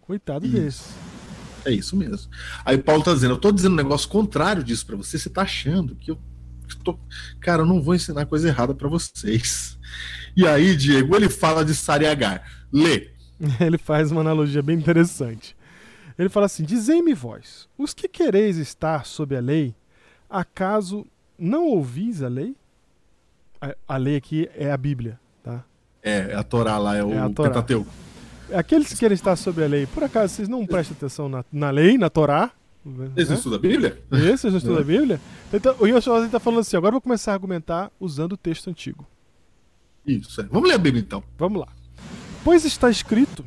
Coitado 0.00 0.46
Isso. 0.46 0.54
desse. 0.56 0.84
É 1.66 1.72
isso 1.72 1.96
mesmo. 1.96 2.30
Aí 2.64 2.76
Paulo 2.76 3.02
tá 3.02 3.12
dizendo, 3.14 3.32
eu 3.34 3.38
tô 3.38 3.50
dizendo 3.50 3.72
um 3.72 3.76
negócio 3.76 4.06
contrário 4.08 4.62
disso 4.62 4.84
pra 4.86 4.96
você, 4.96 5.18
você 5.18 5.30
tá 5.30 5.42
achando 5.42 5.94
que 5.96 6.10
eu 6.10 6.18
tô... 6.84 6.98
Cara, 7.40 7.62
eu 7.62 7.66
não 7.66 7.82
vou 7.82 7.94
ensinar 7.94 8.26
coisa 8.26 8.48
errada 8.48 8.74
pra 8.74 8.86
vocês. 8.88 9.78
E 10.36 10.46
aí, 10.46 10.76
Diego, 10.76 11.14
ele 11.16 11.28
fala 11.30 11.64
de 11.64 11.74
Sariagar. 11.74 12.42
Lê. 12.72 13.13
Ele 13.60 13.78
faz 13.78 14.10
uma 14.12 14.20
analogia 14.20 14.62
bem 14.62 14.76
interessante. 14.78 15.56
Ele 16.18 16.28
fala 16.28 16.46
assim: 16.46 16.62
Dizei-me 16.64 17.14
vós, 17.14 17.68
os 17.76 17.92
que 17.94 18.08
quereis 18.08 18.56
estar 18.56 19.04
sob 19.06 19.36
a 19.36 19.40
lei, 19.40 19.74
acaso 20.28 21.06
não 21.38 21.66
ouvis 21.66 22.22
a 22.22 22.28
lei? 22.28 22.54
A, 23.60 23.74
a 23.88 23.96
lei 23.96 24.16
aqui 24.16 24.48
é 24.54 24.70
a 24.70 24.76
Bíblia, 24.76 25.18
tá? 25.42 25.64
É, 26.02 26.34
a 26.34 26.42
Torá 26.42 26.78
lá, 26.78 26.96
é 26.96 27.02
o 27.04 27.12
É 27.12 27.28
Torá. 27.30 27.50
Pentateuco. 27.50 27.90
Aqueles 28.52 28.88
que 28.92 28.98
querem 28.98 29.14
estar 29.14 29.34
sob 29.36 29.62
a 29.64 29.66
lei, 29.66 29.86
por 29.86 30.04
acaso 30.04 30.34
vocês 30.34 30.48
não 30.48 30.66
prestam 30.66 30.94
atenção 30.96 31.28
na, 31.28 31.44
na 31.50 31.70
lei, 31.70 31.96
na 31.96 32.10
Torá? 32.10 32.50
Vocês 32.84 33.28
não 33.28 33.34
Né? 33.34 33.38
estudam 33.38 33.58
a 33.58 33.62
Bíblia? 33.62 34.02
Esse, 34.12 34.36
vocês 34.42 34.52
não 34.52 34.58
estudam 34.58 34.78
É. 34.78 34.82
a 34.82 34.84
Bíblia? 34.84 35.20
Então, 35.52 35.74
o 35.80 35.86
Yoshua 35.86 36.26
está 36.26 36.38
falando 36.38 36.60
assim: 36.60 36.76
agora 36.76 36.90
eu 36.90 36.94
vou 36.96 37.00
começar 37.00 37.32
a 37.32 37.34
argumentar 37.34 37.90
usando 37.98 38.34
o 38.34 38.36
texto 38.36 38.68
antigo. 38.68 39.06
Isso, 40.06 40.38
é. 40.42 40.44
Vamos 40.44 40.68
ler 40.68 40.74
a 40.74 40.78
Bíblia 40.78 41.00
então. 41.02 41.24
Vamos 41.38 41.60
lá. 41.62 41.68
Pois 42.44 42.66
está 42.66 42.90
escrito 42.90 43.42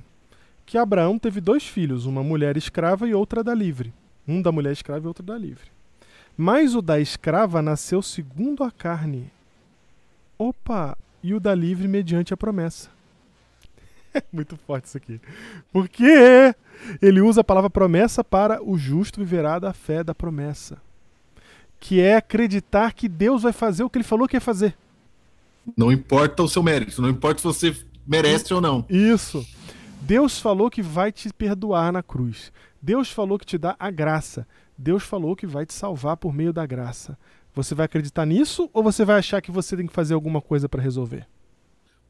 que 0.66 0.76
Abraão 0.76 1.20
teve 1.20 1.40
dois 1.40 1.68
filhos, 1.68 2.08
uma 2.08 2.24
mulher 2.24 2.58
escrava 2.58 3.08
e 3.08 3.14
outra 3.14 3.44
da 3.44 3.54
livre. 3.54 3.94
Um 4.28 4.42
da 4.42 4.52
mulher 4.52 4.72
escrava 4.74 5.06
e 5.06 5.08
outro 5.08 5.24
da 5.24 5.38
livre. 5.38 5.70
Mas 6.36 6.74
o 6.74 6.82
da 6.82 7.00
escrava 7.00 7.62
nasceu 7.62 8.02
segundo 8.02 8.64
a 8.64 8.72
carne. 8.72 9.32
Opa! 10.38 10.98
E 11.22 11.36
o 11.36 11.40
da 11.40 11.54
livre 11.54 11.88
mediante 11.88 12.34
a 12.34 12.38
promessa. 12.38 12.90
É 14.16 14.24
muito 14.34 14.58
forte 14.58 14.86
isso 14.86 14.98
aqui. 14.98 15.22
Porque 15.72 16.56
ele 17.00 17.22
usa 17.22 17.42
a 17.42 17.44
palavra 17.44 17.70
promessa 17.70 18.24
para 18.24 18.64
o 18.64 18.80
justo 18.80 19.20
viverá 19.20 19.60
da 19.60 19.74
fé 19.74 20.04
da 20.04 20.16
promessa. 20.16 20.82
Que 21.80 22.02
é 22.02 22.16
acreditar 22.16 22.94
que 22.94 23.08
Deus 23.08 23.44
vai 23.44 23.54
fazer 23.54 23.84
o 23.84 23.90
que 23.92 24.00
ele 24.00 24.04
falou 24.04 24.28
que 24.28 24.36
ia 24.36 24.42
fazer. 24.42 24.76
Não 25.76 25.92
importa 25.92 26.42
o 26.42 26.50
seu 26.50 26.64
mérito, 26.64 27.02
não 27.02 27.10
importa 27.10 27.42
se 27.42 27.44
você 27.44 27.87
merece 28.08 28.54
ou 28.54 28.62
não. 28.62 28.86
Isso. 28.90 29.46
Deus 30.02 30.40
falou 30.40 30.70
que 30.70 30.82
vai 30.82 31.12
te 31.12 31.32
perdoar 31.34 31.92
na 31.92 32.02
cruz. 32.02 32.52
Deus 32.82 33.12
falou 33.12 33.38
que 33.38 33.46
te 33.46 33.58
dá 33.58 33.76
a 33.78 33.92
graça. 33.92 34.48
Deus 34.78 35.04
falou 35.04 35.36
que 35.36 35.46
vai 35.46 35.66
te 35.66 35.74
salvar 35.74 36.18
por 36.18 36.34
meio 36.34 36.54
da 36.54 36.66
graça. 36.66 37.18
Você 37.54 37.76
vai 37.76 37.86
acreditar 37.86 38.26
nisso 38.26 38.70
ou 38.72 38.84
você 38.84 39.04
vai 39.04 39.18
achar 39.18 39.42
que 39.42 39.52
você 39.52 39.76
tem 39.76 39.88
que 39.88 39.94
fazer 39.94 40.14
alguma 40.14 40.40
coisa 40.40 40.70
para 40.70 40.82
resolver? 40.82 41.28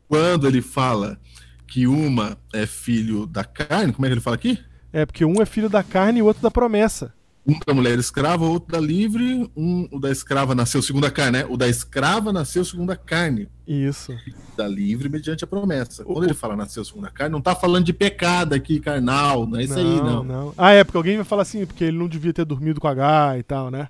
Quando 0.08 0.48
ele 0.48 0.62
fala 0.62 1.20
que 1.66 1.88
uma 1.88 2.38
é 2.54 2.66
filho 2.66 3.26
da 3.26 3.44
carne, 3.44 3.94
como 3.94 4.06
é 4.06 4.10
que 4.10 4.14
ele 4.14 4.22
fala 4.22 4.36
aqui? 4.36 4.60
É 4.92 5.06
porque 5.06 5.26
um 5.26 5.42
é 5.42 5.46
filho 5.46 5.70
da 5.70 5.84
carne 5.84 6.20
e 6.20 6.22
o 6.22 6.26
outro 6.26 6.44
da 6.44 6.52
promessa. 6.52 7.14
Um 7.48 7.58
da 7.66 7.74
mulher 7.74 7.98
escrava, 7.98 8.44
outro 8.46 8.74
da 8.74 8.80
livre, 8.80 9.50
um 9.56 9.88
o 9.90 10.00
da 10.00 10.12
escrava 10.12 10.54
nasceu 10.54 10.82
segundo 10.82 11.06
a 11.06 11.12
carne, 11.12 11.40
né? 11.40 11.46
O 11.50 11.56
da 11.56 11.68
escrava 11.70 12.34
nasceu 12.34 12.66
segundo 12.66 12.92
a 12.92 12.96
carne, 12.98 13.48
Isso. 13.66 14.14
da 14.58 14.68
livre 14.68 15.08
mediante 15.08 15.46
a 15.46 15.48
promessa. 15.48 16.04
O- 16.04 16.08
Quando 16.14 16.26
ele 16.26 16.34
fala 16.34 16.58
nasceu 16.58 16.84
segundo 16.84 17.06
a 17.06 17.10
carne, 17.10 17.32
não 17.32 17.40
tá 17.42 17.56
falando 17.56 17.86
de 17.86 17.94
pecado 17.94 18.54
aqui, 18.54 18.82
carnal, 18.82 19.48
não 19.48 19.58
é 19.60 19.64
isso 19.64 19.80
aí, 19.80 20.02
não. 20.02 20.54
Ah, 20.58 20.72
é 20.74 20.84
porque 20.84 20.98
alguém 20.98 21.16
vai 21.16 21.24
falar 21.26 21.44
assim, 21.44 21.66
porque 21.66 21.86
ele 21.86 21.98
não 21.98 22.10
devia 22.10 22.34
ter 22.34 22.44
dormido 22.44 22.82
com 22.82 22.88
H 22.90 23.38
e 23.40 23.44
tal, 23.44 23.72
né? 23.72 23.88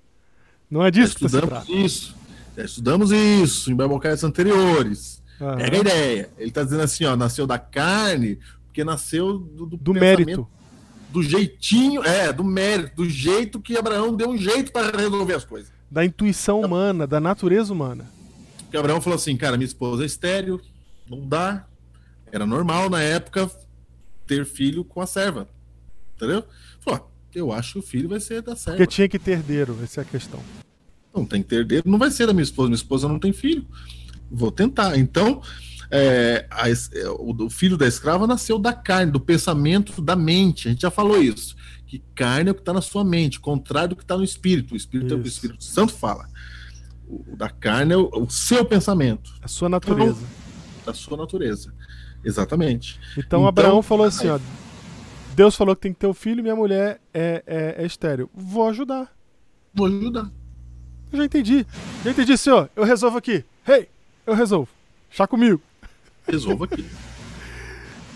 Não 0.69 0.81
é 0.83 0.85
Já 0.85 0.89
disso 0.91 1.15
que 1.15 1.21
você 1.21 1.37
estudamos 1.37 1.49
trata. 1.65 1.71
isso. 1.71 2.15
Já 2.55 2.63
estudamos 2.63 3.11
isso 3.11 3.71
em 3.71 3.75
Biblecasts 3.75 4.23
anteriores. 4.23 5.23
Aham. 5.41 5.57
Pega 5.57 5.77
a 5.77 5.79
ideia. 5.79 6.29
Ele 6.37 6.51
tá 6.51 6.63
dizendo 6.63 6.83
assim, 6.83 7.05
ó, 7.05 7.15
nasceu 7.15 7.47
da 7.47 7.57
carne, 7.57 8.37
porque 8.65 8.83
nasceu 8.83 9.37
do, 9.39 9.65
do, 9.65 9.77
Do 9.77 9.93
mérito. 9.93 10.47
Do 11.18 11.24
jeitinho, 11.24 12.03
é, 12.03 12.32
do 12.32 12.43
mérito, 12.43 12.97
do 12.97 13.09
jeito 13.09 13.59
que 13.59 13.76
Abraão 13.76 14.15
deu 14.15 14.30
um 14.30 14.38
jeito 14.38 14.72
para 14.72 14.95
resolver 14.95 15.34
as 15.34 15.43
coisas. 15.43 15.72
Da 15.89 16.05
intuição 16.05 16.61
humana, 16.61 17.07
da 17.07 17.20
natureza 17.20 17.74
humana. 17.74 18.05
Porque 18.59 18.78
Abraão 18.78 19.01
falou 19.01 19.15
assim, 19.15 19.36
cara, 19.36 19.57
minha 19.57 19.65
esposa 19.65 20.03
é 20.03 20.05
estéreo, 20.05 20.61
não 21.09 21.28
dá. 21.28 21.65
Era 22.32 22.45
normal 22.45 22.88
na 22.88 23.01
época 23.01 23.49
ter 24.28 24.45
filho 24.45 24.84
com 24.84 25.01
a 25.01 25.07
serva. 25.07 25.49
Entendeu? 26.15 26.43
Falou, 26.82 27.09
eu 27.34 27.51
acho 27.51 27.74
que 27.74 27.80
o 27.80 27.82
filho 27.82 28.09
vai 28.09 28.20
ser 28.20 28.43
da 28.43 28.55
serva. 28.55 28.78
Porque 28.78 28.93
tinha 28.93 29.09
que 29.09 29.18
ter 29.18 29.32
herdeiro, 29.32 29.76
essa 29.84 30.01
é 30.01 30.03
a 30.03 30.05
questão. 30.05 30.39
Não 31.15 31.26
tem 31.26 31.41
que 31.41 31.49
ter 31.49 31.61
herdeiro, 31.61 31.89
não 31.89 31.97
vai 31.97 32.11
ser 32.11 32.28
da 32.28 32.34
minha 32.34 32.43
esposa. 32.43 32.70
Minha 32.70 32.76
esposa 32.76 33.07
não 33.07 33.18
tem 33.18 33.34
filho. 33.34 33.65
Vou 34.30 34.51
tentar. 34.51 34.99
Então, 34.99 35.41
é, 35.89 36.47
a 36.49 36.69
é, 36.69 36.75
o, 37.09 37.49
filho 37.49 37.77
da 37.77 37.88
escrava 37.88 38.27
nasceu 38.27 38.59
da 38.59 38.73
carne, 38.73 39.11
do 39.11 39.19
pensamento 39.19 40.01
da 40.01 40.15
mente. 40.15 40.67
A 40.67 40.71
gente 40.71 40.81
já 40.81 40.91
falou 40.91 41.21
isso. 41.21 41.55
Que 41.85 42.03
carne 42.13 42.49
é 42.49 42.51
o 42.51 42.55
que 42.55 42.61
está 42.61 42.73
na 42.73 42.81
sua 42.81 43.03
mente, 43.03 43.39
contrário 43.39 43.89
do 43.89 43.95
que 43.95 44.03
está 44.03 44.17
no 44.17 44.23
espírito. 44.23 44.73
O 44.73 44.77
espírito 44.77 45.13
é 45.13 45.17
o 45.17 45.19
que 45.19 45.25
o 45.25 45.27
Isso. 45.27 45.38
Espírito 45.38 45.63
Santo 45.63 45.93
fala. 45.93 46.27
O, 47.07 47.35
da 47.38 47.49
carne 47.49 47.93
é 47.93 47.97
o, 47.97 48.09
o 48.13 48.29
seu 48.29 48.65
pensamento, 48.65 49.31
A 49.41 49.47
sua 49.47 49.69
natureza. 49.69 50.21
da 50.85 50.93
sua 50.93 51.17
natureza. 51.17 51.73
Exatamente. 52.23 52.99
Então, 53.11 53.23
Então, 53.25 53.47
Abraão 53.47 53.81
falou 53.81 54.05
assim, 54.05 54.27
ó. 54.27 54.38
Deus 55.33 55.55
falou 55.55 55.75
que 55.75 55.83
tem 55.83 55.93
que 55.93 55.99
ter 55.99 56.07
um 56.07 56.13
filho, 56.13 56.41
minha 56.41 56.55
mulher 56.55 56.99
é, 57.13 57.43
é, 57.45 57.83
é 57.83 57.85
estéreo. 57.85 58.29
Vou 58.33 58.67
ajudar. 58.67 59.15
Vou 59.73 59.85
ajudar. 59.85 60.29
Eu 61.11 61.19
já 61.19 61.25
entendi. 61.25 61.65
Já 62.03 62.11
entendi, 62.11 62.38
senhor. 62.38 62.69
Eu 62.75 62.83
resolvo 62.83 63.17
aqui. 63.17 63.45
Hey, 63.65 63.88
eu 64.25 64.33
resolvo. 64.33 64.67
Chá 65.09 65.25
comigo. 65.25 65.61
Resolva 66.28 66.65
aqui. 66.65 66.86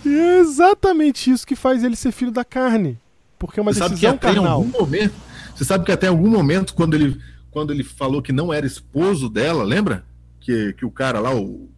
E 0.05 0.09
é 0.09 0.39
exatamente 0.39 1.29
isso 1.29 1.45
que 1.45 1.55
faz 1.55 1.83
ele 1.83 1.95
ser 1.95 2.11
filho 2.11 2.31
da 2.31 2.43
carne. 2.43 2.97
Porque 3.37 3.59
é 3.59 3.63
uma 3.63 3.73
Você 3.73 3.79
sabe 3.79 3.95
que 3.95 4.01
decisão 4.01 4.15
até 4.15 4.31
em 4.31 4.33
carnal. 4.35 4.53
algum 4.61 4.79
momento, 4.79 5.13
você 5.55 5.63
sabe 5.65 5.85
que 5.85 5.91
até 5.91 6.07
em 6.07 6.09
algum 6.09 6.29
momento 6.29 6.73
quando 6.73 6.93
ele 6.95 7.19
quando 7.49 7.71
ele 7.73 7.83
falou 7.83 8.21
que 8.21 8.31
não 8.31 8.53
era 8.53 8.65
esposo 8.65 9.29
dela, 9.29 9.63
lembra? 9.63 10.05
Que, 10.39 10.71
que 10.73 10.85
o 10.85 10.89
cara 10.91 11.19
lá, 11.19 11.35
o, 11.35 11.69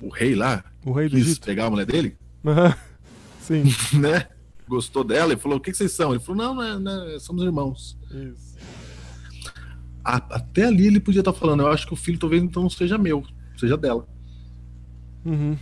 o 0.00 0.08
rei 0.08 0.34
lá, 0.34 0.64
O 0.84 0.92
rei 0.92 1.08
quis 1.10 1.20
Egito. 1.26 1.44
pegar 1.44 1.66
a 1.66 1.70
mulher 1.70 1.84
dele, 1.86 2.16
Aham. 2.46 2.74
Sim. 3.40 3.64
né? 3.98 4.26
Gostou 4.68 5.02
dela 5.02 5.32
e 5.32 5.36
falou: 5.36 5.58
"O 5.58 5.60
que, 5.60 5.70
que 5.72 5.76
vocês 5.76 5.92
são?" 5.92 6.10
Ele 6.12 6.20
falou: 6.20 6.36
"Não, 6.42 6.54
não, 6.54 6.62
é- 6.62 6.78
não 6.78 7.08
é- 7.10 7.18
somos 7.18 7.42
irmãos." 7.42 7.98
Isso. 8.10 8.56
A- 10.04 10.16
até 10.36 10.64
ali 10.66 10.86
ele 10.86 11.00
podia 11.00 11.20
estar 11.20 11.32
falando: 11.32 11.60
"Eu 11.62 11.68
acho 11.68 11.86
que 11.86 11.92
o 11.92 11.96
filho 11.96 12.18
talvez 12.18 12.42
então 12.42 12.62
não 12.62 12.70
seja 12.70 12.96
meu, 12.96 13.24
seja 13.58 13.76
dela." 13.76 14.06
Uhum. 15.24 15.56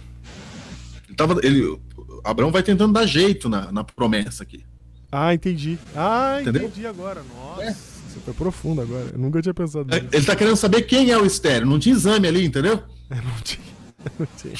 Tava 1.17 1.41
ele 1.43 1.79
Abraão 2.25 2.51
vai 2.51 2.63
tentando 2.63 2.93
dar 2.93 3.07
jeito 3.07 3.49
na, 3.49 3.71
na 3.73 3.85
promessa 3.85 4.43
aqui. 4.43 4.65
Ah, 5.11 5.33
entendi. 5.33 5.79
Ah, 5.95 6.39
Entendeu? 6.41 6.65
entendi 6.65 6.87
agora. 6.87 7.23
Nossa, 7.35 7.63
É. 7.63 7.73
você 7.73 8.21
foi 8.25 8.35
profundo 8.35 8.81
agora. 8.83 9.11
Eu 9.13 9.19
nunca 9.19 9.41
tinha 9.41 9.55
pensado 9.55 9.85
nisso. 9.87 10.09
Ele 10.13 10.27
tá 10.27 10.35
querendo 10.37 10.57
saber 10.57 10.83
quem 10.83 11.11
é 11.11 11.17
o 11.19 11.25
estéreo. 11.25 11.67
Não 11.67 11.79
tinha 11.79 11.95
exame 11.95 12.27
ali, 12.27 12.45
entendeu? 12.45 12.83
Eu 13.09 13.17
não 13.23 13.41
tinha. 13.43 13.65
eu 14.05 14.13
Não 14.19 14.27
tinha. 14.37 14.55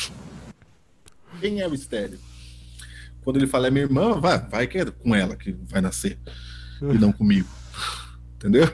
Quem 1.41 1.61
é 1.61 1.69
o 1.69 1.75
estéreo? 1.75 2.19
Quando 3.25 3.37
ele 3.39 3.47
fala 3.49 3.67
é 3.67 3.71
minha 3.71 3.85
irmã, 3.85 4.21
vai, 4.21 4.39
vai 4.39 4.67
que 4.69 4.79
é 4.79 4.85
com 4.85 5.13
ela 5.15 5.35
que 5.35 5.53
vai 5.69 5.81
nascer 5.81 6.17
e 6.81 6.97
não 6.97 7.11
comigo. 7.13 7.49
Entendeu? 8.37 8.73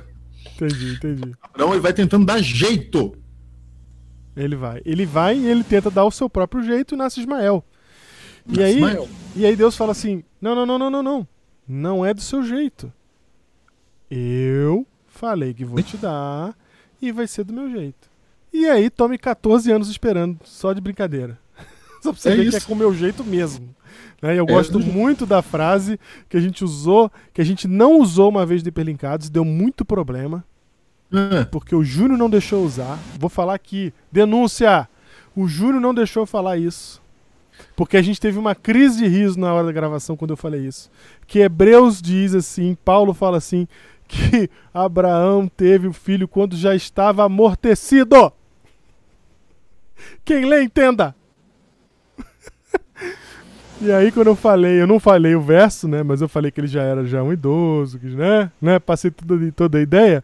Entendi, 0.54 0.92
entendi. 0.92 1.32
Abraão 1.40 1.72
ele 1.72 1.80
vai 1.80 1.94
tentando 1.94 2.26
dar 2.26 2.40
jeito. 2.42 3.16
Ele 4.36 4.54
vai. 4.54 4.82
Ele 4.84 5.06
vai 5.06 5.38
e 5.38 5.46
ele 5.46 5.64
tenta 5.64 5.90
dar 5.90 6.04
o 6.04 6.10
seu 6.10 6.28
próprio 6.28 6.62
jeito 6.62 6.94
e 6.94 6.98
nasce 6.98 7.20
Ismael. 7.20 7.64
E 8.48 8.62
aí, 8.62 8.80
e 9.36 9.46
aí 9.46 9.56
Deus 9.56 9.76
fala 9.76 9.92
assim: 9.92 10.22
não, 10.40 10.54
não, 10.54 10.66
não, 10.66 10.78
não, 10.78 10.90
não, 10.90 11.02
não. 11.02 11.28
Não 11.68 12.04
é 12.06 12.12
do 12.12 12.20
seu 12.20 12.42
jeito. 12.42 12.92
Eu 14.10 14.86
falei 15.06 15.54
que 15.54 15.64
vou 15.64 15.82
te 15.82 15.96
dar 15.96 16.56
e 17.00 17.10
vai 17.12 17.26
ser 17.26 17.44
do 17.44 17.52
meu 17.52 17.70
jeito. 17.70 18.10
E 18.52 18.66
aí, 18.66 18.90
tome 18.90 19.16
14 19.16 19.70
anos 19.72 19.88
esperando, 19.88 20.38
só 20.44 20.72
de 20.72 20.80
brincadeira. 20.80 21.38
Só 22.02 22.12
pra 22.12 22.20
você 22.20 22.30
É 22.30 22.36
ver 22.36 22.48
que 22.48 22.54
é 22.56 22.58
isso. 22.58 22.66
com 22.66 22.72
o 22.74 22.76
meu 22.76 22.92
jeito 22.92 23.22
mesmo. 23.24 23.74
Né? 24.20 24.36
Eu 24.36 24.44
É 24.44 24.46
gosto 24.46 24.72
do 24.72 24.80
muito 24.80 25.24
da 25.24 25.40
frase 25.40 25.98
que 26.28 26.36
a 26.36 26.40
gente 26.40 26.64
usou, 26.64 27.10
que 27.32 27.40
a 27.40 27.44
gente 27.44 27.68
não 27.68 28.00
usou 28.00 28.28
uma 28.28 28.44
vez 28.44 28.62
do 28.62 28.68
Hiperlinkados, 28.68 29.30
deu 29.30 29.44
muito 29.44 29.84
problema 29.84 30.44
Ah, 31.12 31.46
porque 31.50 31.74
o 31.74 31.84
Júnior 31.84 32.18
não 32.18 32.28
deixou 32.28 32.64
usar. 32.64 32.98
Vou 33.18 33.30
falar 33.30 33.54
aqui, 33.54 33.92
denúncia! 34.10 34.88
O 35.36 35.46
Júnior 35.46 35.80
não 35.80 35.94
deixou 35.94 36.26
falar 36.26 36.56
isso. 36.56 37.01
Porque 37.76 37.96
a 37.96 38.02
gente 38.02 38.20
teve 38.20 38.38
uma 38.38 38.54
crise 38.54 38.98
de 38.98 39.08
riso 39.08 39.38
na 39.38 39.52
hora 39.52 39.66
da 39.66 39.72
gravação 39.72 40.16
quando 40.16 40.32
eu 40.32 40.36
falei 40.36 40.66
isso. 40.66 40.90
Que 41.26 41.40
Hebreus 41.40 42.00
diz 42.00 42.34
assim, 42.34 42.76
Paulo 42.84 43.14
fala 43.14 43.38
assim, 43.38 43.66
que 44.06 44.48
Abraão 44.72 45.48
teve 45.48 45.88
o 45.88 45.92
filho 45.92 46.28
quando 46.28 46.56
já 46.56 46.74
estava 46.74 47.24
amortecido. 47.24 48.32
Quem 50.24 50.44
lê, 50.44 50.62
entenda. 50.62 51.14
E 53.80 53.90
aí, 53.90 54.12
quando 54.12 54.28
eu 54.28 54.36
falei, 54.36 54.80
eu 54.80 54.86
não 54.86 55.00
falei 55.00 55.34
o 55.34 55.40
verso, 55.40 55.88
né? 55.88 56.04
Mas 56.04 56.20
eu 56.20 56.28
falei 56.28 56.52
que 56.52 56.60
ele 56.60 56.68
já 56.68 56.82
era 56.82 57.04
já 57.04 57.20
um 57.20 57.32
idoso, 57.32 57.98
né? 58.00 58.48
né? 58.60 58.78
Passei 58.78 59.10
tudo, 59.10 59.50
toda 59.50 59.78
a 59.78 59.82
ideia. 59.82 60.22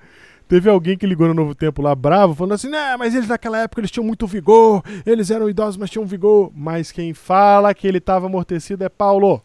Teve 0.48 0.70
alguém 0.70 0.96
que 0.96 1.06
ligou 1.06 1.28
no 1.28 1.34
Novo 1.34 1.54
Tempo 1.54 1.82
lá 1.82 1.94
bravo, 1.94 2.34
falando 2.34 2.54
assim, 2.54 2.70
né, 2.70 2.96
mas 2.96 3.14
eles 3.14 3.28
naquela 3.28 3.58
época 3.58 3.80
eles 3.82 3.90
tinham 3.90 4.06
muito 4.06 4.26
vigor, 4.26 4.82
eles 5.04 5.30
eram 5.30 5.50
idosos, 5.50 5.76
mas 5.76 5.90
tinham 5.90 6.06
vigor. 6.06 6.50
Mas 6.54 6.90
quem 6.90 7.12
fala 7.12 7.74
que 7.74 7.86
ele 7.86 7.98
estava 7.98 8.26
amortecido 8.26 8.82
é 8.82 8.88
Paulo. 8.88 9.42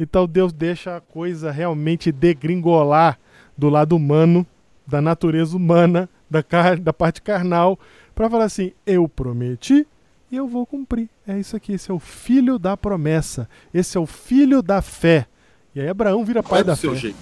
Então 0.00 0.26
Deus 0.26 0.54
deixa 0.54 0.96
a 0.96 1.00
coisa 1.00 1.50
realmente 1.50 2.10
degringolar 2.10 3.18
do 3.56 3.68
lado 3.68 3.94
humano, 3.94 4.46
da 4.86 5.02
natureza 5.02 5.54
humana, 5.54 6.08
da, 6.30 6.42
car 6.42 6.80
da 6.80 6.92
parte 6.92 7.20
carnal, 7.20 7.78
para 8.14 8.30
falar 8.30 8.44
assim: 8.44 8.72
eu 8.86 9.06
prometi 9.08 9.86
e 10.30 10.36
eu 10.36 10.48
vou 10.48 10.64
cumprir. 10.64 11.10
É 11.26 11.38
isso 11.38 11.56
aqui, 11.56 11.74
esse 11.74 11.90
é 11.90 11.94
o 11.94 11.98
filho 11.98 12.58
da 12.58 12.74
promessa, 12.74 13.48
esse 13.72 13.96
é 13.98 14.00
o 14.00 14.06
filho 14.06 14.62
da 14.62 14.80
fé. 14.80 15.26
E 15.74 15.80
aí 15.80 15.88
Abraão 15.88 16.24
vira 16.24 16.42
pai 16.42 16.60
é 16.60 16.64
do 16.64 16.68
da 16.68 16.76
seu 16.76 16.92
fé. 16.92 17.00
jeito. 17.00 17.18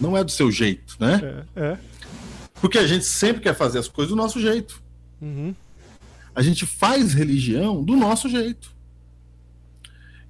Não 0.00 0.16
é 0.16 0.24
do 0.24 0.30
seu 0.30 0.50
jeito, 0.50 0.96
né? 0.98 1.44
É, 1.56 1.60
é. 1.60 1.78
Porque 2.64 2.78
a 2.78 2.86
gente 2.86 3.04
sempre 3.04 3.42
quer 3.42 3.54
fazer 3.54 3.78
as 3.78 3.88
coisas 3.88 4.08
do 4.08 4.16
nosso 4.16 4.40
jeito. 4.40 4.82
Uhum. 5.20 5.54
A 6.34 6.40
gente 6.40 6.64
faz 6.64 7.12
religião 7.12 7.84
do 7.84 7.94
nosso 7.94 8.26
jeito. 8.26 8.74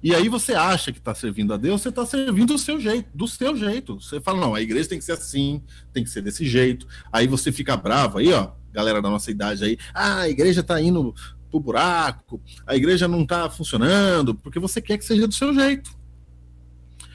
E 0.03 0.13
aí 0.13 0.27
você 0.27 0.53
acha 0.53 0.91
que 0.91 0.97
está 0.97 1.15
servindo 1.15 1.53
a 1.53 1.57
Deus, 1.57 1.81
você 1.81 1.87
está 1.87 2.05
servindo 2.05 2.47
do 2.47 2.59
seu 2.59 2.77
jeito, 2.77 3.07
do 3.15 3.25
seu 3.25 3.55
jeito. 3.55 4.01
Você 4.01 4.19
fala, 4.19 4.41
não, 4.41 4.53
a 4.53 4.59
igreja 4.59 4.89
tem 4.89 4.99
que 4.99 5.05
ser 5.05 5.13
assim, 5.13 5.63
tem 5.93 6.03
que 6.03 6.09
ser 6.09 6.23
desse 6.23 6.45
jeito. 6.45 6.85
Aí 7.09 7.25
você 7.25 7.53
fica 7.53 7.77
bravo 7.77 8.17
aí, 8.17 8.33
ó, 8.33 8.51
galera 8.73 9.01
da 9.01 9.09
nossa 9.09 9.31
idade 9.31 9.63
aí, 9.63 9.77
ah, 9.93 10.19
a 10.19 10.29
igreja 10.29 10.59
está 10.59 10.81
indo 10.81 11.15
pro 11.49 11.61
buraco, 11.61 12.41
a 12.67 12.75
igreja 12.75 13.07
não 13.07 13.21
está 13.21 13.49
funcionando, 13.49 14.35
porque 14.35 14.59
você 14.59 14.81
quer 14.81 14.97
que 14.97 15.05
seja 15.05 15.25
do 15.25 15.33
seu 15.33 15.53
jeito. 15.53 15.89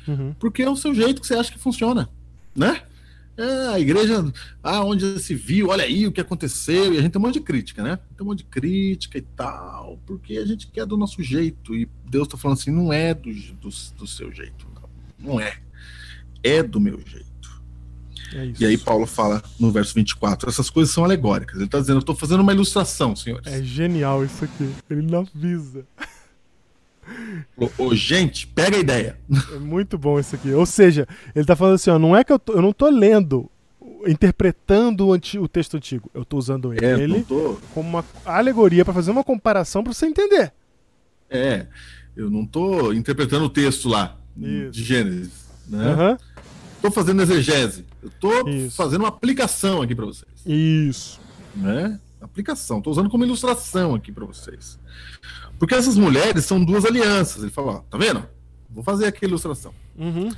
Uhum. 0.08 0.34
Porque 0.38 0.62
é 0.62 0.70
o 0.70 0.76
seu 0.76 0.94
jeito 0.94 1.20
que 1.20 1.26
você 1.26 1.34
acha 1.34 1.52
que 1.52 1.58
funciona, 1.58 2.08
né? 2.56 2.84
É, 3.40 3.68
a 3.68 3.80
igreja, 3.80 4.22
ah, 4.62 4.84
onde 4.84 5.18
se 5.18 5.34
viu, 5.34 5.68
olha 5.68 5.84
aí 5.84 6.06
o 6.06 6.12
que 6.12 6.20
aconteceu, 6.20 6.92
e 6.92 6.98
a 6.98 7.00
gente 7.00 7.12
tem 7.12 7.18
um 7.18 7.24
monte 7.24 7.34
de 7.34 7.40
crítica, 7.40 7.82
né? 7.82 7.98
Tem 8.14 8.22
um 8.22 8.28
monte 8.28 8.40
de 8.40 8.44
crítica 8.44 9.16
e 9.16 9.22
tal, 9.22 9.98
porque 10.04 10.36
a 10.36 10.44
gente 10.44 10.66
quer 10.66 10.84
do 10.84 10.94
nosso 10.94 11.22
jeito, 11.22 11.74
e 11.74 11.88
Deus 12.04 12.28
tá 12.28 12.36
falando 12.36 12.58
assim, 12.58 12.70
não 12.70 12.92
é 12.92 13.14
do, 13.14 13.32
do, 13.32 13.70
do 13.96 14.06
seu 14.06 14.30
jeito, 14.30 14.66
não, 14.74 15.32
não 15.32 15.40
é, 15.40 15.56
é 16.42 16.62
do 16.62 16.78
meu 16.78 17.00
jeito. 17.00 17.30
É. 18.34 18.52
E 18.60 18.66
aí 18.66 18.76
Paulo 18.76 19.06
fala 19.06 19.42
no 19.58 19.72
verso 19.72 19.94
24, 19.94 20.50
essas 20.50 20.68
coisas 20.68 20.92
são 20.92 21.02
alegóricas, 21.02 21.58
ele 21.60 21.68
tá 21.68 21.80
dizendo, 21.80 22.00
eu 22.00 22.04
tô 22.04 22.14
fazendo 22.14 22.40
uma 22.40 22.52
ilustração, 22.52 23.16
senhores. 23.16 23.50
É 23.50 23.62
genial 23.62 24.22
isso 24.22 24.44
aqui. 24.44 24.70
Ele 24.90 25.00
não 25.00 25.20
avisa. 25.20 25.86
Ô, 27.56 27.68
ô, 27.84 27.94
gente, 27.94 28.46
pega 28.46 28.76
a 28.76 28.80
ideia. 28.80 29.18
É 29.54 29.58
muito 29.58 29.96
bom 29.98 30.18
isso 30.18 30.34
aqui. 30.34 30.52
Ou 30.52 30.66
seja, 30.66 31.06
ele 31.34 31.44
tá 31.44 31.54
falando 31.56 31.74
assim, 31.74 31.90
ó, 31.90 31.98
não 31.98 32.16
é 32.16 32.22
que 32.24 32.32
eu, 32.32 32.38
tô- 32.38 32.52
eu 32.54 32.62
não 32.62 32.72
tô 32.72 32.88
lendo, 32.88 33.50
interpretando 34.06 35.06
o, 35.08 35.12
anti- 35.12 35.38
o 35.38 35.48
texto 35.48 35.76
antigo. 35.76 36.10
Eu 36.14 36.24
tô 36.24 36.36
usando 36.38 36.72
É, 36.82 36.92
ele 37.00 37.22
tô, 37.22 37.58
como 37.74 37.88
uma 37.88 38.04
alegoria 38.24 38.84
pra 38.84 38.94
fazer 38.94 39.10
uma 39.10 39.24
comparação 39.24 39.82
pra 39.82 39.92
você 39.92 40.06
entender. 40.06 40.52
é, 41.28 41.66
eu 42.16 42.28
não 42.30 42.44
tô 42.44 42.92
interpretando 42.92 43.44
o 43.44 43.48
texto 43.50 43.88
lá, 43.88 44.18
Isso. 44.36 44.70
de 44.72 44.82
Gênesis, 44.84 45.46
né? 45.68 45.84
Aham. 45.92 46.18
tô 46.82 46.90
fazendo 46.90 47.22
exegese. 47.22 47.84
Eu 48.02 48.10
tô 48.20 48.48
Isso. 48.48 48.76
fazendo 48.76 49.02
uma 49.02 49.08
aplicação 49.08 49.80
aqui 49.82 49.94
para 49.94 50.06
vocês, 50.06 50.30
Isso. 50.44 51.20
né? 51.54 51.98
Aplicação. 52.20 52.82
Tô 52.82 52.90
usando 52.90 53.08
como 53.08 53.24
ilustração 53.24 53.94
aqui 53.94 54.12
para 54.12 54.26
vocês. 54.26 54.78
Porque 55.60 55.74
essas 55.74 55.94
mulheres 55.98 56.46
são 56.46 56.64
duas 56.64 56.86
alianças. 56.86 57.42
Ele 57.42 57.52
fala, 57.52 57.72
ó, 57.72 57.78
tá 57.80 57.98
vendo? 57.98 58.26
Vou 58.70 58.82
fazer 58.82 59.04
aqui 59.06 59.26
a 59.26 59.28
ilustração. 59.28 59.74
Uhum. 59.94 60.30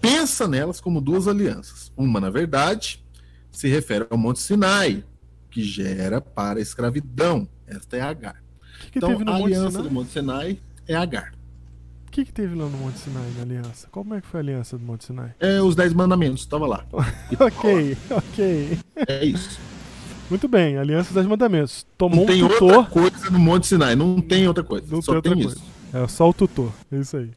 Pensa 0.00 0.46
nelas 0.46 0.80
como 0.80 1.00
duas 1.00 1.26
alianças. 1.26 1.92
Uma, 1.96 2.20
na 2.20 2.30
verdade, 2.30 3.04
se 3.50 3.66
refere 3.68 4.06
ao 4.08 4.16
Monte 4.16 4.38
Sinai, 4.38 5.04
que 5.50 5.64
gera 5.64 6.20
para 6.20 6.60
a 6.60 6.62
escravidão. 6.62 7.48
Esta 7.66 7.96
é 7.96 8.00
Agar. 8.00 8.36
O 8.36 8.84
que, 8.84 8.90
que 8.92 8.98
Então, 8.98 9.10
a 9.10 9.18
Monte 9.18 9.30
aliança 9.30 9.70
Sinai? 9.72 9.82
do 9.82 9.90
Monte 9.90 10.10
Sinai 10.12 10.58
é 10.86 10.94
Agar. 10.94 11.34
O 12.06 12.10
que, 12.12 12.24
que 12.24 12.32
teve 12.32 12.54
lá 12.54 12.66
no 12.66 12.78
Monte 12.78 12.98
Sinai, 13.00 13.28
na 13.36 13.42
aliança? 13.42 13.88
Como 13.90 14.14
é 14.14 14.20
que 14.20 14.28
foi 14.28 14.38
a 14.38 14.42
aliança 14.44 14.78
do 14.78 14.84
Monte 14.84 15.06
Sinai? 15.06 15.34
É 15.40 15.60
os 15.60 15.74
Dez 15.74 15.92
Mandamentos, 15.92 16.42
estava 16.42 16.66
lá. 16.68 16.86
Ok, 17.40 17.96
ok. 18.10 18.78
É 19.08 19.24
isso. 19.24 19.58
Muito 20.28 20.48
bem, 20.48 20.76
Aliança 20.76 21.14
dos 21.14 21.26
Mandamentos. 21.26 21.86
Tomou 21.96 22.20
Não 22.20 22.26
tem 22.26 22.42
um 22.42 22.46
outra 22.46 22.58
tutor. 22.58 22.88
coisa 22.90 23.30
no 23.30 23.38
Monte 23.38 23.66
Sinai. 23.66 23.94
Não 23.94 24.20
tem 24.20 24.48
outra 24.48 24.64
coisa. 24.64 24.86
Não 24.90 25.00
Só 25.00 25.12
tem 25.12 25.16
outra 25.16 25.34
tem 25.34 25.42
coisa. 25.44 25.56
isso. 25.58 25.66
É 25.92 26.08
só 26.08 26.28
o 26.28 26.34
tutor. 26.34 26.72
É 26.90 26.96
isso 26.98 27.16
aí. 27.16 27.30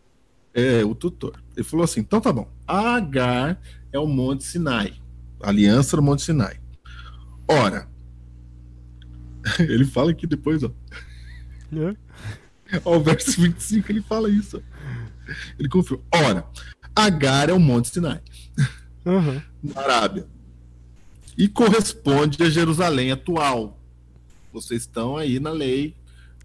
É, 0.53 0.83
o 0.83 0.95
tutor. 0.95 1.33
Ele 1.55 1.63
falou 1.63 1.83
assim: 1.83 1.99
então 1.99 2.19
tá 2.19 2.33
bom. 2.33 2.49
Agar 2.67 3.61
é 3.91 3.99
o 3.99 4.07
Monte 4.07 4.43
Sinai. 4.43 4.93
Aliança 5.41 5.95
do 5.95 6.01
Monte 6.01 6.23
Sinai. 6.23 6.57
Ora, 7.47 7.87
ele 9.59 9.85
fala 9.85 10.11
aqui 10.11 10.25
depois, 10.27 10.63
ó. 10.63 10.71
É. 11.73 11.95
Ó, 12.85 12.97
o 12.97 12.99
verso 12.99 13.39
25, 13.41 13.91
ele 13.91 14.01
fala 14.01 14.29
isso. 14.29 14.61
Ele 15.57 15.67
confirma. 15.69 16.03
Ora, 16.13 16.45
Agar 16.95 17.49
é 17.49 17.53
o 17.53 17.59
Monte 17.59 17.87
Sinai, 17.89 18.19
Aham. 19.05 19.41
na 19.63 19.81
Arábia. 19.81 20.27
E 21.38 21.47
corresponde 21.47 22.41
a 22.43 22.49
Jerusalém 22.49 23.11
atual. 23.11 23.77
Vocês 24.51 24.82
estão 24.82 25.15
aí 25.15 25.39
na 25.39 25.51
lei, 25.51 25.95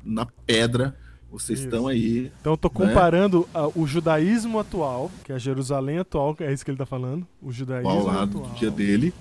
na 0.04 0.26
pedra. 0.46 0.96
Vocês 1.30 1.58
Isso. 1.58 1.68
estão 1.68 1.88
aí. 1.88 2.30
Então 2.40 2.52
eu 2.52 2.56
tô 2.56 2.68
Né? 2.68 2.74
comparando 2.74 3.48
a- 3.52 3.66
o 3.68 3.86
judaísmo 3.86 4.58
atual, 4.60 5.10
que 5.24 5.32
é 5.32 5.34
a 5.34 5.38
Jerusalém 5.38 5.98
atual, 5.98 6.34
que 6.34 6.44
é 6.44 6.52
isso 6.52 6.64
que 6.64 6.70
ele 6.70 6.78
tá 6.78 6.86
falando. 6.86 7.26
O 7.42 7.50
judaísmo 7.50 7.88
ao 7.90 8.04
lado 8.04 8.38
atual. 8.38 8.52
do 8.52 8.58
dia 8.58 8.70
dele. 8.70 9.12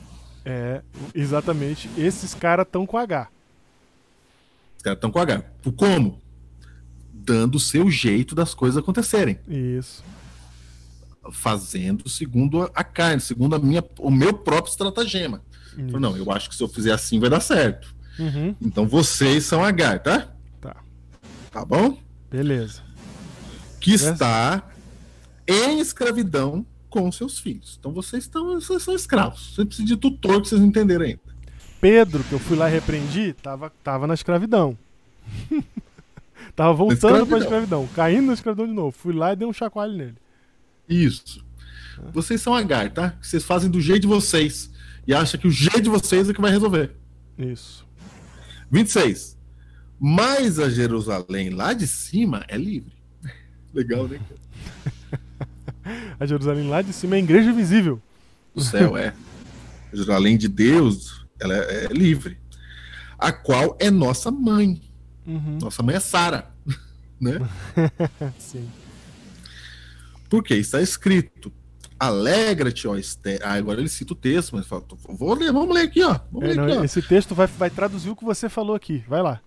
É, 0.46 0.82
exatamente. 1.16 1.90
Esses 1.98 2.36
caras 2.36 2.66
estão 2.68 2.86
com 2.86 2.98
H. 2.98 3.30
Os 4.78 4.84
caras 4.84 4.98
estão 4.98 5.10
com 5.10 5.20
H. 5.20 5.44
Como? 5.76 6.22
Dando 7.12 7.56
o 7.56 7.60
seu 7.60 7.90
jeito 7.90 8.36
das 8.36 8.54
coisas 8.54 8.78
acontecerem. 8.78 9.40
Isso. 9.48 10.04
Fazendo 11.32 12.08
segundo 12.10 12.70
a 12.76 12.84
carne, 12.84 13.22
segundo 13.22 13.56
a 13.56 13.60
minha, 13.60 13.84
o 13.98 14.12
meu 14.12 14.34
próprio 14.34 14.70
estratagema. 14.72 15.42
Falei, 15.76 16.00
Não, 16.00 16.18
eu 16.18 16.32
acho 16.32 16.50
que 16.50 16.56
se 16.56 16.64
eu 16.64 16.68
fizer 16.68 16.92
assim 16.92 17.20
vai 17.20 17.30
dar 17.30 17.40
certo. 17.40 17.94
Uhum. 18.20 18.56
Então 18.62 18.88
vocês 18.88 19.46
são 19.46 19.64
Agar, 19.64 20.00
tá? 20.00 20.30
Tá. 20.62 20.76
Tá 21.52 21.66
bom? 21.66 21.98
Beleza. 22.30 22.82
Que 23.80 23.94
está 23.94 24.70
em 25.48 25.80
escravidão 25.80 26.66
com 26.90 27.12
seus 27.12 27.40
filhos. 27.40 27.78
Então 27.80 27.92
vocês 27.92 28.24
estão, 28.24 28.60
vocês 28.60 28.84
são 28.84 28.94
escravos. 28.94 29.56
Você 29.56 29.66
precisa 29.66 29.88
de 29.88 29.98
tutor 29.98 30.42
que 30.42 30.48
vocês 30.48 30.62
não 30.62 30.68
entenderam 30.68 31.06
ainda. 31.06 31.22
Pedro, 31.82 32.24
que 32.24 32.34
eu 32.34 32.40
fui 32.40 32.56
lá 32.56 32.70
e 32.70 32.74
repreendi, 32.74 33.34
tava, 33.34 33.72
tava 33.84 34.08
na 34.08 34.14
escravidão. 34.14 34.78
tava 36.56 36.74
voltando 36.74 37.00
pra 37.00 37.10
escravidão. 37.10 37.38
escravidão, 37.40 37.90
caindo 37.94 38.28
na 38.28 38.34
escravidão 38.34 38.68
de 38.68 38.74
novo. 38.74 38.92
Fui 38.92 39.14
lá 39.14 39.34
e 39.34 39.36
dei 39.36 39.48
um 39.48 39.52
chacoalho 39.52 39.94
nele. 39.94 40.16
Isso. 40.88 41.44
Vocês 42.12 42.42
são 42.42 42.54
Agar, 42.54 42.92
tá? 42.92 43.16
Vocês 43.22 43.44
fazem 43.44 43.70
do 43.70 43.82
jeito 43.82 44.02
de 44.02 44.08
vocês. 44.08 44.70
E 45.06 45.14
acham 45.14 45.40
que 45.40 45.48
o 45.48 45.52
jeito 45.52 45.82
de 45.82 45.90
vocês 45.90 46.30
é 46.30 46.34
que 46.34 46.42
vai 46.42 46.52
resolver. 46.52 46.92
Isso. 47.38 47.86
26. 48.72 49.38
Mas 50.00 50.60
a 50.60 50.70
Jerusalém 50.70 51.50
lá 51.50 51.74
de 51.74 51.88
cima 51.88 52.46
é 52.48 52.58
livre. 52.58 52.94
Legal, 53.74 54.08
né? 54.08 54.20
A 56.20 56.26
Jerusalém 56.26 56.70
lá 56.70 56.82
de 56.82 56.94
cima 56.94 57.16
é 57.16 57.20
a 57.20 57.22
igreja 57.22 57.52
visível. 57.52 58.02
O 58.56 58.62
céu 58.62 58.96
é. 58.96 59.10
A 59.92 59.96
Jerusalém 59.96 60.38
de 60.38 60.48
Deus, 60.48 61.26
ela 61.40 61.54
é, 61.56 61.86
é 61.86 61.88
livre. 61.88 62.38
A 63.18 63.34
qual 63.34 63.76
é 63.80 63.92
nossa 63.92 64.32
mãe. 64.32 64.82
Uhum. 65.26 65.58
Nossa 65.62 65.84
mãe 65.84 65.96
é 65.96 66.00
Sara. 66.00 66.52
Né? 67.20 67.40
Sim. 68.40 68.70
Porque 70.30 70.56
está 70.56 70.82
escrito: 70.82 71.52
Alegra-te, 72.00 72.88
ó 72.88 72.96
Esther. 72.96 73.40
Ah, 73.44 73.54
agora 73.54 73.80
ele 73.80 73.90
cita 73.90 74.14
o 74.14 74.16
texto, 74.16 74.56
mas 74.56 74.66
fala, 74.68 74.84
vou 75.10 75.34
ler, 75.36 75.52
vamos 75.54 75.74
ler 75.74 75.84
aqui, 75.84 76.04
ó. 76.04 76.20
Vamos 76.32 76.44
É, 76.44 76.48
ler 76.50 76.56
não, 76.58 76.64
aqui, 76.66 76.78
ó. 76.78 76.84
esse 76.84 77.02
texto 77.02 77.34
vai, 77.34 77.48
vai 77.48 77.70
traduzir 77.70 78.10
o 78.10 78.16
que 78.16 78.26
você 78.26 78.50
falou 78.50 78.76
aqui. 78.76 79.04
Vai 79.08 79.22
lá. 79.22 79.42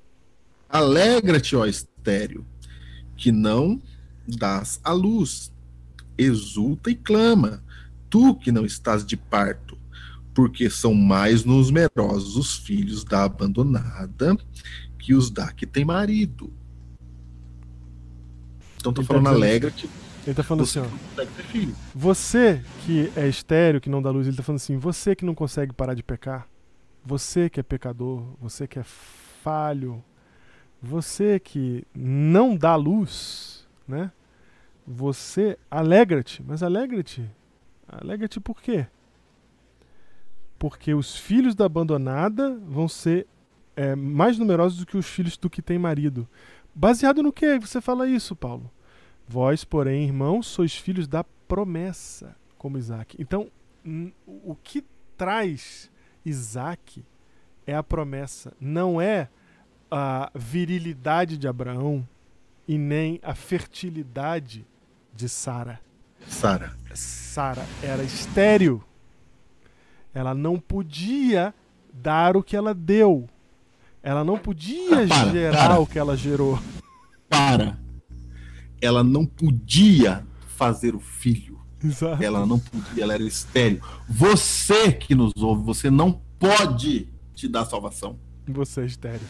Alegra-te, 0.68 1.54
ó 1.54 1.64
estéreo, 1.66 2.44
que 3.16 3.30
não 3.30 3.80
dás 4.26 4.80
a 4.82 4.92
luz. 4.92 5.52
Exulta 6.18 6.90
e 6.90 6.94
clama, 6.94 7.62
tu 8.08 8.34
que 8.34 8.50
não 8.50 8.64
estás 8.64 9.04
de 9.04 9.16
parto, 9.18 9.76
porque 10.34 10.70
são 10.70 10.94
mais 10.94 11.44
numerosos 11.44 12.36
os 12.36 12.56
filhos 12.56 13.04
da 13.04 13.24
abandonada 13.24 14.34
que 14.98 15.14
os 15.14 15.30
da 15.30 15.52
que 15.52 15.66
tem 15.66 15.84
marido. 15.84 16.50
Então 18.78 18.92
tô 18.92 19.02
falando 19.02 19.28
alegra-te. 19.28 19.88
Ele 20.26 20.34
tá 20.34 20.42
falando 20.42 20.66
você 20.66 20.80
assim, 20.80 20.88
ó. 20.88 21.08
consegue 21.08 21.32
ter 21.32 21.42
filho. 21.44 21.76
Você 21.94 22.62
que 22.84 23.12
é 23.14 23.28
estéreo, 23.28 23.80
que 23.80 23.88
não 23.88 24.02
dá 24.02 24.10
luz, 24.10 24.26
ele 24.26 24.36
tá 24.36 24.42
falando 24.42 24.56
assim: 24.56 24.76
você 24.76 25.14
que 25.14 25.24
não 25.24 25.34
consegue 25.34 25.72
parar 25.72 25.94
de 25.94 26.02
pecar, 26.02 26.48
você 27.04 27.48
que 27.48 27.60
é 27.60 27.62
pecador, 27.62 28.24
você 28.40 28.66
que 28.66 28.78
é 28.78 28.82
falho, 28.82 30.02
você 30.82 31.38
que 31.38 31.84
não 31.94 32.56
dá 32.56 32.74
luz, 32.74 33.68
né? 33.86 34.10
Você 34.84 35.56
alegra-te, 35.70 36.42
mas 36.42 36.62
alegra-te. 36.62 37.28
Alegra-te 37.86 38.40
por 38.40 38.60
quê? 38.60 38.86
Porque 40.58 40.92
os 40.94 41.16
filhos 41.16 41.54
da 41.54 41.66
abandonada 41.66 42.58
vão 42.66 42.88
ser 42.88 43.26
é, 43.76 43.94
mais 43.94 44.38
numerosos 44.38 44.78
do 44.78 44.86
que 44.86 44.96
os 44.96 45.06
filhos 45.06 45.36
do 45.36 45.48
que 45.48 45.62
tem 45.62 45.78
marido. 45.78 46.28
Baseado 46.74 47.22
no 47.22 47.32
que 47.32 47.58
você 47.58 47.80
fala 47.80 48.08
isso, 48.08 48.34
Paulo? 48.34 48.70
Vós, 49.28 49.64
porém, 49.64 50.04
irmãos, 50.04 50.46
sois 50.46 50.74
filhos 50.76 51.08
da 51.08 51.24
promessa, 51.48 52.36
como 52.56 52.78
Isaac. 52.78 53.16
Então, 53.18 53.48
o 54.26 54.54
que 54.62 54.84
traz 55.16 55.90
Isaac 56.24 57.04
é 57.66 57.74
a 57.74 57.82
promessa, 57.82 58.52
não 58.60 59.00
é 59.00 59.28
a 59.90 60.30
virilidade 60.34 61.36
de 61.38 61.48
Abraão 61.48 62.06
e 62.68 62.76
nem 62.78 63.18
a 63.22 63.34
fertilidade 63.34 64.66
de 65.14 65.28
Sara. 65.28 65.80
Sara. 66.26 66.74
Sara 66.94 67.64
era 67.82 68.02
estéril. 68.02 68.82
Ela 70.14 70.34
não 70.34 70.58
podia 70.58 71.54
dar 71.92 72.36
o 72.36 72.42
que 72.42 72.56
ela 72.56 72.74
deu. 72.74 73.28
Ela 74.02 74.24
não 74.24 74.38
podia 74.38 75.04
Ah, 75.04 75.08
para, 75.08 75.30
gerar 75.30 75.68
para. 75.68 75.80
o 75.80 75.86
que 75.86 75.98
ela 75.98 76.16
gerou. 76.16 76.58
Para. 77.28 77.78
Ela 78.86 79.02
não 79.04 79.26
podia 79.26 80.26
fazer 80.56 80.94
o 80.94 81.00
filho. 81.00 81.60
Exato. 81.82 82.22
Ela 82.22 82.46
não 82.46 82.58
podia, 82.58 83.02
ela 83.02 83.14
era 83.14 83.22
estéreo. 83.22 83.82
Você 84.08 84.92
que 84.92 85.14
nos 85.14 85.32
ouve, 85.36 85.62
você 85.62 85.90
não 85.90 86.20
pode 86.38 87.08
te 87.34 87.48
dar 87.48 87.64
salvação. 87.64 88.18
Você 88.48 88.80
é 88.82 88.86
estéril. 88.86 89.26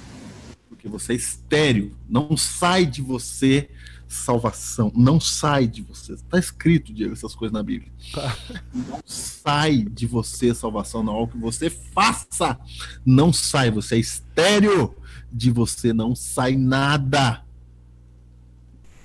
Porque 0.68 0.88
você 0.88 1.12
é 1.12 1.16
estéreo. 1.16 1.96
Não 2.08 2.36
sai 2.36 2.86
de 2.86 3.02
você 3.02 3.68
salvação. 4.06 4.92
Não 4.94 5.20
sai 5.20 5.66
de 5.66 5.82
você. 5.82 6.14
Está 6.14 6.38
escrito, 6.38 6.92
Diego, 6.92 7.12
essas 7.12 7.34
coisas 7.34 7.52
na 7.52 7.62
Bíblia. 7.62 7.92
Tá. 8.12 8.36
Não 8.72 9.00
sai 9.04 9.82
de 9.82 10.06
você 10.06 10.54
salvação. 10.54 11.02
Não 11.02 11.12
é 11.12 11.16
algo 11.16 11.32
que 11.32 11.38
você 11.38 11.70
faça. 11.70 12.58
Não 13.04 13.32
sai. 13.32 13.70
Você 13.70 13.96
é 13.96 13.98
estéreo. 13.98 14.94
De 15.32 15.50
você 15.50 15.92
não 15.92 16.14
sai 16.14 16.56
nada. 16.56 17.44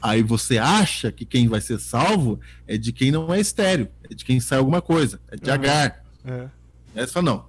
Aí 0.06 0.22
você 0.22 0.60
acha 0.60 1.12
que 1.12 1.26
quem 1.26 1.48
vai 1.48 1.60
ser 1.60 1.80
salvo 1.80 2.40
é 2.68 2.78
de 2.78 2.94
quem 2.94 3.10
não 3.10 3.34
é 3.34 3.40
estéreo. 3.40 3.90
É 4.08 4.14
de 4.14 4.24
quem 4.24 4.40
sai 4.40 4.60
alguma 4.60 4.80
coisa. 4.80 5.20
É 5.32 5.36
de 5.36 5.50
Aham. 5.50 5.56
Agar. 5.56 6.06
É. 6.94 7.08
Fala, 7.08 7.26
não. 7.26 7.48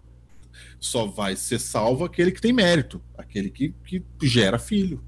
Só 0.81 1.05
vai 1.05 1.37
ser 1.37 1.59
salvo 1.59 2.03
aquele 2.03 2.33
que 2.33 2.41
tem 2.41 2.55
mérito, 2.55 2.99
aquele 3.19 3.51
que, 3.51 3.75
que 3.85 4.03
gera 4.23 4.59
filho. 4.59 5.05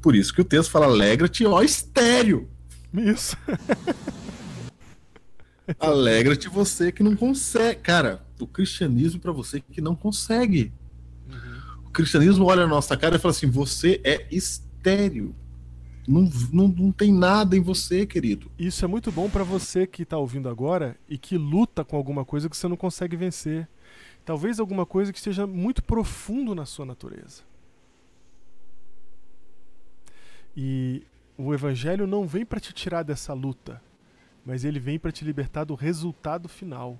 Por 0.00 0.16
isso 0.16 0.32
que 0.32 0.40
o 0.40 0.44
texto 0.44 0.70
fala: 0.70 0.86
alegra-te, 0.86 1.44
ó 1.44 1.60
estéreo. 1.60 2.48
Isso. 2.94 3.36
Alegra-te 5.78 6.48
você 6.48 6.90
que 6.90 7.02
não 7.02 7.14
consegue. 7.14 7.80
Cara, 7.80 8.24
o 8.40 8.46
cristianismo 8.46 9.20
para 9.20 9.30
você 9.30 9.60
que 9.60 9.82
não 9.82 9.94
consegue. 9.94 10.72
O 11.84 11.90
cristianismo 11.90 12.46
olha 12.46 12.62
na 12.62 12.68
nossa 12.68 12.96
cara 12.96 13.16
e 13.16 13.18
fala 13.18 13.32
assim: 13.32 13.46
você 13.46 14.00
é 14.02 14.26
estéreo. 14.30 15.36
Não, 16.10 16.28
não, 16.52 16.66
não 16.66 16.90
tem 16.90 17.12
nada 17.12 17.56
em 17.56 17.60
você, 17.60 18.04
querido. 18.04 18.50
Isso 18.58 18.84
é 18.84 18.88
muito 18.88 19.12
bom 19.12 19.30
pra 19.30 19.44
você 19.44 19.86
que 19.86 20.04
tá 20.04 20.18
ouvindo 20.18 20.48
agora 20.48 20.96
e 21.08 21.16
que 21.16 21.38
luta 21.38 21.84
com 21.84 21.96
alguma 21.96 22.24
coisa 22.24 22.48
que 22.50 22.56
você 22.56 22.66
não 22.66 22.76
consegue 22.76 23.16
vencer. 23.16 23.68
Talvez 24.24 24.58
alguma 24.58 24.84
coisa 24.84 25.12
que 25.12 25.18
esteja 25.18 25.46
muito 25.46 25.84
profundo 25.84 26.52
na 26.52 26.66
sua 26.66 26.84
natureza. 26.84 27.42
E 30.56 31.04
o 31.38 31.54
evangelho 31.54 32.08
não 32.08 32.26
vem 32.26 32.44
pra 32.44 32.58
te 32.58 32.72
tirar 32.72 33.04
dessa 33.04 33.32
luta, 33.32 33.80
mas 34.44 34.64
ele 34.64 34.80
vem 34.80 34.98
pra 34.98 35.12
te 35.12 35.24
libertar 35.24 35.62
do 35.62 35.76
resultado 35.76 36.48
final. 36.48 36.98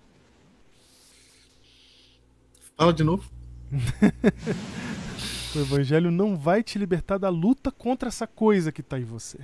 Fala 2.76 2.92
de 2.92 3.02
novo. 3.02 3.28
O 5.54 5.58
evangelho 5.58 6.10
não 6.10 6.36
vai 6.36 6.62
te 6.62 6.78
libertar 6.78 7.18
da 7.18 7.28
luta 7.28 7.70
contra 7.72 8.08
essa 8.08 8.26
coisa 8.26 8.70
que 8.70 8.80
está 8.80 8.98
em 8.98 9.04
você, 9.04 9.38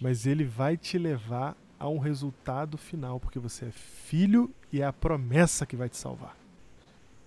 mas 0.00 0.26
ele 0.26 0.44
vai 0.44 0.76
te 0.76 0.96
levar 0.96 1.56
a 1.78 1.88
um 1.88 1.98
resultado 1.98 2.78
final, 2.78 3.18
porque 3.18 3.38
você 3.38 3.66
é 3.66 3.70
filho 3.72 4.50
e 4.72 4.80
é 4.80 4.86
a 4.86 4.92
promessa 4.92 5.66
que 5.66 5.74
vai 5.76 5.88
te 5.88 5.96
salvar. 5.96 6.36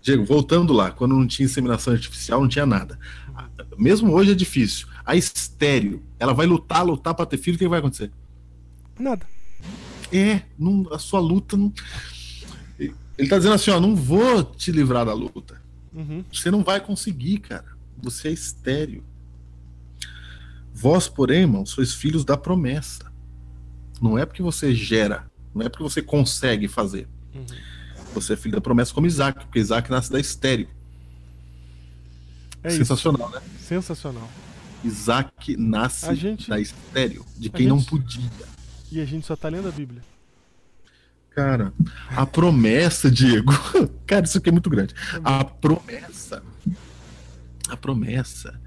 Diego, 0.02 0.24
voltando 0.24 0.72
lá, 0.72 0.90
quando 0.90 1.16
não 1.16 1.28
tinha 1.28 1.46
inseminação 1.46 1.92
artificial, 1.94 2.40
não 2.40 2.48
tinha 2.48 2.66
nada. 2.66 2.98
Ah, 3.36 3.50
Mesmo 3.78 4.14
hoje 4.14 4.32
é 4.32 4.36
difícil. 4.36 4.88
A 5.06 5.16
estéreo, 5.16 6.02
ela 6.18 6.34
vai 6.34 6.46
lutar, 6.46 6.86
lutar 6.86 7.14
para 7.14 7.26
ter 7.26 7.38
filho, 7.38 7.56
o 7.56 7.60
que 7.60 7.68
vai 7.68 7.80
acontecer? 7.80 8.10
Nada. 8.98 9.26
É, 10.14 10.44
não- 10.58 10.88
a 10.94 11.00
sua 11.00 11.20
luta 11.20 11.58
não. 11.58 11.74
Ele 12.80 13.28
tá 13.28 13.38
dizendo 13.38 13.56
assim, 13.56 13.72
ó, 13.72 13.80
não 13.82 13.96
vou 13.96 14.44
te 14.46 14.72
livrar 14.72 15.06
da 15.06 15.14
luta. 15.14 15.62
Uhum. 15.94 16.24
Você 16.32 16.50
não 16.52 16.64
vai 16.64 16.80
conseguir, 16.80 17.40
cara. 17.40 17.76
Você 18.02 18.30
é 18.30 18.32
estéreo. 18.32 19.04
Vós, 20.74 21.08
porém, 21.08 21.42
irmão, 21.42 21.66
sois 21.66 21.94
filhos 21.94 22.24
da 22.24 22.38
promessa. 22.38 23.12
Não 24.02 24.18
é 24.18 24.26
porque 24.26 24.44
você 24.44 24.76
gera, 24.76 25.30
não 25.54 25.66
é 25.66 25.70
porque 25.70 25.84
você 25.84 26.02
consegue 26.02 26.68
fazer. 26.68 27.08
Uhum. 27.34 27.46
Você 28.14 28.34
é 28.34 28.36
filho 28.36 28.56
da 28.56 28.62
promessa 28.62 28.94
como 28.94 29.08
Isaac, 29.08 29.44
porque 29.46 29.60
Isaac 29.60 29.90
nasce 29.90 30.12
da 30.12 30.20
estéreo. 30.20 30.68
É 32.64 32.70
Sensacional, 32.70 33.30
né? 33.32 33.42
isso. 33.56 33.66
Sensacional. 33.66 34.30
Isaac 34.84 35.58
nasce 35.58 36.14
gente- 36.16 36.48
da 36.50 36.60
estéreo, 36.60 37.26
de 37.38 37.50
quem 37.50 37.68
não 37.68 37.80
gente- 37.80 37.90
podia. 37.90 38.30
E 38.92 39.02
a 39.02 39.06
gente 39.06 39.26
só 39.26 39.36
tá 39.36 39.50
lendo 39.50 39.68
a 39.68 39.72
Bíblia. 39.72 40.02
Cara, 41.32 41.74
a 42.16 42.26
promessa, 42.26 43.12
Diego. 43.12 43.52
Cara, 44.08 44.26
isso 44.26 44.38
aqui 44.38 44.50
é 44.50 44.52
muito 44.52 44.70
grande. 44.70 44.94
A 45.24 45.44
promessa. 45.44 46.44
A 47.70 47.78
promessa. 47.78 48.60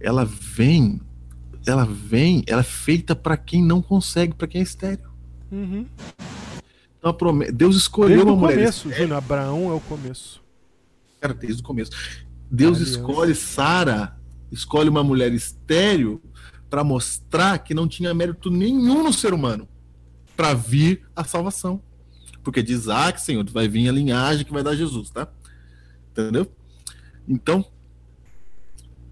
Ela 0.00 0.24
vem. 0.24 1.00
Ela 1.66 1.84
vem. 1.84 2.42
Ela 2.46 2.60
é 2.60 2.64
feita 2.64 3.14
para 3.14 3.36
quem 3.36 3.64
não 3.64 3.80
consegue, 3.80 4.34
para 4.34 4.46
quem 4.46 4.60
é 4.60 4.64
estéreo. 4.64 5.10
Uhum. 5.50 5.86
Então, 6.98 7.10
a 7.10 7.14
promessa, 7.14 7.52
Deus 7.52 7.76
escolheu 7.76 8.16
Desde 8.16 8.26
uma 8.26 8.34
o 8.34 8.38
mulher 8.38 8.56
começo, 8.56 8.88
estéreo. 8.88 9.02
Júnior. 9.02 9.18
Abraão 9.18 9.70
é 9.70 9.74
o 9.74 9.80
começo. 9.80 10.42
Cara, 11.20 11.34
desde 11.34 11.60
o 11.60 11.64
começo. 11.64 11.90
Deus 12.50 12.80
escolhe 12.80 13.34
Sara, 13.34 14.16
escolhe 14.50 14.88
uma 14.88 15.02
mulher 15.02 15.32
estéreo 15.32 16.22
para 16.68 16.84
mostrar 16.84 17.58
que 17.58 17.74
não 17.74 17.88
tinha 17.88 18.12
mérito 18.14 18.50
nenhum 18.50 19.02
no 19.02 19.12
ser 19.12 19.32
humano 19.34 19.68
para 20.36 20.54
vir 20.54 21.02
a 21.14 21.24
salvação. 21.24 21.82
Porque 22.42 22.62
de 22.62 22.72
Isaac, 22.72 23.20
Senhor, 23.20 23.48
vai 23.50 23.68
vir 23.68 23.88
a 23.88 23.92
linhagem 23.92 24.44
que 24.44 24.52
vai 24.52 24.62
dar 24.62 24.74
Jesus, 24.74 25.10
tá? 25.10 25.28
Entendeu? 26.10 26.50
Então, 27.28 27.64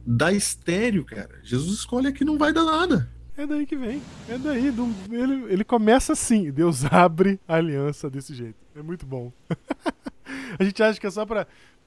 da 0.04 0.32
estéreo, 0.32 1.04
cara, 1.04 1.40
Jesus 1.42 1.78
escolhe 1.80 2.08
a 2.08 2.12
que 2.12 2.24
não 2.24 2.38
vai 2.38 2.52
dar 2.52 2.64
nada. 2.64 3.10
É 3.36 3.46
daí 3.46 3.64
que 3.66 3.76
vem. 3.76 4.02
É 4.28 4.36
daí. 4.36 4.70
do- 4.70 4.92
ele, 5.10 5.52
ele 5.52 5.64
começa 5.64 6.12
assim. 6.12 6.50
Deus 6.50 6.84
abre 6.92 7.40
a 7.48 7.56
aliança 7.56 8.10
desse 8.10 8.34
jeito. 8.34 8.56
É 8.76 8.82
muito 8.82 9.06
bom. 9.06 9.32
a 10.58 10.62
gente 10.64 10.82
acha 10.82 11.00
que 11.00 11.06
é 11.06 11.10
só 11.10 11.24
pra. 11.24 11.46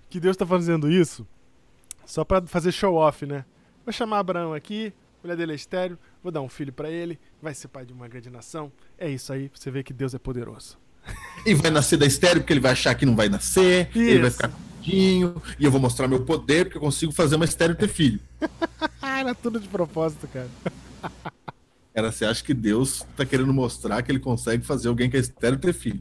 Que 0.09 0.19
Deus 0.19 0.35
tá 0.37 0.45
fazendo 0.45 0.89
isso 0.91 1.27
só 2.05 2.23
pra 2.23 2.41
fazer 2.45 2.71
show 2.71 2.95
off, 2.95 3.25
né? 3.25 3.45
Vou 3.85 3.91
chamar 3.93 4.19
Abraão 4.19 4.53
aqui, 4.53 4.93
mulher 5.23 5.35
dele 5.37 5.53
é 5.53 5.55
estéreo, 5.55 5.97
vou 6.21 6.31
dar 6.31 6.41
um 6.41 6.49
filho 6.49 6.71
pra 6.71 6.89
ele, 6.89 7.19
vai 7.41 7.53
ser 7.53 7.67
pai 7.67 7.85
de 7.85 7.93
uma 7.93 8.07
grande 8.07 8.29
nação. 8.29 8.71
É 8.97 9.09
isso 9.09 9.31
aí, 9.33 9.49
você 9.53 9.71
ver 9.71 9.83
que 9.83 9.93
Deus 9.93 10.13
é 10.13 10.19
poderoso. 10.19 10.77
E 11.45 11.53
vai 11.53 11.69
nascer 11.71 11.97
da 11.97 12.05
estéreo 12.05 12.41
porque 12.41 12.53
ele 12.53 12.59
vai 12.59 12.71
achar 12.73 12.93
que 12.95 13.05
não 13.05 13.15
vai 13.15 13.27
nascer, 13.29 13.89
ele 13.95 14.19
vai 14.19 14.27
Isso. 14.29 14.37
ficar 14.37 14.51
quietinho, 14.83 15.41
e 15.57 15.65
eu 15.65 15.71
vou 15.71 15.79
mostrar 15.79 16.07
meu 16.07 16.23
poder 16.23 16.65
porque 16.65 16.77
eu 16.77 16.81
consigo 16.81 17.11
fazer 17.11 17.35
uma 17.35 17.45
estéreo 17.45 17.75
ter 17.75 17.87
filho. 17.87 18.19
Era 19.01 19.33
tudo 19.33 19.59
de 19.59 19.67
propósito, 19.67 20.27
cara. 20.27 20.49
Cara, 21.93 22.11
você 22.11 22.25
acha 22.25 22.43
que 22.43 22.55
Deus 22.55 23.05
tá 23.15 23.23
querendo 23.23 23.53
mostrar 23.53 24.01
que 24.01 24.11
ele 24.11 24.17
consegue 24.17 24.65
fazer 24.65 24.87
alguém 24.87 25.11
que 25.11 25.15
é 25.15 25.19
estéreo 25.19 25.59
ter 25.59 25.73
filho? 25.73 25.99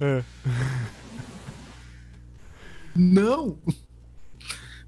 É. 0.00 0.24
Não! 2.96 3.56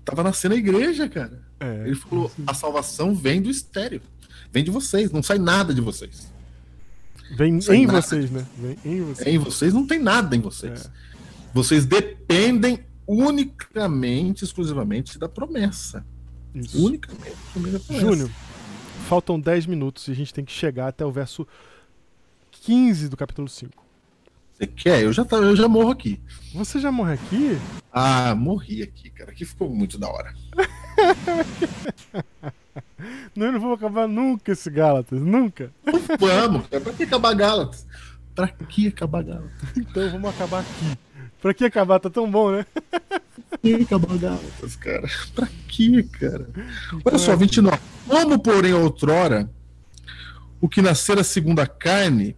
Tava 0.04 0.24
nascendo 0.24 0.56
a 0.56 0.58
igreja, 0.58 1.08
cara. 1.08 1.40
É. 1.60 1.84
Ele 1.86 1.94
falou: 1.94 2.32
a 2.44 2.54
salvação 2.54 3.14
vem 3.14 3.40
do 3.40 3.48
estéreo. 3.48 4.02
Vem 4.52 4.64
de 4.64 4.70
vocês, 4.70 5.12
não 5.12 5.22
sai 5.22 5.38
nada 5.38 5.72
de 5.72 5.80
vocês. 5.80 6.32
Vem 7.30 7.58
em 7.58 7.86
nada. 7.86 8.00
vocês, 8.00 8.28
né? 8.28 8.44
Vem 8.56 8.78
em 8.84 9.02
vocês. 9.02 9.26
É 9.26 9.30
em 9.30 9.38
vocês, 9.38 9.72
não 9.72 9.86
tem 9.86 10.00
nada 10.00 10.34
em 10.34 10.40
vocês. 10.40 10.86
É. 10.86 10.90
Vocês 11.54 11.86
dependem 11.86 12.85
unicamente, 13.06 14.44
exclusivamente 14.44 15.18
da 15.18 15.28
promessa. 15.28 16.04
Isso. 16.54 16.84
Unicamente, 16.84 17.36
da 17.56 17.78
promessa. 17.78 18.00
Júnior, 18.00 18.30
faltam 19.08 19.38
10 19.38 19.66
minutos 19.66 20.08
e 20.08 20.12
a 20.12 20.14
gente 20.14 20.34
tem 20.34 20.44
que 20.44 20.52
chegar 20.52 20.88
até 20.88 21.04
o 21.04 21.12
verso 21.12 21.46
15 22.50 23.08
do 23.08 23.16
capítulo 23.16 23.48
5. 23.48 23.84
Você 24.52 24.66
quer? 24.66 25.02
Eu 25.02 25.12
já, 25.12 25.24
tá, 25.24 25.36
eu 25.36 25.54
já 25.54 25.68
morro 25.68 25.90
aqui. 25.90 26.18
Você 26.54 26.80
já 26.80 26.90
morre 26.90 27.12
aqui? 27.12 27.58
Ah, 27.92 28.34
morri 28.34 28.82
aqui, 28.82 29.10
cara. 29.10 29.30
Aqui 29.30 29.44
ficou 29.44 29.68
muito 29.68 29.98
da 29.98 30.08
hora. 30.08 30.34
Não, 33.34 33.46
eu 33.46 33.52
não 33.52 33.60
vou 33.60 33.74
acabar 33.74 34.08
nunca 34.08 34.52
esse 34.52 34.70
Gálatas, 34.70 35.20
nunca. 35.20 35.70
Vamos, 36.18 36.66
cara. 36.66 36.82
Pra 36.82 36.92
que 36.92 37.02
acabar 37.02 37.34
Gálatas? 37.34 37.86
Pra 38.34 38.48
que 38.48 38.88
acabar 38.88 39.22
Gálatas? 39.22 39.76
Então 39.76 40.10
vamos 40.10 40.30
acabar 40.30 40.60
aqui. 40.60 40.98
Pra 41.46 41.54
que 41.54 41.64
acabar? 41.64 42.00
Tá 42.00 42.10
tão 42.10 42.28
bom, 42.28 42.50
né? 42.50 42.66
Pra 43.48 43.58
que 43.62 43.74
acabar 43.74 44.18
Gálatas, 44.18 44.74
cara? 44.74 45.08
Pra 45.32 45.46
que, 45.68 46.02
cara? 46.02 46.48
Olha 47.04 47.18
só, 47.18 47.34
é 47.34 47.36
29. 47.36 47.78
Como, 48.08 48.36
porém, 48.40 48.72
outrora, 48.72 49.48
o 50.60 50.68
que 50.68 50.82
nascer 50.82 51.20
a 51.20 51.22
segunda 51.22 51.64
carne. 51.64 52.34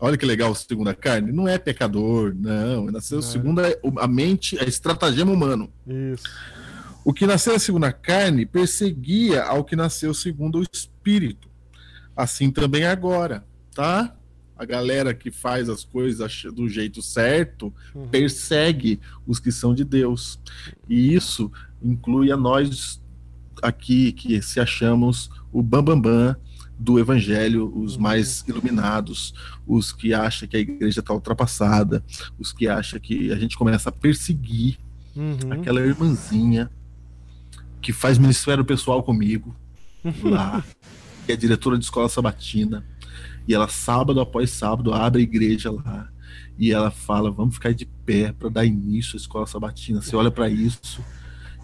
Olha 0.00 0.16
que 0.16 0.26
legal, 0.26 0.52
segunda 0.52 0.92
carne. 0.92 1.30
Não 1.30 1.46
é 1.46 1.58
pecador, 1.58 2.34
não. 2.36 2.86
Nasceu 2.86 3.18
Não. 3.18 3.22
segunda 3.22 3.78
a 3.98 4.08
mente, 4.08 4.58
a 4.58 4.64
estratagema 4.64 5.30
humano. 5.30 5.72
Isso. 5.86 6.24
O 7.04 7.12
que 7.12 7.28
nasceu 7.28 7.56
segundo 7.60 7.84
a 7.84 7.92
carne 7.92 8.44
perseguia 8.44 9.44
ao 9.44 9.62
que 9.62 9.76
nasceu 9.76 10.12
segundo 10.12 10.58
o 10.58 10.66
espírito. 10.72 11.48
Assim 12.16 12.50
também 12.50 12.84
agora, 12.84 13.44
tá? 13.72 14.12
A 14.56 14.64
galera 14.64 15.12
que 15.12 15.30
faz 15.30 15.68
as 15.68 15.82
coisas 15.84 16.42
do 16.54 16.68
jeito 16.68 17.02
certo 17.02 17.72
Uhum. 17.94 18.06
persegue 18.08 19.00
os 19.26 19.40
que 19.40 19.50
são 19.50 19.74
de 19.74 19.84
Deus. 19.84 20.38
E 20.88 21.12
isso 21.14 21.50
inclui 21.82 22.30
a 22.30 22.36
nós 22.36 23.00
aqui 23.62 24.12
que 24.12 24.40
se 24.42 24.60
achamos 24.60 25.30
o 25.52 25.62
bambambam 25.62 26.00
bam, 26.00 26.26
bam 26.32 26.36
do 26.78 26.98
evangelho, 26.98 27.72
os 27.76 27.94
Uhum. 27.96 28.02
mais 28.02 28.44
iluminados, 28.48 29.32
os 29.66 29.92
que 29.92 30.12
acham 30.12 30.48
que 30.48 30.56
a 30.56 30.60
igreja 30.60 31.00
está 31.00 31.14
ultrapassada, 31.14 32.04
os 32.38 32.52
que 32.52 32.66
acham 32.68 32.98
que 32.98 33.30
a 33.32 33.36
gente 33.36 33.56
começa 33.56 33.88
a 33.88 33.92
perseguir 33.92 34.78
Uhum. 35.16 35.52
aquela 35.52 35.80
irmãzinha 35.80 36.68
que 37.80 37.92
faz 37.92 38.18
ministério 38.18 38.64
pessoal 38.64 39.02
comigo 39.02 39.54
lá, 40.22 40.64
que 41.26 41.32
é 41.32 41.36
diretora 41.36 41.78
de 41.78 41.84
escola 41.84 42.08
sabatina, 42.08 42.84
e 43.46 43.54
ela 43.54 43.68
sábado 43.68 44.20
após 44.20 44.50
sábado 44.50 44.92
abre 44.92 45.20
a 45.20 45.24
igreja 45.24 45.70
lá. 45.70 46.08
E 46.58 46.72
ela 46.72 46.90
fala: 46.90 47.30
"Vamos 47.30 47.54
ficar 47.54 47.74
de 47.74 47.84
pé 47.84 48.32
para 48.32 48.48
dar 48.48 48.64
início 48.64 49.16
à 49.16 49.18
escola 49.18 49.46
sabatina". 49.46 50.00
Você 50.00 50.14
olha 50.16 50.30
para 50.30 50.48
isso 50.48 51.02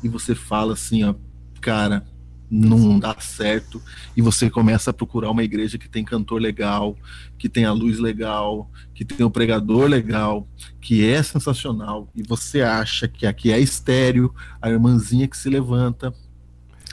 e 0.03 0.09
você 0.09 0.35
fala 0.35 0.72
assim, 0.72 1.05
ó, 1.05 1.14
cara, 1.61 2.05
não 2.51 2.99
dá 2.99 3.14
certo. 3.20 3.81
E 4.16 4.20
você 4.22 4.51
começa 4.51 4.91
a 4.91 4.95
procurar 4.95 5.31
uma 5.31 5.45
igreja 5.45 5.78
que 5.78 5.89
tem 5.89 6.05
cantor 6.05 6.41
legal, 6.41 6.97
que 7.39 7.49
tem 7.49 7.64
a 7.64 7.72
luz 7.72 7.99
legal, 7.99 8.70
que 8.95 9.05
tem 9.05 9.24
o 9.24 9.31
pregador 9.31 9.87
legal, 9.87 10.49
que 10.81 11.07
é 11.07 11.22
sensacional. 11.22 12.09
E 12.14 12.22
você 12.22 12.62
acha 12.62 13.07
que 13.07 13.26
aqui 13.26 13.53
é 13.53 13.61
estéreo, 13.61 14.35
a 14.61 14.68
irmãzinha 14.68 15.28
que 15.28 15.37
se 15.37 15.49
levanta 15.49 16.12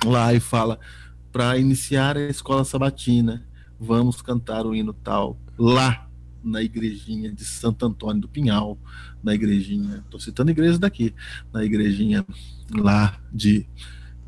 lá 0.06 0.34
e 0.34 0.40
fala 0.40 0.80
para 1.32 1.58
iniciar 1.58 2.18
a 2.18 2.30
escola 2.30 2.64
sabatina, 2.64 3.44
vamos 3.80 4.22
cantar 4.22 4.66
o 4.66 4.76
hino 4.76 4.94
tal 4.94 5.38
lá 5.58 6.08
na 6.44 6.62
igrejinha 6.62 7.32
de 7.32 7.44
Santo 7.44 7.86
Antônio 7.86 8.22
do 8.22 8.28
Pinhal, 8.28 8.78
na 9.24 9.36
igrejinha, 9.36 10.04
tô 10.10 10.20
citando 10.20 10.52
igrejas 10.52 10.80
daqui, 10.80 11.14
na 11.52 11.64
igrejinha 11.64 12.26
lá 12.72 13.20
de, 13.34 13.68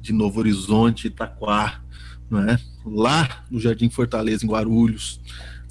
de 0.01 0.11
Novo 0.11 0.39
Horizonte, 0.39 1.07
Itaquá, 1.07 1.81
não 2.29 2.41
é? 2.41 2.59
Lá 2.85 3.45
no 3.49 3.59
Jardim 3.59 3.89
Fortaleza, 3.89 4.45
em 4.45 4.49
Guarulhos, 4.49 5.21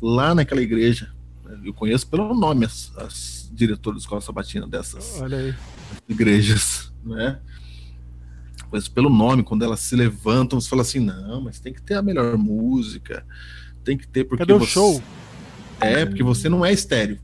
lá 0.01 0.35
naquela 0.35 0.63
igreja, 0.63 1.13
eu 1.65 1.75
conheço 1.75 2.07
pelo 2.07 2.35
nome 2.35 2.65
as, 2.65 2.93
as 2.97 3.51
diretoras 3.53 4.01
da 4.01 4.05
escola 4.05 4.21
sabatina 4.21 4.67
dessas 4.67 5.21
igrejas, 6.09 6.93
né? 7.05 7.39
Mas 8.71 8.87
pelo 8.87 9.09
nome, 9.09 9.43
quando 9.43 9.65
elas 9.65 9.81
se 9.81 9.97
levantam, 9.97 10.61
você 10.61 10.69
fala 10.69 10.83
assim, 10.83 11.01
não, 11.01 11.41
mas 11.41 11.59
tem 11.59 11.73
que 11.73 11.81
ter 11.81 11.95
a 11.95 12.03
melhor 12.03 12.37
música, 12.37 13.25
tem 13.89 13.97
que 13.97 14.07
ter 14.07 14.25
porque 14.25 14.43
Cadê 14.43 14.53
o 14.53 14.59
você... 14.59 14.73
show? 14.73 15.03
É, 15.81 16.05
porque 16.05 16.23
você 16.23 16.47
não 16.47 16.63
é 16.63 16.71
estéreo. 16.71 17.19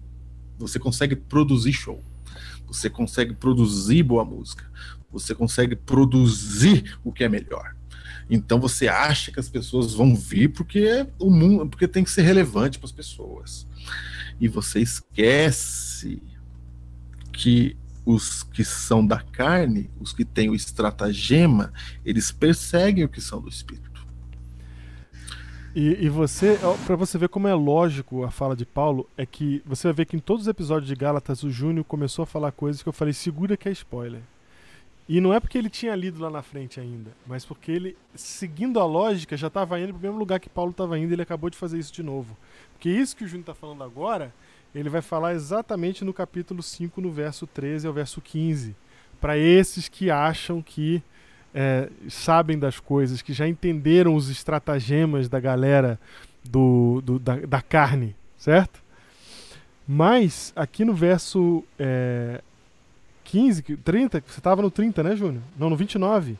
Você 0.59 0.79
consegue 0.79 1.15
produzir 1.15 1.75
show. 1.75 2.03
Você 2.67 2.89
consegue 2.89 3.35
produzir 3.35 4.03
boa 4.03 4.25
música. 4.25 4.65
Você 5.13 5.35
consegue 5.35 5.77
produzir 5.77 6.99
o 7.05 7.13
que 7.13 7.23
é 7.23 7.29
melhor. 7.29 7.77
Então 8.31 8.59
você 8.59 8.89
acha 8.89 9.31
que 9.31 9.39
as 9.39 9.51
pessoas 9.51 9.93
vão 9.93 10.17
vir 10.17 10.53
porque 10.53 11.07
o 11.19 11.29
mundo, 11.31 11.69
porque 11.69 11.87
tem 11.87 12.03
que 12.03 12.11
ser 12.11 12.23
relevante 12.23 12.79
para 12.79 12.87
as 12.87 12.93
pessoas. 12.93 13.67
E 14.41 14.49
você 14.49 14.81
esquece 14.81 16.23
que 17.31 17.77
os 18.07 18.43
que 18.43 18.65
são 18.65 19.07
da 19.07 19.21
carne, 19.21 19.91
os 20.01 20.15
que 20.15 20.25
têm 20.25 20.49
o 20.49 20.55
estratagema, 20.55 21.73
eles 22.05 22.33
perseguem 22.33 23.05
o 23.05 23.09
que 23.09 23.21
são 23.21 23.43
do 23.43 23.51
espírito. 23.51 23.94
E, 25.75 26.05
e 26.05 26.09
você, 26.09 26.57
ó, 26.63 26.77
pra 26.87 26.95
você 26.95 27.19
ver 27.19 27.29
como 27.29 27.49
é 27.49 27.55
lógico 27.55 28.23
a 28.23 28.31
fala 28.31 28.55
de 28.55 28.65
Paulo, 28.65 29.09
é 29.17 29.27
que 29.27 29.61
você 29.67 29.89
vai 29.89 29.95
ver 29.95 30.07
que 30.07 30.17
em 30.17 30.21
todos 30.21 30.43
os 30.43 30.49
episódios 30.49 30.87
de 30.87 30.95
Gálatas 30.95 31.43
o 31.43 31.51
Júnior 31.51 31.85
começou 31.85 32.23
a 32.23 32.27
falar 32.27 32.53
coisas 32.53 32.81
que 32.81 32.89
eu 32.89 32.93
falei, 32.93 33.13
segura 33.13 33.57
que 33.57 33.69
é 33.69 33.73
spoiler. 33.73 34.21
E 35.09 35.21
não 35.21 35.35
é 35.35 35.41
porque 35.41 35.59
ele 35.59 35.69
tinha 35.69 35.95
lido 35.97 36.23
lá 36.23 36.31
na 36.31 36.43
frente 36.43 36.79
ainda, 36.79 37.11
mas 37.27 37.45
porque 37.45 37.73
ele, 37.73 37.97
seguindo 38.15 38.79
a 38.79 38.87
lógica, 38.87 39.37
já 39.37 39.49
estava 39.49 39.79
indo 39.81 39.93
pro 39.93 40.01
mesmo 40.03 40.17
lugar 40.17 40.39
que 40.39 40.49
Paulo 40.49 40.71
estava 40.71 40.97
indo 40.97 41.11
e 41.11 41.15
ele 41.15 41.23
acabou 41.23 41.51
de 41.51 41.57
fazer 41.57 41.79
isso 41.79 41.93
de 41.93 42.05
novo. 42.05 42.37
Porque 42.73 42.89
isso 42.89 43.17
que 43.17 43.25
o 43.25 43.27
Júnior 43.27 43.43
está 43.43 43.55
falando 43.55 43.83
agora, 43.83 44.33
ele 44.73 44.89
vai 44.89 45.03
falar 45.03 45.35
exatamente 45.35 46.05
no 46.05 46.15
capítulo 46.15 46.63
5, 46.63 47.01
no 47.01 47.11
verso 47.11 47.49
13 47.49 47.89
ao 47.89 47.93
verso 47.93 48.21
15. 48.21 48.77
Para 49.21 49.37
esses 49.37 49.89
que 49.89 50.09
acham 50.09 50.63
que 50.63 51.03
é, 51.55 51.89
sabem 52.09 52.59
das 52.59 52.81
coisas, 52.81 53.23
que 53.23 53.33
já 53.33 53.47
entenderam 53.47 54.15
os 54.15 54.29
estratagemas 54.29 55.29
da 55.29 55.39
galera 55.39 55.99
do, 56.45 57.01
do- 57.03 57.19
da, 57.19 57.37
da 57.37 57.63
carne, 57.63 58.15
certo? 58.37 58.83
Mas 59.87 60.53
aqui 60.57 60.85
no 60.85 60.95
verso 60.95 61.63
é, 61.79 62.41
15, 63.25 63.63
que- 63.63 63.77
30, 63.77 64.21
que 64.21 64.31
você 64.33 64.41
estava 64.41 64.63
no 64.63 64.71
30, 64.71 65.03
né, 65.03 65.15
Júnior? 65.15 65.43
Não, 65.59 65.69
no 65.71 65.77
29. 65.77 66.37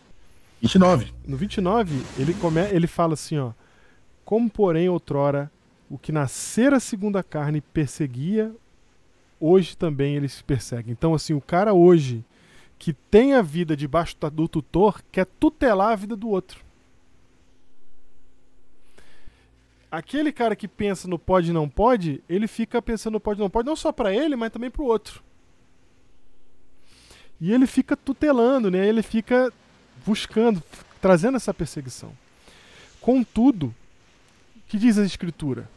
29. 0.61 1.13
No 1.27 1.37
29, 1.37 2.03
ele, 2.19 2.33
come, 2.35 2.61
ele 2.71 2.87
fala 2.87 3.15
assim, 3.15 3.39
ó. 3.39 3.53
Como, 4.25 4.49
porém, 4.49 4.89
outrora, 4.89 5.51
o 5.91 5.99
que 5.99 6.11
nascer 6.11 6.73
a 6.73 6.81
segunda 6.81 7.23
carne 7.23 7.61
perseguia, 7.61 8.51
hoje 9.39 9.77
também 9.77 10.17
eles 10.17 10.41
perseguem. 10.41 10.93
Então, 10.93 11.13
assim, 11.15 11.35
o 11.35 11.41
cara 11.41 11.75
hoje 11.75 12.25
que 12.85 12.93
tem 12.93 13.33
a 13.33 13.41
vida 13.41 13.75
debaixo 13.75 14.15
do 14.31 14.47
tutor 14.47 15.03
quer 15.11 15.25
tutelar 15.25 15.93
a 15.93 15.97
vida 15.97 16.15
do 16.15 16.29
outro. 16.29 16.63
Aquele 19.91 20.31
cara 20.31 20.55
que 20.55 20.69
pensa 20.69 21.09
no 21.09 21.19
pode 21.19 21.49
e 21.49 21.53
não 21.55 21.67
pode, 21.67 22.23
ele 22.29 22.47
fica 22.47 22.83
pensando 22.83 23.15
no 23.15 23.21
pode 23.21 23.41
e 23.41 23.43
não 23.43 23.49
pode, 23.49 23.67
não 23.67 23.75
só 23.75 23.91
pra 23.91 24.15
ele, 24.15 24.37
mas 24.37 24.53
também 24.53 24.71
pro 24.71 24.85
outro. 24.85 25.23
E 27.41 27.55
ele 27.55 27.67
fica 27.67 27.97
tutelando, 27.97 28.71
né? 28.71 28.87
Ele 28.87 29.03
fica 29.03 29.51
buscando, 30.05 30.63
trazendo 31.01 31.39
essa 31.39 31.55
perseguição. 31.55 32.13
Contudo, 33.01 33.75
o 34.59 34.61
que 34.69 34.77
diz 34.77 34.99
a 34.99 35.07
escritura? 35.07 35.71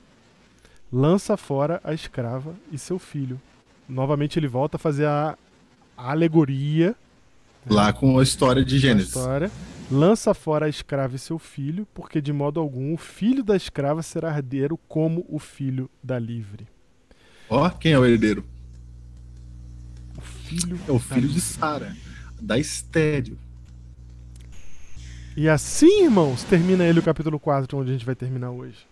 Lança 0.92 1.38
fora 1.38 1.80
a 1.86 1.94
escrava 1.94 2.54
e 2.70 2.78
seu 2.78 3.00
filho. 3.00 3.42
Novamente 3.88 4.38
ele 4.38 4.48
volta 4.50 4.76
a 4.76 4.80
fazer 4.80 5.06
a, 5.06 5.38
a 5.98 6.12
alegoria 6.12 6.96
Lá 7.70 7.92
com 7.92 8.18
a 8.18 8.24
história 8.24 8.64
de 8.64 8.80
Gênesis. 8.80 9.10
história. 9.10 9.52
Lança 9.92 10.34
fora 10.34 10.66
a 10.66 10.70
escrava 10.70 11.16
e 11.16 11.20
seu 11.20 11.38
filho, 11.38 11.86
porque 11.94 12.22
de 12.22 12.32
modo 12.32 12.60
algum 12.62 12.94
o 12.94 12.98
filho 12.98 13.44
da 13.44 13.56
escrava 13.58 14.02
será 14.04 14.30
herdeiro 14.30 14.78
como 14.88 15.26
o 15.28 15.38
filho 15.40 15.90
da 16.02 16.18
livre. 16.20 16.68
Ó, 17.50 17.70
quem 17.70 17.92
é 17.94 18.00
o 18.00 18.06
herdeiro? 18.06 18.46
O 20.18 20.22
filho 20.22 20.80
É 20.88 20.92
o 20.92 21.00
filho 21.00 21.28
de. 21.28 21.42
Sara, 21.42 21.96
da 22.42 22.58
estéreo. 22.58 23.38
E 25.36 25.48
assim, 25.48 26.04
irmãos, 26.04 26.44
termina 26.44 26.84
ele 26.84 27.00
o 27.00 27.04
capítulo 27.04 27.40
4, 27.40 27.78
onde 27.78 27.90
a 27.90 27.94
gente 27.94 28.06
vai 28.06 28.16
terminar 28.16 28.52
hoje. 28.52 28.88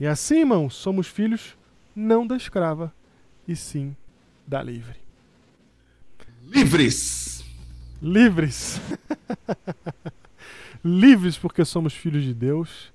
E 0.00 0.06
assim, 0.06 0.40
irmãos, 0.40 0.74
somos 0.74 1.06
filhos 1.06 1.56
não 1.94 2.26
da 2.26 2.36
escrava, 2.36 2.92
e 3.46 3.54
sim 3.56 3.94
da 4.46 4.62
livre. 4.62 4.96
Livres! 6.48 7.44
Livres! 8.00 8.80
livres 10.82 11.36
porque 11.36 11.64
somos 11.64 11.92
filhos 11.92 12.24
de 12.24 12.32
Deus, 12.32 12.92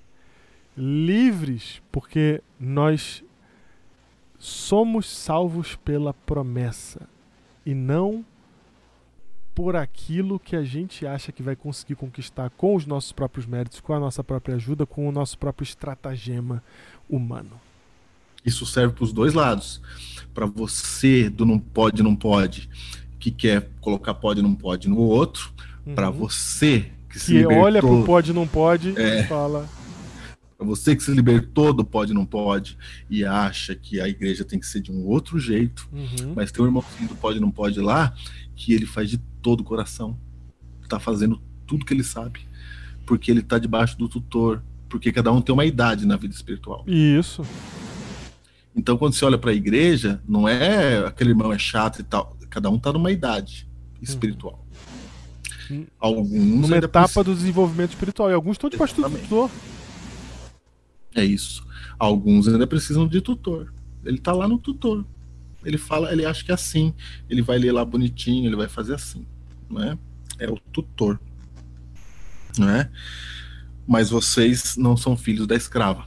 livres 0.76 1.80
porque 1.92 2.42
nós 2.58 3.22
somos 4.38 5.08
salvos 5.08 5.76
pela 5.76 6.12
promessa 6.12 7.08
e 7.64 7.74
não 7.74 8.24
por 9.54 9.76
aquilo 9.76 10.40
que 10.40 10.56
a 10.56 10.64
gente 10.64 11.06
acha 11.06 11.30
que 11.30 11.42
vai 11.42 11.54
conseguir 11.54 11.94
conquistar 11.94 12.50
com 12.50 12.74
os 12.74 12.84
nossos 12.86 13.12
próprios 13.12 13.46
méritos, 13.46 13.80
com 13.80 13.94
a 13.94 14.00
nossa 14.00 14.24
própria 14.24 14.56
ajuda, 14.56 14.84
com 14.84 15.08
o 15.08 15.12
nosso 15.12 15.38
próprio 15.38 15.62
estratagema 15.64 16.62
humano. 17.08 17.60
Isso 18.44 18.66
serve 18.66 18.94
para 18.94 19.04
os 19.04 19.12
dois 19.12 19.32
lados. 19.32 19.80
Para 20.34 20.44
você 20.44 21.30
do 21.30 21.46
não 21.46 21.58
pode, 21.58 22.02
não 22.02 22.16
pode, 22.16 22.68
que 23.24 23.30
quer 23.30 23.70
colocar 23.80 24.12
pode, 24.12 24.42
não 24.42 24.54
pode 24.54 24.86
no 24.86 24.98
outro, 24.98 25.50
uhum. 25.86 25.94
para 25.94 26.10
você 26.10 26.90
que 27.08 27.18
se 27.18 27.32
que 27.32 27.38
libertou, 27.38 27.64
olha 27.64 27.80
pro 27.80 28.04
pode, 28.04 28.32
não 28.34 28.46
pode 28.46 29.00
é, 29.00 29.20
e 29.20 29.24
fala. 29.24 29.66
Para 30.58 30.66
você 30.66 30.94
que 30.94 31.02
se 31.02 31.10
libertou 31.10 31.72
do 31.72 31.82
pode, 31.82 32.12
não 32.12 32.26
pode 32.26 32.76
e 33.08 33.24
acha 33.24 33.74
que 33.74 33.98
a 33.98 34.06
igreja 34.06 34.44
tem 34.44 34.58
que 34.58 34.66
ser 34.66 34.82
de 34.82 34.92
um 34.92 35.06
outro 35.06 35.38
jeito, 35.38 35.88
uhum. 35.90 36.34
mas 36.36 36.52
tem 36.52 36.62
um 36.62 36.66
irmãozinho 36.66 37.08
do 37.08 37.14
pode, 37.14 37.40
não 37.40 37.50
pode 37.50 37.80
lá 37.80 38.14
que 38.54 38.74
ele 38.74 38.84
faz 38.84 39.08
de 39.08 39.16
todo 39.40 39.60
o 39.60 39.64
coração, 39.64 40.18
está 40.82 41.00
fazendo 41.00 41.40
tudo 41.66 41.86
que 41.86 41.94
ele 41.94 42.04
sabe, 42.04 42.40
porque 43.06 43.30
ele 43.30 43.40
está 43.40 43.58
debaixo 43.58 43.96
do 43.96 44.06
tutor, 44.06 44.62
porque 44.86 45.10
cada 45.10 45.32
um 45.32 45.40
tem 45.40 45.54
uma 45.54 45.64
idade 45.64 46.06
na 46.06 46.18
vida 46.18 46.34
espiritual. 46.34 46.84
Isso. 46.86 47.42
Então, 48.76 48.98
quando 48.98 49.14
você 49.14 49.24
olha 49.24 49.38
para 49.38 49.50
a 49.50 49.54
igreja, 49.54 50.20
não 50.28 50.46
é 50.46 50.98
aquele 51.06 51.30
irmão 51.30 51.50
é 51.52 51.58
chato 51.58 52.00
e 52.00 52.02
tal. 52.02 52.36
Cada 52.54 52.70
um 52.70 52.76
está 52.76 52.92
numa 52.92 53.10
idade 53.10 53.68
espiritual. 54.00 54.64
Hum. 55.68 55.86
Alguns 55.98 56.30
Numa 56.30 56.76
etapa 56.76 57.00
precisam- 57.00 57.24
do 57.24 57.34
desenvolvimento 57.34 57.90
espiritual. 57.90 58.30
E 58.30 58.32
alguns 58.32 58.52
estão 58.54 58.70
do 58.70 58.76
Exatamente. 58.76 59.22
tutor. 59.22 59.50
É 61.16 61.24
isso. 61.24 61.66
Alguns 61.98 62.46
ainda 62.46 62.64
precisam 62.64 63.08
de 63.08 63.20
tutor. 63.20 63.74
Ele 64.04 64.18
tá 64.18 64.32
lá 64.32 64.46
no 64.46 64.56
tutor. 64.56 65.04
Ele 65.64 65.76
fala, 65.76 66.12
ele 66.12 66.24
acha 66.24 66.44
que 66.44 66.52
é 66.52 66.54
assim. 66.54 66.94
Ele 67.28 67.42
vai 67.42 67.58
ler 67.58 67.72
lá 67.72 67.84
bonitinho, 67.84 68.46
ele 68.46 68.54
vai 68.54 68.68
fazer 68.68 68.94
assim, 68.94 69.26
não 69.68 69.82
é? 69.82 69.98
É 70.38 70.48
o 70.48 70.56
tutor, 70.72 71.18
não 72.56 72.68
é? 72.68 72.88
Mas 73.84 74.10
vocês 74.10 74.76
não 74.76 74.96
são 74.96 75.16
filhos 75.16 75.46
da 75.48 75.56
escrava. 75.56 76.06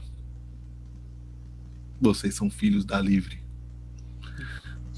Vocês 2.00 2.34
são 2.34 2.48
filhos 2.48 2.86
da 2.86 2.98
livre. 3.02 3.38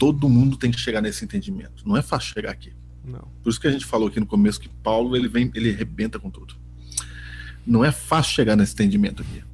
Todo 0.01 0.30
mundo 0.30 0.57
tem 0.57 0.70
que 0.70 0.80
chegar 0.80 1.03
nesse 1.03 1.22
entendimento. 1.26 1.86
Não 1.86 1.94
é 1.94 2.01
fácil 2.01 2.32
chegar 2.32 2.51
aqui. 2.53 2.72
Não. 3.05 3.28
Por 3.42 3.51
isso 3.51 3.61
que 3.61 3.66
a 3.66 3.70
gente 3.70 3.84
falou 3.84 4.09
aqui 4.09 4.18
no 4.18 4.24
começo 4.24 4.59
que 4.59 4.68
Paulo 4.68 5.14
ele 5.14 5.28
vem, 5.28 5.51
ele 5.55 5.70
arrebenta 5.70 6.18
com 6.18 6.30
tudo. 6.30 6.55
Não 7.66 7.84
é 7.84 7.92
fácil 7.92 8.32
chegar 8.32 8.57
nesse 8.57 8.72
entendimento 8.72 9.20
aqui. 9.20 9.44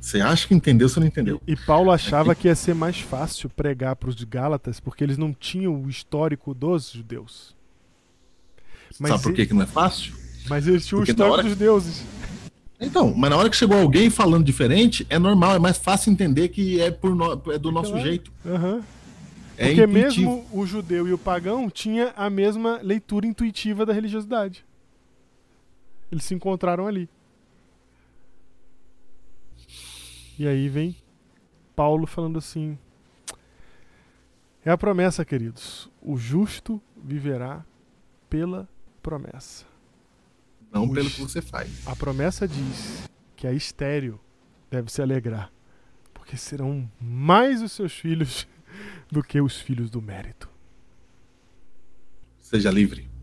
Você 0.00 0.20
acha 0.20 0.46
que 0.48 0.54
entendeu, 0.54 0.88
você 0.88 0.98
não 0.98 1.06
entendeu. 1.06 1.40
E 1.46 1.54
Paulo 1.54 1.92
achava 1.92 2.34
que 2.34 2.48
ia 2.48 2.54
ser 2.56 2.74
mais 2.74 2.98
fácil 2.98 3.48
pregar 3.48 3.94
para 3.94 4.08
os 4.08 4.22
Gálatas 4.24 4.80
porque 4.80 5.04
eles 5.04 5.16
não 5.16 5.32
tinham 5.32 5.80
o 5.80 5.88
histórico 5.88 6.52
dos 6.52 6.90
judeus. 6.90 7.54
Mas 8.98 9.10
Sabe 9.12 9.22
por 9.22 9.32
que, 9.34 9.46
que 9.46 9.54
não 9.54 9.62
é 9.62 9.66
fácil? 9.66 10.14
Mas 10.48 10.66
eles 10.66 10.84
tinham 10.84 10.98
o 11.00 11.06
Porque 11.06 11.12
na 11.12 11.26
histórico 11.26 11.32
hora 11.38 11.42
dos 11.48 11.56
deuses. 11.56 12.04
Então, 12.80 13.14
mas 13.16 13.30
na 13.30 13.36
hora 13.36 13.48
que 13.48 13.56
chegou 13.56 13.78
alguém 13.80 14.10
falando 14.10 14.44
diferente, 14.44 15.06
é 15.08 15.18
normal, 15.18 15.54
é 15.54 15.58
mais 15.58 15.76
fácil 15.78 16.12
entender 16.12 16.48
que 16.48 16.80
é, 16.80 16.90
por 16.90 17.14
no- 17.14 17.40
é 17.52 17.58
do 17.58 17.70
nosso 17.72 17.90
Claro. 17.92 18.04
jeito. 18.06 18.32
Aham. 18.44 18.82
É 19.58 19.68
Porque 19.68 19.82
intuitivo. 19.84 19.88
mesmo 20.30 20.46
o 20.52 20.66
judeu 20.66 21.08
e 21.08 21.12
o 21.12 21.18
pagão 21.18 21.70
tinha 21.70 22.12
a 22.16 22.28
mesma 22.28 22.78
leitura 22.82 23.26
intuitiva 23.26 23.86
da 23.86 23.92
religiosidade. 23.92 24.64
Eles 26.12 26.24
se 26.24 26.34
encontraram 26.34 26.86
ali. 26.86 27.08
E 30.38 30.46
aí 30.46 30.68
vem 30.68 30.94
Paulo 31.74 32.06
falando 32.06 32.38
assim: 32.38 32.78
É 34.64 34.70
a 34.70 34.76
promessa, 34.78 35.24
queridos. 35.24 35.90
O 36.02 36.16
justo 36.16 36.80
viverá 36.96 37.64
pela 38.28 38.68
promessa. 39.02 39.64
Não 40.70 40.88
pelo 40.88 41.08
que 41.08 41.20
você 41.20 41.40
faz. 41.40 41.86
A 41.86 41.96
promessa 41.96 42.46
diz 42.46 43.08
que 43.34 43.46
a 43.46 43.52
estéreo 43.52 44.20
deve 44.70 44.92
se 44.92 45.00
alegrar, 45.00 45.50
porque 46.12 46.36
serão 46.36 46.90
mais 47.00 47.62
os 47.62 47.72
seus 47.72 47.92
filhos 47.92 48.46
do 49.16 49.22
que 49.22 49.40
os 49.40 49.58
filhos 49.58 49.88
do 49.88 50.02
mérito. 50.02 50.46
Seja 52.38 52.70
livre. 52.70 53.15